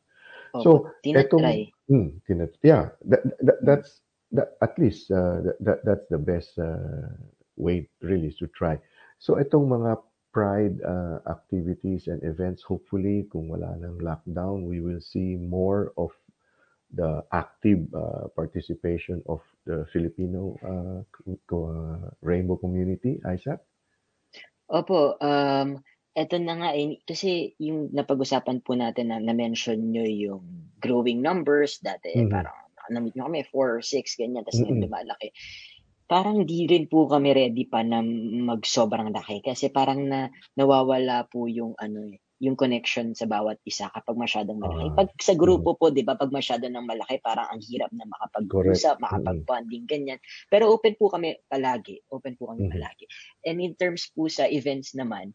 Opo. 0.54 0.64
So, 0.64 0.72
etong, 1.02 1.74
hmm, 1.90 2.08
tinat, 2.30 2.54
yeah, 2.62 2.90
that, 3.10 3.22
that, 3.42 3.58
that's, 3.66 4.02
that, 4.32 4.54
at 4.62 4.78
least, 4.78 5.10
uh, 5.10 5.42
that, 5.42 5.58
that, 5.60 5.80
that's 5.86 6.08
the 6.10 6.18
best 6.18 6.58
uh, 6.60 7.10
way 7.58 7.90
really 8.02 8.32
to 8.38 8.48
try. 8.54 8.78
So, 9.18 9.42
itong 9.42 9.70
mga 9.70 9.98
pride 10.34 10.78
uh, 10.86 11.26
activities 11.30 12.08
and 12.08 12.22
events, 12.24 12.62
hopefully, 12.62 13.26
kung 13.34 13.50
wala 13.50 13.78
nang 13.78 13.98
lockdown, 13.98 14.70
we 14.70 14.82
will 14.82 15.02
see 15.02 15.38
more 15.38 15.94
of 15.98 16.14
the 16.94 17.26
active 17.34 17.82
uh, 17.94 18.30
participation 18.36 19.22
of 19.26 19.42
the 19.66 19.86
Filipino 19.94 20.54
uh, 20.62 21.02
uh, 21.26 22.10
rainbow 22.22 22.56
community, 22.58 23.18
Isaac? 23.26 23.58
Opo, 24.70 25.18
um, 25.22 25.82
eto 26.14 26.36
na 26.38 26.54
nga 26.62 26.70
eh, 26.78 27.02
kasi 27.10 27.58
yung 27.62 27.90
napag-usapan 27.94 28.62
po 28.66 28.78
natin 28.78 29.10
na 29.10 29.18
na-mention 29.22 29.80
nyo 29.94 30.06
yung 30.06 30.44
growing 30.82 31.20
numbers, 31.26 31.82
dati 31.82 32.10
Mhm. 32.14 32.30
parang 32.30 32.56
na-meet 32.94 33.16
nyo 33.18 33.26
kami, 33.32 33.42
4 33.50 33.80
or 33.80 33.82
6, 33.82 34.14
ganyan, 34.20 34.44
tapos 34.46 34.60
Mm-mm. 34.60 34.84
lumalaki. 34.84 35.32
Parang 36.06 36.44
di 36.46 36.68
rin 36.70 36.86
po 36.92 37.08
kami 37.10 37.32
ready 37.34 37.66
pa 37.66 37.82
na 37.82 38.04
mag-sobrang 38.52 39.10
laki 39.16 39.42
kasi 39.42 39.72
parang 39.72 40.06
na 40.06 40.30
nawawala 40.60 41.26
po 41.32 41.48
yung 41.48 41.74
ano 41.80 42.04
eh, 42.12 42.20
yung 42.44 42.60
connection 42.60 43.16
sa 43.16 43.24
bawat 43.26 43.58
isa 43.64 43.88
kapag 43.90 44.20
masyadong 44.20 44.60
malaki. 44.60 44.92
Ah, 44.92 45.00
Pag 45.00 45.10
sa 45.24 45.34
grupo 45.34 45.80
po, 45.80 45.90
'di 45.90 46.04
ba, 46.04 46.20
pag 46.20 46.30
masyado 46.30 46.68
ng 46.68 46.84
malaki, 46.86 47.24
parang 47.24 47.48
ang 47.50 47.62
hirap 47.64 47.90
na 47.96 48.04
makapag-usap, 48.06 49.00
makapag-bonding 49.00 49.88
ganyan. 49.88 50.20
Pero 50.52 50.70
open 50.76 50.94
po 51.00 51.08
kami 51.08 51.40
palagi, 51.48 52.04
open 52.12 52.36
po 52.36 52.52
kami 52.52 52.62
Mhm. 52.62 52.70
palagi. 52.70 53.08
And 53.48 53.64
in 53.64 53.74
terms 53.80 54.12
po 54.12 54.28
sa 54.28 54.44
events 54.52 54.92
naman, 54.94 55.32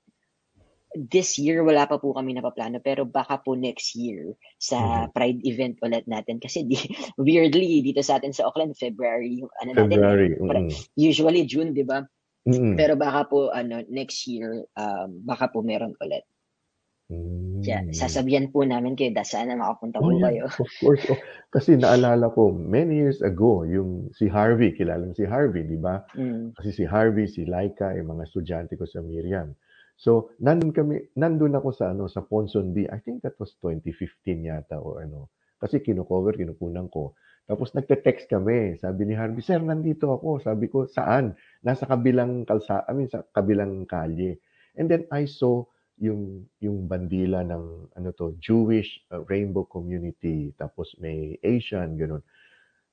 this 0.97 1.37
year 1.37 1.61
wala 1.61 1.85
pa 1.85 2.01
po 2.01 2.17
kami 2.17 2.33
napaplano 2.33 2.81
pero 2.81 3.05
baka 3.05 3.37
po 3.45 3.53
next 3.53 3.93
year 3.93 4.33
sa 4.57 5.05
Mhm. 5.05 5.13
Pride 5.13 5.41
event 5.45 5.75
ulit 5.85 6.09
natin 6.09 6.41
kasi 6.41 6.65
di, 6.65 6.77
weirdly 7.21 7.85
dito 7.85 8.01
sa 8.01 8.17
atin 8.17 8.33
sa 8.33 8.49
Auckland 8.49 8.73
February 8.73 9.45
yung 9.45 9.53
ano 9.61 9.77
natin 9.77 10.01
February. 10.01 10.33
pra- 10.41 10.65
mm 10.65 10.73
usually 10.97 11.45
June 11.45 11.77
di 11.77 11.85
ba 11.85 12.01
Mm-mm. 12.49 12.75
pero 12.81 12.97
baka 12.97 13.29
po 13.29 13.53
ano 13.53 13.85
next 13.93 14.25
year 14.25 14.65
um, 14.75 15.21
baka 15.29 15.53
po 15.53 15.61
meron 15.61 15.93
ulit 16.01 16.25
Mm. 17.09 17.65
sasabihan 17.97 18.53
po 18.53 18.69
namin 18.69 18.93
kayo 18.93 19.17
da 19.17 19.25
sana 19.25 19.57
makapunta 19.57 19.97
po 19.97 20.13
Oh, 20.13 20.21
yeah, 20.21 20.29
kayo 20.29 20.45
of 20.61 20.69
course. 20.85 21.01
Oh, 21.09 21.17
kasi 21.49 21.81
naalala 21.81 22.29
ko, 22.37 22.53
many 22.53 23.01
years 23.01 23.25
ago, 23.25 23.65
yung 23.65 24.13
si 24.13 24.29
Harvey, 24.29 24.77
kilala 24.77 25.09
mo 25.09 25.17
si 25.17 25.25
Harvey, 25.25 25.65
di 25.65 25.81
ba? 25.81 26.05
mm. 26.13 26.53
Kasi 26.53 26.71
si 26.77 26.85
Harvey, 26.85 27.25
si 27.25 27.49
Laika, 27.49 27.97
yung 27.97 28.13
mga 28.13 28.29
estudyante 28.29 28.77
ko 28.77 28.85
sa 28.85 29.01
Miriam. 29.01 29.57
So, 29.99 30.31
nandun 30.39 30.71
kami, 30.71 31.11
nandun 31.19 31.59
ako 31.59 31.75
sa 31.75 31.91
ano, 31.91 32.07
sa 32.07 32.23
Ponsonby. 32.23 32.87
I 32.87 33.03
think 33.03 33.27
that 33.27 33.35
was 33.43 33.59
2015 33.59 34.47
yata 34.47 34.79
o 34.79 35.03
ano. 35.03 35.35
Kasi 35.59 35.83
kino-cover, 35.83 36.39
kinukunan 36.39 36.87
ko. 36.87 37.19
Tapos 37.51 37.75
nagte-text 37.75 38.31
kami. 38.31 38.79
Sabi 38.79 39.11
ni 39.11 39.19
Harvey, 39.19 39.43
Sir, 39.43 39.59
nandito 39.59 40.15
ako. 40.15 40.39
Sabi 40.39 40.71
ko, 40.71 40.87
saan? 40.87 41.35
Nasa 41.67 41.83
kabilang 41.83 42.47
kalsa, 42.47 42.87
I 42.87 42.95
mean, 42.95 43.11
sa 43.11 43.27
kabilang 43.35 43.91
kalye. 43.91 44.39
And 44.79 44.87
then 44.87 45.11
I 45.11 45.27
saw 45.27 45.67
yung 45.99 46.47
yung 46.63 46.87
bandila 46.87 47.43
ng 47.43 47.91
ano 47.99 48.09
to 48.15 48.39
Jewish 48.39 49.03
uh, 49.11 49.27
rainbow 49.27 49.67
community 49.67 50.55
tapos 50.55 50.95
may 51.03 51.35
Asian 51.43 51.99
ganun 51.99 52.23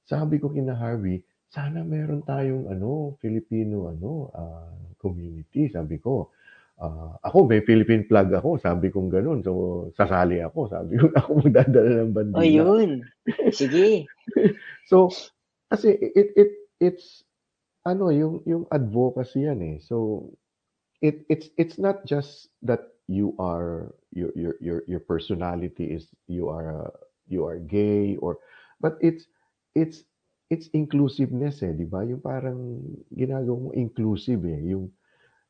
sabi 0.09 0.41
ko 0.41 0.49
kina 0.49 0.73
Harvey 0.73 1.21
sana 1.53 1.85
meron 1.85 2.25
tayong 2.25 2.65
ano 2.73 3.13
Filipino 3.21 3.93
ano 3.93 4.33
ah, 4.33 4.73
community 4.97 5.69
sabi 5.69 6.01
ko 6.01 6.33
Ah, 6.75 7.15
ako 7.23 7.47
may 7.47 7.63
Philippine 7.63 8.03
flag 8.03 8.35
ako 8.35 8.59
sabi 8.59 8.91
kong 8.91 9.07
ganun 9.07 9.39
so 9.39 9.87
sasali 9.95 10.43
ako 10.43 10.67
sabi 10.67 10.99
ko 10.99 11.07
ako 11.19 11.39
magdadala 11.47 12.03
ng 12.03 12.11
bandila 12.11 12.35
oh 12.35 12.43
yun 12.43 12.99
sige 13.55 14.03
So, 14.85 15.09
kasi 15.73 15.97
it 15.97 16.29
it 16.37 16.51
it's 16.77 17.25
ano 17.85 18.13
yung 18.13 18.45
yung 18.45 18.69
advocacy 18.69 19.49
yan 19.49 19.61
eh. 19.65 19.77
So 19.81 20.29
it 21.01 21.25
it's 21.29 21.49
it's 21.57 21.77
not 21.81 22.05
just 22.05 22.53
that 22.61 22.93
you 23.09 23.33
are 23.41 23.93
your 24.13 24.33
your 24.37 24.55
your 24.61 24.79
your 24.85 25.01
personality 25.01 25.93
is 25.93 26.09
you 26.29 26.49
are 26.49 26.89
uh, 26.89 26.93
you 27.29 27.45
are 27.45 27.57
gay 27.61 28.17
or 28.21 28.41
but 28.81 28.97
it's 29.01 29.25
it's 29.73 30.05
it's 30.53 30.69
inclusiveness 30.77 31.65
eh, 31.65 31.73
'di 31.73 31.89
ba? 31.89 32.05
Yung 32.05 32.21
parang 32.21 32.81
ginagawa 33.09 33.57
mo 33.57 33.69
inclusive 33.73 34.45
eh, 34.45 34.73
yung 34.73 34.93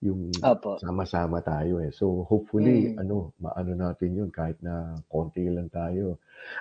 yung 0.06 0.30
opo 0.44 0.78
sama-sama 0.78 1.42
tayo 1.42 1.82
eh. 1.82 1.90
So 1.90 2.28
hopefully 2.30 2.94
Mm. 2.94 3.02
ano, 3.02 3.34
maano 3.42 3.72
natin 3.74 4.12
'yun 4.18 4.30
kahit 4.30 4.60
na 4.62 5.02
konti 5.10 5.48
lang 5.50 5.68
tayo. 5.74 6.20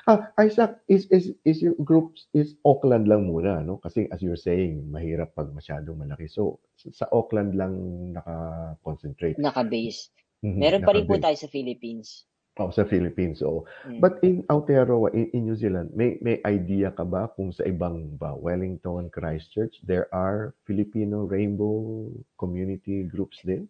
Ah, 0.08 0.32
Isaac, 0.40 0.80
is 0.88 1.04
is 1.12 1.34
is 1.44 1.60
your 1.60 1.76
group 1.82 2.14
is 2.32 2.56
Auckland 2.64 3.04
lang 3.10 3.28
muna, 3.28 3.60
no? 3.60 3.76
Kasi 3.82 4.08
as 4.14 4.22
you're 4.24 4.38
saying, 4.40 4.88
mahirap 4.88 5.34
pag 5.36 5.50
masyadong 5.52 5.98
malaki. 6.00 6.26
So 6.30 6.62
sa 6.94 7.06
Auckland 7.12 7.52
lang 7.58 7.74
naka-concentrate. 8.16 9.38
naka-base 9.38 10.10
Mhm, 10.44 10.60
meron 10.60 10.84
pa 10.86 10.92
rin 10.94 11.04
po 11.08 11.16
naka-base. 11.16 11.22
tayo 11.22 11.36
sa 11.36 11.48
Philippines 11.50 12.24
Oh, 12.58 12.70
sa 12.70 12.84
Philippines. 12.86 13.38
So, 13.42 13.66
Mm. 13.84 14.04
but 14.04 14.22
in 14.22 14.42
Aotearoa, 14.46 15.10
in, 15.14 15.26
in 15.34 15.42
New 15.46 15.56
Zealand, 15.58 15.90
may 15.94 16.18
may 16.22 16.38
idea 16.46 16.90
ka 16.94 17.02
ba 17.02 17.26
kung 17.34 17.50
sa 17.50 17.66
ibang 17.66 18.14
ba 18.18 18.30
Wellington, 18.38 19.10
Christchurch, 19.10 19.82
there 19.82 20.06
are 20.14 20.54
Filipino 20.66 21.26
rainbow 21.26 22.06
community 22.38 23.02
groups 23.10 23.42
din? 23.42 23.66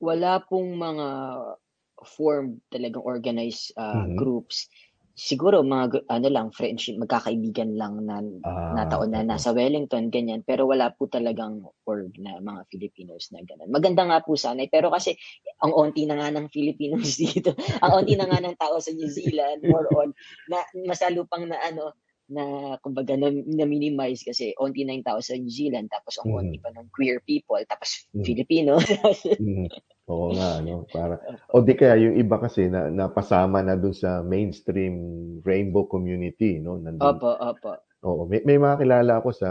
wala 0.00 0.32
pong 0.48 0.76
mga 0.80 1.06
formed 2.16 2.64
talagang 2.72 3.04
organized 3.04 3.76
uh, 3.76 4.08
Mhm. 4.08 4.16
groups. 4.16 4.68
Siguro 5.20 5.60
mga 5.60 6.08
ano 6.08 6.28
lang 6.32 6.48
friendship, 6.48 6.96
magkakaibigan 6.96 7.76
lang 7.76 8.08
na 8.08 8.24
Ah, 8.40 8.72
na 8.72 8.88
taon 8.88 9.12
na 9.12 9.20
oo. 9.20 9.28
nasa 9.28 9.52
Wellington 9.52 10.08
ganyan 10.08 10.40
pero 10.40 10.64
wala 10.64 10.88
po 10.96 11.04
talagang 11.12 11.60
org 11.84 12.16
na 12.16 12.40
mga 12.40 12.64
Filipinos 12.72 13.28
na 13.28 13.44
ganun. 13.44 13.68
Maganda 13.68 14.08
nga 14.08 14.24
po 14.24 14.32
sana 14.40 14.64
eh, 14.64 14.70
pero 14.72 14.88
kasi 14.88 15.12
ang 15.60 15.76
onti 15.76 16.08
na 16.08 16.16
nga 16.16 16.32
ng 16.32 16.48
Filipinos 16.48 17.18
dito. 17.20 17.52
ang 17.84 18.00
onti 18.00 18.16
na 18.16 18.32
nga 18.32 18.40
ng 18.40 18.56
tao 18.56 18.80
sa 18.80 18.96
New 18.96 19.12
Zealand 19.12 19.60
more 19.68 19.92
on 19.92 20.08
na 20.48 20.64
masalo 20.88 21.28
pang 21.28 21.44
na 21.44 21.60
ano 21.60 21.99
na 22.30 22.78
kumbaga 22.80 23.18
na, 23.18 23.28
na 23.30 23.66
minimize 23.66 24.22
kasi 24.22 24.54
tao 25.02 25.18
sa 25.18 25.34
New 25.34 25.50
Zealand 25.50 25.90
tapos 25.90 26.16
ang 26.22 26.30
onti 26.30 26.56
Mhm. 26.58 26.62
pa 26.62 26.70
ng 26.72 26.86
queer 26.94 27.18
people 27.26 27.58
tapos 27.66 28.06
Mhm. 28.14 28.24
Filipino. 28.24 28.72
Mhm. 29.40 29.66
Oo 30.10 30.34
nga, 30.34 30.58
no? 30.62 30.86
Para, 30.90 31.22
o 31.54 31.62
di 31.62 31.74
kaya 31.78 31.94
yung 31.98 32.18
iba 32.18 32.36
kasi 32.42 32.66
na 32.66 32.90
napasama 32.90 33.62
na 33.62 33.78
dun 33.78 33.94
sa 33.94 34.26
mainstream 34.26 34.94
rainbow 35.46 35.86
community, 35.86 36.58
no? 36.58 36.78
Nandun, 36.82 37.18
opo, 37.18 37.30
opo. 37.38 37.72
Oo, 38.00 38.24
may, 38.24 38.40
may 38.48 38.56
mga 38.56 38.80
kilala 38.80 39.20
ako 39.20 39.28
sa 39.36 39.50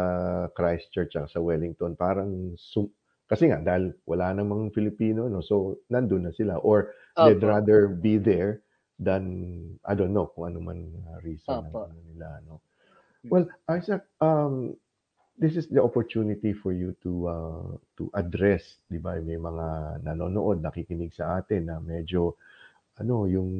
Christchurch 0.57 1.13
at 1.15 1.29
sa 1.29 1.37
Wellington. 1.37 1.93
Parang, 1.93 2.57
sum- 2.57 2.89
kasi 3.29 3.45
nga, 3.45 3.61
dahil 3.61 3.93
wala 4.09 4.33
namang 4.33 4.73
Filipino, 4.73 5.29
no? 5.29 5.45
so 5.45 5.77
nandun 5.93 6.25
na 6.25 6.33
sila. 6.33 6.57
Or 6.57 6.89
they'd 7.13 7.37
Opo. 7.37 7.45
rather 7.45 7.85
be 7.85 8.17
there 8.17 8.65
than, 8.97 9.23
I 9.85 9.93
don't 9.93 10.17
know, 10.17 10.33
kung 10.33 10.49
ano 10.49 10.59
man 10.65 10.89
uh, 11.13 11.21
reason 11.21 11.61
Opo. 11.61 11.93
ano 11.93 11.99
nila. 12.09 12.41
No? 12.49 12.57
Well, 13.27 13.47
Isaac, 13.67 14.03
um, 14.21 14.75
this 15.37 15.55
is 15.55 15.67
the 15.67 15.83
opportunity 15.83 16.53
for 16.53 16.71
you 16.71 16.95
to 17.03 17.11
uh, 17.27 17.69
to 17.99 18.11
address, 18.15 18.79
'di 18.87 18.99
ba? 19.03 19.19
May 19.19 19.35
mga 19.35 19.99
nanonood, 20.07 20.63
nakikinig 20.63 21.11
sa 21.15 21.39
atin 21.43 21.67
na 21.67 21.83
medyo 21.83 22.39
ano, 22.99 23.27
yung 23.31 23.51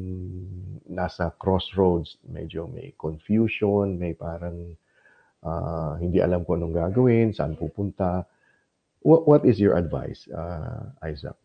nasa 0.92 1.32
crossroads, 1.40 2.20
medyo 2.28 2.68
may 2.68 2.92
confusion, 3.00 3.96
may 3.96 4.12
parang 4.12 4.76
ah, 5.44 5.96
hindi 5.96 6.20
alam 6.20 6.44
kung 6.44 6.60
anong 6.60 6.76
gagawin, 6.76 7.32
saan 7.32 7.56
pupunta. 7.56 8.28
What 9.00 9.24
what 9.24 9.42
is 9.48 9.56
your 9.56 9.80
advice, 9.80 10.28
uh, 10.28 10.92
Isaac? 11.00 11.36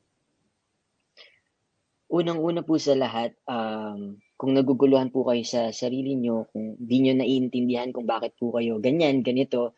Unang-una 2.06 2.62
po 2.62 2.78
sa 2.78 2.94
lahat, 2.94 3.34
um, 3.50 4.22
kung 4.38 4.54
naguguluhan 4.54 5.10
po 5.10 5.26
kayo 5.26 5.42
sa 5.42 5.74
sarili 5.74 6.14
nyo, 6.14 6.46
kung 6.54 6.78
di 6.78 7.02
nyo 7.02 7.18
naiintindihan 7.18 7.90
kung 7.90 8.06
bakit 8.06 8.38
po 8.38 8.54
kayo 8.54 8.78
ganyan, 8.78 9.26
ganito, 9.26 9.74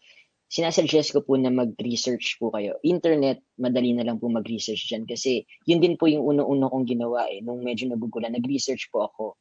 sinasuggest 0.47 1.15
ko 1.15 1.23
po 1.23 1.39
na 1.39 1.51
mag-research 1.51 2.39
po 2.39 2.51
kayo. 2.51 2.79
Internet, 2.83 3.43
madali 3.59 3.95
na 3.95 4.07
lang 4.07 4.19
po 4.19 4.27
mag-research 4.31 4.91
dyan 4.91 5.03
kasi 5.07 5.43
yun 5.67 5.79
din 5.83 5.95
po 5.95 6.07
yung 6.07 6.23
unang-una 6.23 6.71
kong 6.71 6.87
ginawa 6.87 7.27
eh. 7.31 7.43
Nung 7.43 7.63
medyo 7.63 7.87
nagugulan, 7.87 8.35
nag-research 8.35 8.91
po 8.91 9.07
ako. 9.07 9.39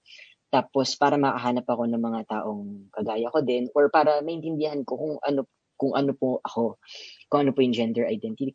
Tapos 0.50 0.94
para 0.94 1.18
makahanap 1.18 1.66
ako 1.66 1.90
ng 1.90 2.02
mga 2.02 2.20
taong 2.30 2.90
kagaya 2.94 3.26
ko 3.34 3.42
din 3.42 3.66
or 3.74 3.90
para 3.90 4.22
maintindihan 4.22 4.86
ko 4.86 4.94
kung 4.94 5.14
ano 5.26 5.42
kung 5.76 5.92
ano 5.92 6.14
po 6.16 6.40
ako, 6.40 6.78
kung 7.28 7.46
ano 7.46 7.50
po 7.50 7.60
yung 7.60 7.74
gender 7.74 8.06
identity 8.06 8.54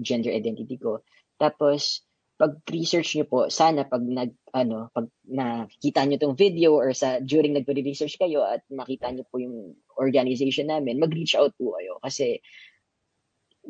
gender 0.00 0.30
identity 0.32 0.76
ko. 0.76 1.00
Tapos 1.40 2.04
pag 2.42 2.58
research 2.74 3.14
niyo 3.14 3.30
po, 3.30 3.46
sana 3.46 3.86
pag 3.86 4.02
nag 4.02 4.34
ano, 4.50 4.90
pag 4.90 5.06
nakita 5.30 6.02
niyo 6.02 6.18
tong 6.18 6.34
video 6.34 6.74
or 6.74 6.90
sa 6.90 7.22
during 7.22 7.54
nagre-research 7.54 8.18
kayo 8.18 8.42
at 8.42 8.66
makita 8.66 9.14
niyo 9.14 9.22
po 9.30 9.38
yung 9.38 9.78
organization 9.94 10.66
namin, 10.66 10.98
mag-reach 10.98 11.38
out 11.38 11.54
po 11.54 11.78
kayo 11.78 12.02
kasi 12.02 12.42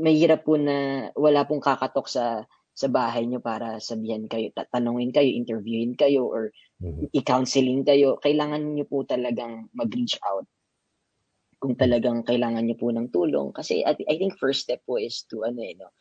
mahirap 0.00 0.48
po 0.48 0.56
na 0.56 1.08
wala 1.12 1.44
pong 1.44 1.60
kakatok 1.60 2.08
sa 2.08 2.48
sa 2.72 2.88
bahay 2.88 3.28
niyo 3.28 3.44
para 3.44 3.76
sabihan 3.76 4.24
kayo, 4.24 4.48
tatanungin 4.56 5.12
kayo, 5.12 5.28
interviewin 5.28 5.92
kayo 5.92 6.24
or 6.24 6.48
Mhm. 6.80 7.12
i-counseling 7.12 7.84
kayo. 7.84 8.16
Kailangan 8.24 8.72
niyo 8.72 8.88
po 8.88 9.04
talagang 9.04 9.68
mag-reach 9.76 10.16
out 10.24 10.48
kung 11.60 11.76
talagang 11.76 12.24
kailangan 12.24 12.64
niyo 12.64 12.80
po 12.80 12.88
ng 12.90 13.12
tulong 13.12 13.52
kasi 13.54 13.84
I, 13.84 13.94
I 14.08 14.16
think 14.18 14.40
first 14.40 14.66
step 14.66 14.80
po 14.88 14.98
is 14.98 15.22
to 15.28 15.44
ano 15.44 15.60
eh, 15.60 15.76
no, 15.76 15.92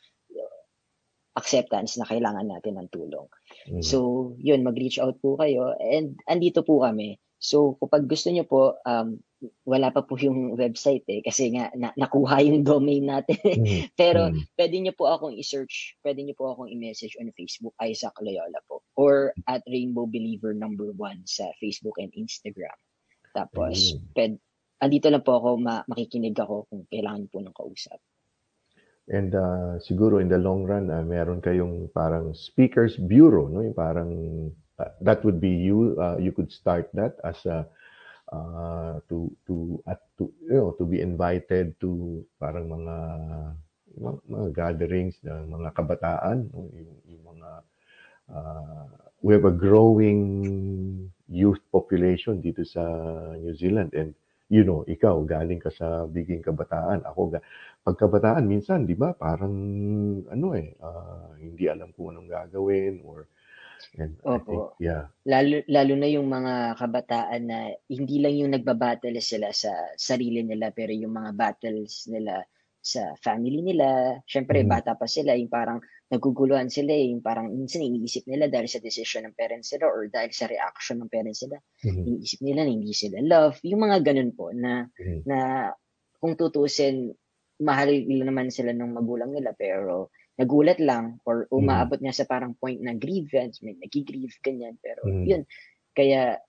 acceptance 1.34 1.96
na 1.96 2.04
kailangan 2.04 2.48
natin 2.48 2.76
ng 2.76 2.90
tulong. 2.92 3.28
Mhm. 3.72 3.84
So, 3.84 3.98
yun, 4.38 4.64
mag-reach 4.64 5.00
out 5.00 5.16
po 5.20 5.40
kayo 5.40 5.72
and 5.80 6.20
andito 6.28 6.62
po 6.62 6.84
kami. 6.84 7.16
So, 7.42 7.74
kapag 7.82 8.06
gusto 8.06 8.30
niyo 8.30 8.46
po, 8.46 8.78
um, 8.86 9.18
wala 9.66 9.90
pa 9.90 10.06
po 10.06 10.14
yung 10.16 10.54
website 10.62 11.02
eh 11.10 11.26
kasi 11.26 11.50
nga 11.50 11.74
na, 11.74 11.90
nakuha 11.98 12.46
yung 12.46 12.62
domain 12.68 13.08
natin. 13.08 13.42
Mhm. 13.42 13.98
Pero 13.98 14.30
Mhm. 14.30 14.54
pwede 14.54 14.76
niyo 14.78 14.94
po 14.94 15.10
akong 15.10 15.34
i-search, 15.34 15.98
pwede 16.06 16.22
niyo 16.22 16.38
po 16.38 16.54
akong 16.54 16.70
i-message 16.70 17.18
on 17.18 17.34
Facebook, 17.34 17.74
Isaac 17.82 18.14
Loyola 18.22 18.62
po. 18.70 18.86
Or 18.94 19.34
at 19.50 19.66
Rainbow 19.66 20.06
Believer 20.06 20.54
number 20.54 20.94
one 20.94 21.26
sa 21.26 21.50
Facebook 21.58 21.98
and 21.98 22.14
Instagram. 22.14 22.76
Tapos, 23.34 23.96
Ayun. 23.96 24.04
pwede, 24.14 24.36
andito 24.78 25.08
lang 25.10 25.24
po 25.24 25.40
ako, 25.40 25.50
ma- 25.58 25.86
makikinig 25.88 26.36
ako 26.36 26.68
kung 26.70 26.84
kailangan 26.92 27.26
po 27.26 27.38
ng 27.40 27.56
kausap. 27.56 27.98
And 29.12 29.36
uh, 29.36 29.76
siguro 29.84 30.24
in 30.24 30.32
the 30.32 30.40
long 30.40 30.64
run, 30.64 30.88
uh, 30.88 31.04
meron 31.04 31.44
kayong 31.44 31.92
parang 31.92 32.32
speakers 32.32 32.96
bureau, 32.96 33.52
no? 33.52 33.60
Yung 33.60 33.76
parang 33.76 34.12
uh, 34.80 34.92
that 35.04 35.20
would 35.28 35.44
be 35.44 35.52
you. 35.52 36.00
Uh, 36.00 36.16
you 36.16 36.32
could 36.32 36.48
start 36.48 36.88
that 36.96 37.20
as 37.28 37.44
a 37.44 37.68
uh, 38.32 39.04
to 39.12 39.28
to 39.44 39.84
at 39.84 40.00
to 40.16 40.32
you 40.48 40.56
know 40.56 40.72
to 40.80 40.88
be 40.88 41.04
invited 41.04 41.76
to 41.84 42.24
parang 42.40 42.72
mga 42.72 42.96
mga, 44.00 44.18
mga 44.32 44.48
gatherings 44.56 45.20
ng 45.28 45.52
mga 45.52 45.70
kabataan, 45.76 46.48
no? 46.56 46.72
yung, 46.72 46.96
yung 47.12 47.24
mga 47.36 47.50
uh, 48.32 48.88
we 49.20 49.36
have 49.36 49.44
a 49.44 49.52
growing 49.52 51.12
youth 51.28 51.60
population 51.68 52.40
dito 52.40 52.64
sa 52.64 52.84
New 53.36 53.52
Zealand 53.60 53.92
and 53.92 54.16
you 54.52 54.64
know, 54.68 54.84
ikaw 54.86 55.16
galing 55.24 55.62
ka 55.64 55.72
sa 55.72 56.04
biging 56.06 56.44
kabataan, 56.44 57.08
ako 57.08 57.22
ga- 57.40 57.46
pagkabataan 57.88 58.46
minsan, 58.46 58.84
'di 58.86 58.96
ba? 59.00 59.16
Parang 59.16 59.56
ano 60.28 60.48
eh, 60.60 60.76
ah, 60.84 61.32
hindi 61.40 61.66
alam 61.72 61.90
kung 61.96 62.12
anong 62.14 62.30
gagawin 62.30 63.00
or 63.08 63.28
and 64.00 64.20
I 64.30 64.40
think 64.44 64.66
Opo. 64.66 64.78
yeah. 64.82 65.10
Lalo, 65.30 65.62
lalo 65.70 65.94
na 65.98 66.10
yung 66.10 66.26
mga 66.26 66.74
kabataan 66.82 67.44
na 67.46 67.60
hindi 67.86 68.18
lang 68.18 68.34
yung 68.42 68.54
nagbabattle 68.58 69.22
sila 69.22 69.54
sa 69.54 69.70
sarili 69.94 70.42
nila, 70.42 70.74
pero 70.74 70.90
yung 70.94 71.14
mga 71.14 71.32
battles 71.38 72.10
nila 72.10 72.42
sa 72.82 73.14
family 73.22 73.62
nila. 73.62 74.18
Siyempre, 74.26 74.66
Mhm. 74.66 74.72
bata 74.74 74.98
pa 74.98 75.06
sila, 75.06 75.38
yung 75.38 75.54
parang 75.54 75.78
naguguluhan 76.12 76.68
sila, 76.68 76.92
eh, 76.92 77.16
parang 77.24 77.50
minsan 77.56 77.82
iniisip 77.88 78.28
nila 78.28 78.52
dahil 78.52 78.68
sa 78.68 78.84
decision 78.84 79.24
ng 79.26 79.36
parents 79.40 79.72
nila 79.72 79.88
or 79.88 80.12
dahil 80.12 80.32
sa 80.36 80.52
reaction 80.52 81.00
ng 81.00 81.08
parents 81.08 81.42
nila. 81.48 81.58
Mhm. 81.88 82.04
Iniisip 82.04 82.40
nila 82.44 82.62
na 82.68 82.72
hindi 82.76 82.92
sila 82.92 83.18
love. 83.24 83.58
Yung 83.64 83.82
mga 83.88 83.98
ganun 84.04 84.32
po 84.36 84.52
na, 84.52 84.92
Mhm. 85.00 85.24
na 85.24 85.38
kung 86.20 86.36
tutusin, 86.36 87.16
mahal 87.64 87.94
naman 88.10 88.52
sila 88.52 88.74
ng 88.76 88.92
magulang 88.92 89.32
nila 89.32 89.54
pero 89.56 90.10
nagulat 90.36 90.82
lang 90.82 91.22
or 91.30 91.46
Mhm. 91.48 91.62
umaabot 91.62 92.00
nga 92.02 92.14
sa 92.14 92.26
parang 92.26 92.58
point 92.58 92.82
na 92.82 92.98
grievance, 92.98 93.62
may 93.62 93.78
nagigrieve, 93.78 94.34
ganyan. 94.42 94.76
Pero 94.82 95.06
Mhm. 95.06 95.26
yun, 95.30 95.42
kaya 95.94 96.42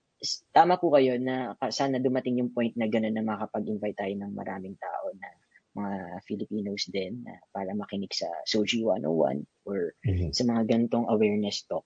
tama 0.55 0.79
po 0.79 0.89
kayo 0.95 1.19
na 1.19 1.53
sana 1.69 1.99
dumating 1.99 2.39
yung 2.39 2.51
point 2.55 2.71
na 2.79 2.87
gano'n 2.87 3.11
na 3.13 3.27
makapag-invite 3.27 3.97
tayo 3.99 4.13
ng 4.15 4.31
maraming 4.33 4.75
tao 4.79 5.11
na 5.19 5.27
mga 5.75 6.21
Filipinos 6.25 6.85
din 6.89 7.21
na 7.25 7.33
para 7.53 7.73
makinig 7.73 8.13
sa 8.13 8.29
Soji 8.45 8.85
101 8.85 9.45
or 9.65 9.93
Mhm. 10.05 10.33
sa 10.33 10.43
mga 10.45 10.61
ganitong 10.69 11.05
awareness 11.09 11.65
talk. 11.69 11.85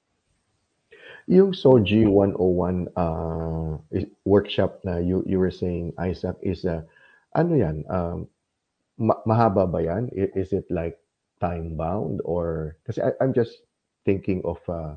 Yung 1.28 1.52
Soji 1.52 2.08
101 2.08 2.88
uh, 2.96 3.78
is- 3.92 4.08
workshop 4.24 4.80
na 4.88 4.98
you 5.00 5.24
you 5.28 5.40
were 5.40 5.52
saying 5.52 5.92
Isaac 6.00 6.40
is 6.42 6.64
a 6.64 6.88
ano 7.36 7.54
yan 7.56 7.84
um 7.92 8.28
ma- 8.98 9.22
mahaba 9.28 9.68
ba 9.68 9.80
yan? 9.84 10.10
Is 10.16 10.54
it 10.56 10.68
like 10.72 11.00
time 11.40 11.76
bound 11.76 12.22
or 12.24 12.76
kasi 12.88 13.04
I, 13.04 13.12
I'm 13.22 13.36
just 13.36 13.64
thinking 14.08 14.42
of 14.48 14.60
uh 14.72 14.96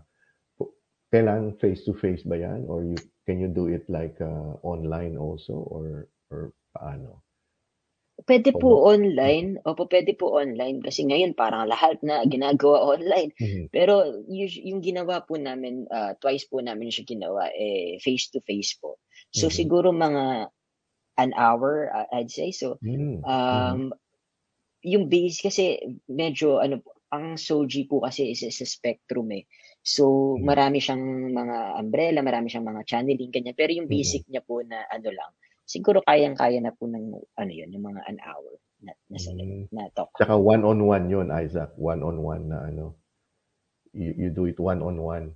kailangan 1.10 1.58
face 1.58 1.82
to 1.86 1.92
face 1.94 2.22
ba 2.22 2.38
yan 2.38 2.66
or 2.70 2.86
you 2.86 2.94
can 3.26 3.42
you 3.42 3.50
do 3.50 3.66
it 3.66 3.82
like 3.90 4.14
uh, 4.22 4.54
online 4.62 5.18
also 5.18 5.66
or 5.66 6.06
or 6.30 6.54
paano? 6.74 7.18
Pwede 8.28 8.50
po 8.52 8.84
online. 8.84 9.60
Opo, 9.64 9.86
pwede 9.88 10.12
po 10.18 10.34
online 10.36 10.82
kasi 10.84 11.06
ngayon 11.08 11.32
parang 11.38 11.68
lahat 11.70 12.00
na 12.02 12.24
ginagawa 12.26 12.78
online. 12.96 13.30
Mhm. 13.40 13.70
Pero 13.72 14.04
us- 14.28 14.60
yung 14.60 14.80
ginawa 14.84 15.22
po 15.24 15.36
namin, 15.40 15.86
ah, 15.92 16.12
twice 16.18 16.44
po 16.50 16.60
namin 16.60 16.90
siya 16.92 17.04
ginawa, 17.06 17.48
eh, 17.54 17.96
face-to-face 18.02 18.80
po. 18.82 18.98
So 19.32 19.48
Mhm. 19.48 19.54
siguro 19.54 19.88
mga 19.94 20.24
an 21.18 21.30
hour, 21.36 21.90
ah, 21.92 22.08
I'd 22.16 22.30
say. 22.32 22.50
So, 22.52 22.78
Mm. 22.82 23.20
Mhm. 23.20 23.24
um, 23.28 23.80
yung 24.84 25.06
base 25.12 25.40
kasi 25.44 25.76
medyo 26.08 26.60
ano 26.60 26.80
ang 27.10 27.34
Soji 27.36 27.90
po 27.90 28.00
kasi 28.06 28.30
is, 28.32 28.46
is 28.46 28.62
a 28.62 28.68
spectrum 28.68 29.28
eh. 29.34 29.44
So, 29.82 30.36
Mhm. 30.38 30.46
marami 30.46 30.78
siyang 30.78 31.02
mga 31.34 31.56
umbrella, 31.82 32.20
marami 32.22 32.46
siyang 32.52 32.68
mga 32.70 32.86
channeling, 32.86 33.34
ganyan. 33.34 33.56
Pero 33.58 33.74
yung 33.74 33.90
Mhm. 33.90 33.96
basic 33.98 34.22
niya 34.30 34.46
po 34.46 34.62
na 34.62 34.86
ano 34.86 35.10
lang, 35.10 35.30
siguro 35.70 36.02
kayang-kaya 36.02 36.58
na 36.58 36.74
po 36.74 36.90
ng 36.90 37.14
ano 37.14 37.52
yun, 37.54 37.70
yung 37.70 37.86
mga 37.86 38.02
an 38.10 38.18
hour 38.26 38.58
na, 38.82 38.90
na, 39.06 39.18
sa- 39.22 39.30
Mm. 39.30 39.70
na 39.70 39.86
talk. 39.94 40.10
Tsaka 40.18 40.34
one-on-one 40.34 41.06
yun, 41.06 41.30
Isaac. 41.30 41.70
One-on-one 41.78 42.50
na 42.50 42.58
ano. 42.66 42.98
You, 43.94 44.10
you 44.18 44.28
do 44.34 44.50
it 44.50 44.58
one-on-one 44.58 45.30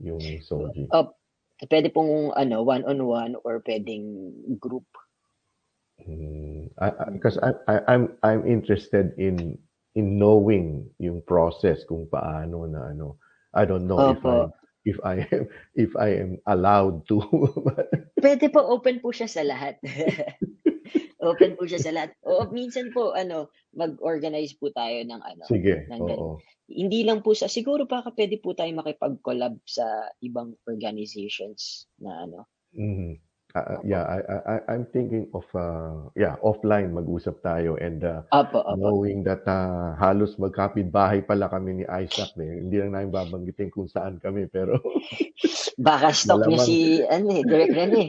yung 0.00 0.24
Soji. 0.40 0.88
Oh, 0.96 1.12
pwede 1.68 1.92
pong 1.92 2.32
ano, 2.32 2.64
one-on-one 2.64 3.36
or 3.44 3.60
pwedeng 3.68 4.32
group. 4.56 4.88
Mm, 6.00 6.70
I, 6.78 6.88
I, 6.94 7.04
because 7.10 7.36
I, 7.42 7.50
I, 7.66 7.74
I'm 7.90 8.14
I'm 8.22 8.46
interested 8.46 9.18
in 9.18 9.58
in 9.98 10.14
knowing 10.14 10.86
yung 11.02 11.26
process 11.26 11.82
kung 11.82 12.06
paano 12.06 12.70
na 12.70 12.94
ano. 12.94 13.18
I 13.50 13.66
don't 13.66 13.90
know 13.90 14.14
if 14.14 14.22
I 14.22 14.46
Opo. 14.46 14.54
If 14.88 14.98
I 15.04 15.20
am 15.28 15.44
if 15.76 15.92
I 16.00 16.08
am 16.16 16.40
allowed 16.48 17.04
to. 17.12 17.20
Pwede 18.24 18.48
po, 18.48 18.64
open 18.64 19.04
po 19.04 19.12
siya 19.12 19.28
sa 19.28 19.44
lahat. 19.44 19.76
open 21.28 21.54
po 21.60 21.68
siya 21.68 21.80
sa 21.82 21.92
lahat. 21.92 22.10
O 22.24 22.48
minsan 22.48 22.90
po, 22.90 23.12
ano, 23.12 23.52
mag-organize 23.76 24.56
po 24.56 24.72
tayo 24.72 25.04
ng 25.04 25.20
ano, 25.20 25.44
Sige, 25.44 25.84
ng 25.92 26.00
oo. 26.00 26.40
Hindi 26.68 27.00
lang 27.00 27.24
po 27.24 27.32
sa, 27.32 27.48
siguro 27.48 27.88
baka 27.88 28.12
pwede 28.12 28.36
po 28.40 28.52
tayo 28.52 28.68
makipag-collab 28.76 29.56
sa 29.64 29.84
ibang 30.20 30.52
organizations 30.68 31.88
na 32.00 32.28
ano. 32.28 32.48
Mhm. 32.76 33.27
Uh, 33.64 33.80
yeah, 33.82 34.04
I, 34.06 34.18
I, 34.22 34.56
I'm 34.74 34.86
thinking 34.90 35.26
of, 35.34 35.46
uh, 35.54 36.10
yeah, 36.14 36.36
offline 36.44 36.94
mag-usap 36.94 37.42
tayo 37.42 37.74
and 37.80 38.04
uh, 38.04 38.22
Opo, 38.30 38.62
opo. 38.62 38.78
knowing 38.78 39.24
that 39.24 39.42
uh, 39.48 39.94
halos 39.98 40.38
magkapit-bahay 40.38 41.26
pala 41.26 41.50
kami 41.50 41.82
ni 41.82 41.84
Isaac. 41.88 42.36
Eh. 42.38 42.62
Hindi 42.62 42.76
lang 42.78 42.94
namin 42.94 43.10
babanggitin 43.10 43.70
kung 43.74 43.90
saan 43.90 44.22
kami, 44.22 44.46
pero 44.46 44.78
Baka 45.78 46.10
stalk 46.10 46.42
niya 46.50 46.58
si, 46.66 46.98
ano 47.06 47.38
eh, 47.38 47.42
Direk 47.46 47.70
Rene. 47.70 48.04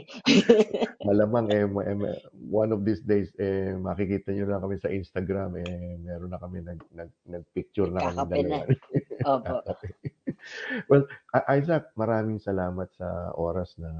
malamang 1.08 1.46
eh, 1.54 1.62
eh, 1.62 2.18
one 2.50 2.74
of 2.74 2.82
these 2.82 2.98
days, 3.06 3.30
eh, 3.38 3.78
makikita 3.78 4.34
nyo 4.34 4.50
na 4.50 4.58
kami 4.58 4.82
sa 4.82 4.90
Instagram, 4.90 5.54
eh, 5.62 5.94
meron 6.02 6.34
na 6.34 6.42
kami 6.42 6.66
nag, 6.66 6.82
nag, 6.90 7.10
nag-picture 7.30 7.94
na 7.94 8.10
kami 8.10 8.42
na. 8.42 8.66
dalawa. 8.66 8.74
Opo. 9.38 9.56
Well, 10.88 11.04
Isaac, 11.48 11.92
maraming 11.96 12.40
salamat 12.42 12.88
sa 12.96 13.34
oras 13.34 13.74
na 13.78 13.90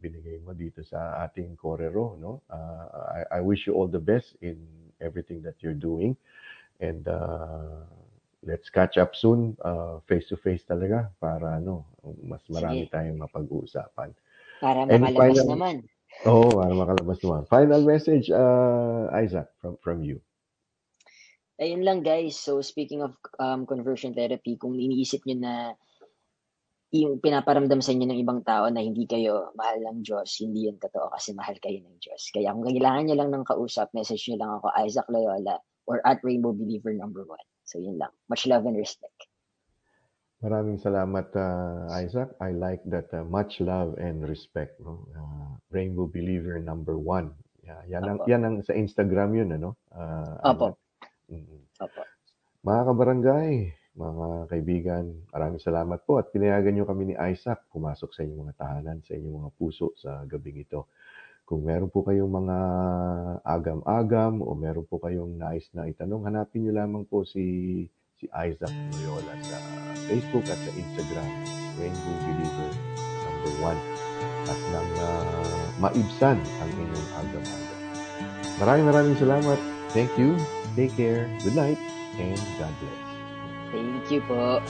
binigay 0.00 0.38
mo 0.44 0.52
dito 0.52 0.84
sa 0.84 1.22
ating 1.26 1.56
Corero, 1.56 2.16
no? 2.20 2.42
Uh, 2.50 2.86
I, 3.24 3.38
I 3.38 3.40
wish 3.40 3.66
you 3.66 3.74
all 3.74 3.88
the 3.88 4.02
best 4.02 4.36
in 4.40 4.60
everything 5.00 5.42
that 5.42 5.60
you're 5.60 5.76
doing. 5.76 6.16
And 6.80 7.08
uh, 7.08 7.88
let's 8.44 8.68
catch 8.68 9.00
up 9.00 9.16
soon, 9.16 9.56
uh, 9.64 9.98
face-to-face 10.06 10.68
talaga, 10.68 11.08
para 11.20 11.56
ano, 11.56 11.88
mas 12.22 12.44
marami 12.52 12.84
Sige. 12.86 12.92
tayong 12.92 13.18
mapag-uusapan. 13.18 14.12
Para 14.60 14.84
makalabas 14.84 15.40
final- 15.40 15.50
naman. 15.52 15.76
Oo, 16.24 16.48
oh, 16.48 16.50
para 16.64 16.72
makalabas 16.72 17.18
naman. 17.20 17.42
Final 17.48 17.82
message, 17.84 18.32
uh, 18.32 19.12
Isaac, 19.12 19.52
from 19.60 19.76
from 19.84 20.00
you. 20.00 20.16
Ayun 21.56 21.82
lang 21.82 22.04
guys. 22.04 22.36
So 22.36 22.60
speaking 22.60 23.00
of 23.00 23.16
um, 23.40 23.64
conversion 23.64 24.12
therapy, 24.12 24.60
kung 24.60 24.76
iniisip 24.76 25.24
nyo 25.24 25.36
na 25.40 25.54
yung 26.92 27.18
pinaparamdam 27.18 27.82
sa 27.82 27.92
inyo 27.96 28.06
ng 28.08 28.20
ibang 28.22 28.40
tao 28.46 28.68
na 28.70 28.84
hindi 28.84 29.08
kayo 29.08 29.50
mahal 29.58 29.80
ng 29.80 30.04
Diyos, 30.04 30.38
hindi 30.38 30.68
yun 30.68 30.78
totoo 30.78 31.10
kasi 31.12 31.32
mahal 31.32 31.56
kayo 31.58 31.80
ng 31.82 31.96
Diyos. 31.98 32.30
Kaya 32.30 32.52
kung 32.52 32.68
kailangan 32.68 33.02
nyo 33.08 33.16
lang 33.16 33.30
ng 33.32 33.44
kausap, 33.48 33.90
message 33.96 34.28
nyo 34.28 34.36
lang 34.38 34.50
ako, 34.60 34.66
Isaac 34.84 35.06
Loyola 35.08 35.56
or 35.88 36.04
at 36.04 36.20
Rainbow 36.22 36.52
Believer 36.52 36.92
number 36.92 37.24
one. 37.24 37.42
So 37.64 37.82
yun 37.82 37.98
lang. 37.98 38.12
Much 38.30 38.46
love 38.46 38.68
and 38.68 38.78
respect. 38.78 39.26
Maraming 40.44 40.76
salamat, 40.76 41.32
uh, 41.32 41.88
Isaac. 41.96 42.36
I 42.38 42.52
like 42.52 42.84
that 42.92 43.08
uh, 43.16 43.24
much 43.24 43.58
love 43.58 43.96
and 43.96 44.20
respect. 44.28 44.76
No? 44.78 45.08
Uh, 45.16 45.56
Rainbow 45.72 46.06
Believer 46.06 46.60
number 46.60 47.00
one. 47.00 47.32
Yeah, 47.66 47.82
yan, 47.88 48.04
ang, 48.06 48.18
Apo. 48.22 48.30
yan 48.30 48.42
ang 48.46 48.56
sa 48.62 48.76
Instagram 48.76 49.34
yun, 49.34 49.48
ano? 49.58 49.74
Uh, 49.90 50.38
Opo. 50.54 50.78
Mm. 51.30 51.62
Opo. 51.82 52.02
Mga 52.66 52.82
kabarangay, 52.82 53.50
mga 53.96 54.26
kaibigan, 54.50 55.04
maraming 55.30 55.62
salamat 55.62 56.02
po 56.04 56.18
at 56.20 56.28
pinayagan 56.34 56.74
nyo 56.76 56.84
kami 56.84 57.12
ni 57.12 57.14
Isaac 57.16 57.64
pumasok 57.72 58.10
sa 58.12 58.20
inyong 58.26 58.42
mga 58.44 58.56
tahanan, 58.58 58.98
sa 59.06 59.16
inyong 59.16 59.36
mga 59.46 59.50
puso 59.54 59.94
sa 59.96 60.26
gabing 60.28 60.60
ito. 60.60 60.90
Kung 61.46 61.62
meron 61.62 61.88
po 61.94 62.02
kayong 62.02 62.26
mga 62.26 62.58
agam-agam 63.46 64.42
o 64.42 64.58
meron 64.58 64.82
po 64.82 64.98
kayong 64.98 65.38
nais 65.38 65.70
na 65.70 65.86
itanong, 65.86 66.26
hanapin 66.26 66.66
nyo 66.66 66.74
lamang 66.74 67.06
po 67.06 67.22
si 67.22 67.86
si 68.16 68.26
Isaac 68.32 68.72
Loyola 68.96 69.36
sa 69.44 69.60
Facebook 70.08 70.42
at 70.48 70.58
sa 70.58 70.72
Instagram, 70.72 71.30
Rainbow 71.76 72.16
Believer 72.24 72.70
number 73.28 73.52
one 73.62 73.80
at 74.50 74.60
nang 74.72 74.90
uh, 74.98 75.64
maibsan 75.78 76.38
ang 76.40 76.70
inyong 76.74 77.08
agam-agam. 77.14 77.80
Maraming 78.58 78.86
maraming 78.88 79.16
salamat. 79.20 79.58
Thank 79.94 80.10
you. 80.18 80.65
Take 80.76 80.94
care. 80.94 81.24
Good 81.42 81.56
night 81.56 81.78
and 82.20 82.36
God 82.60 82.74
bless. 82.80 83.72
Thank 83.72 84.10
you 84.12 84.20
po. 84.28 84.60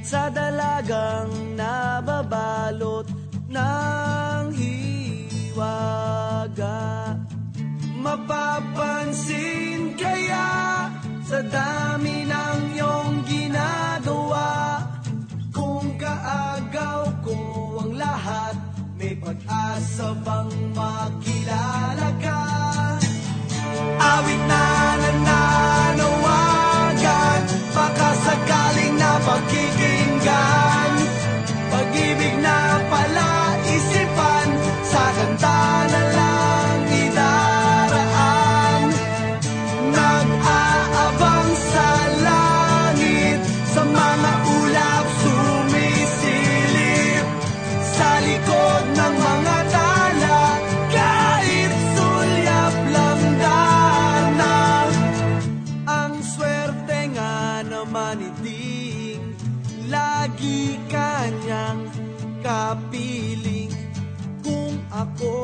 Sa 0.00 0.32
dalagang 0.32 1.60
nababalot 1.60 3.04
ng 3.52 4.44
hiwaga. 5.52 6.80
Mapapansin 8.00 9.92
kaya 10.00 10.88
sa 11.20 11.44
dami 11.44 12.24
ng 12.24 12.80
iyong 12.80 13.28
ginagawa? 13.28 14.80
Kung 15.52 16.00
kaagaw 16.00 17.20
ko 17.20 17.36
ang 17.84 17.92
lahat 18.00 18.56
May 18.96 19.20
pag-asa 19.20 20.16
bang 20.24 20.48
makilala 20.72 22.08
ka? 22.24 22.40
Awit 24.00 24.42
na 24.48 24.64
nananawagan 24.96 27.40
Baka 27.76 28.08
sakaling 28.16 28.96
napakikinggan 30.24 30.92
Pag-ibig 31.70 32.34
na 32.42 32.69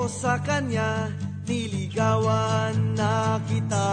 ako 0.07 0.23
sa 0.23 0.39
kanya 0.39 1.11
Niligawan 1.51 2.95
na 2.95 3.43
kita. 3.43 3.91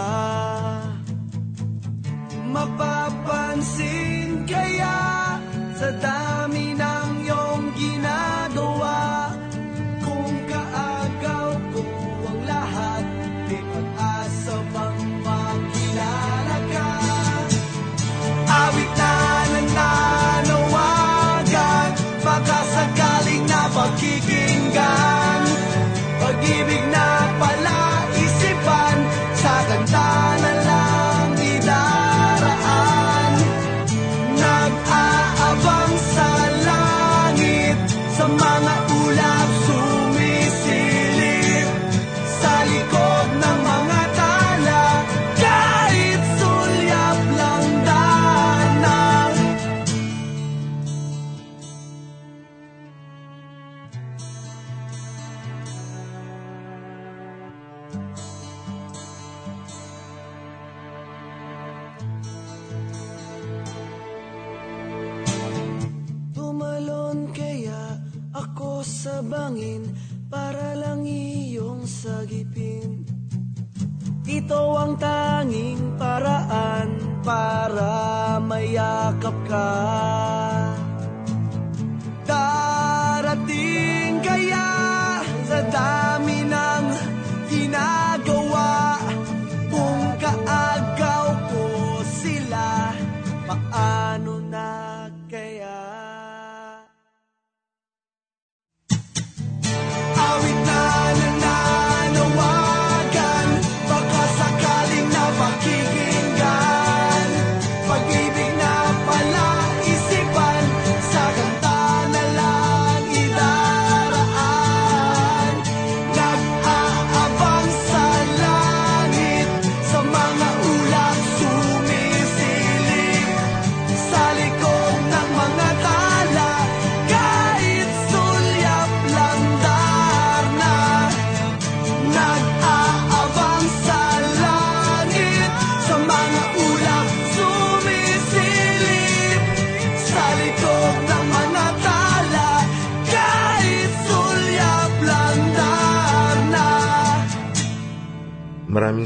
Mapapansin 2.54 4.46
kaya 4.46 4.98
sa 5.74 5.90
dami 5.98 6.70
ng 6.78 7.03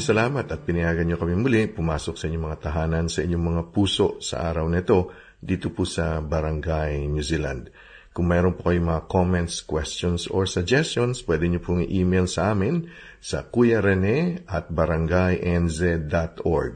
salamat 0.09 0.49
at 0.49 0.65
pinayagan 0.65 1.05
niyo 1.05 1.21
kami 1.21 1.37
muli 1.37 1.69
pumasok 1.69 2.17
sa 2.17 2.33
inyong 2.33 2.49
mga 2.49 2.65
tahanan 2.65 3.13
sa 3.13 3.21
inyong 3.21 3.45
mga 3.45 3.77
puso 3.77 4.17
sa 4.25 4.49
araw 4.49 4.65
na 4.73 4.81
ito 4.81 5.13
dito 5.37 5.69
po 5.69 5.85
sa 5.85 6.25
Barangay 6.25 7.05
New 7.13 7.21
Zealand. 7.21 7.69
Kung 8.17 8.25
mayroon 8.27 8.57
po 8.57 8.73
kayong 8.73 8.89
mga 8.89 9.05
comments, 9.07 9.63
questions, 9.63 10.27
or 10.33 10.49
suggestions, 10.49 11.23
pwede 11.29 11.45
niyo 11.47 11.63
pong 11.63 11.85
i-email 11.85 12.27
sa 12.27 12.57
amin 12.57 12.89
sa 13.21 13.45
kuyarene 13.47 14.43
at 14.49 14.73
barangaynz.org. 14.73 16.75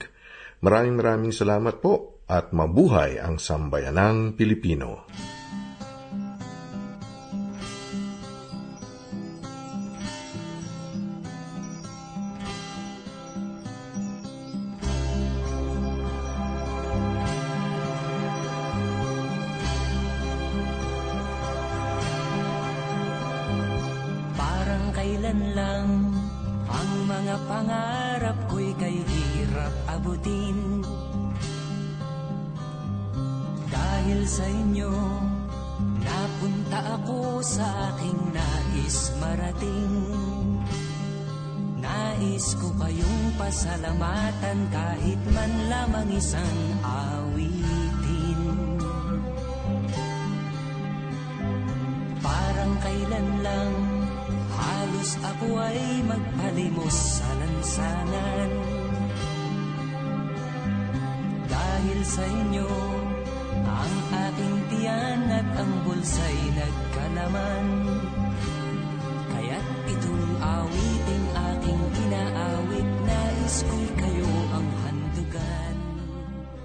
Maraming 0.63 0.95
maraming 0.95 1.35
salamat 1.35 1.83
po 1.83 2.23
at 2.31 2.55
mabuhay 2.55 3.19
ang 3.19 3.43
sambayanang 3.43 4.39
Pilipino. 4.39 5.11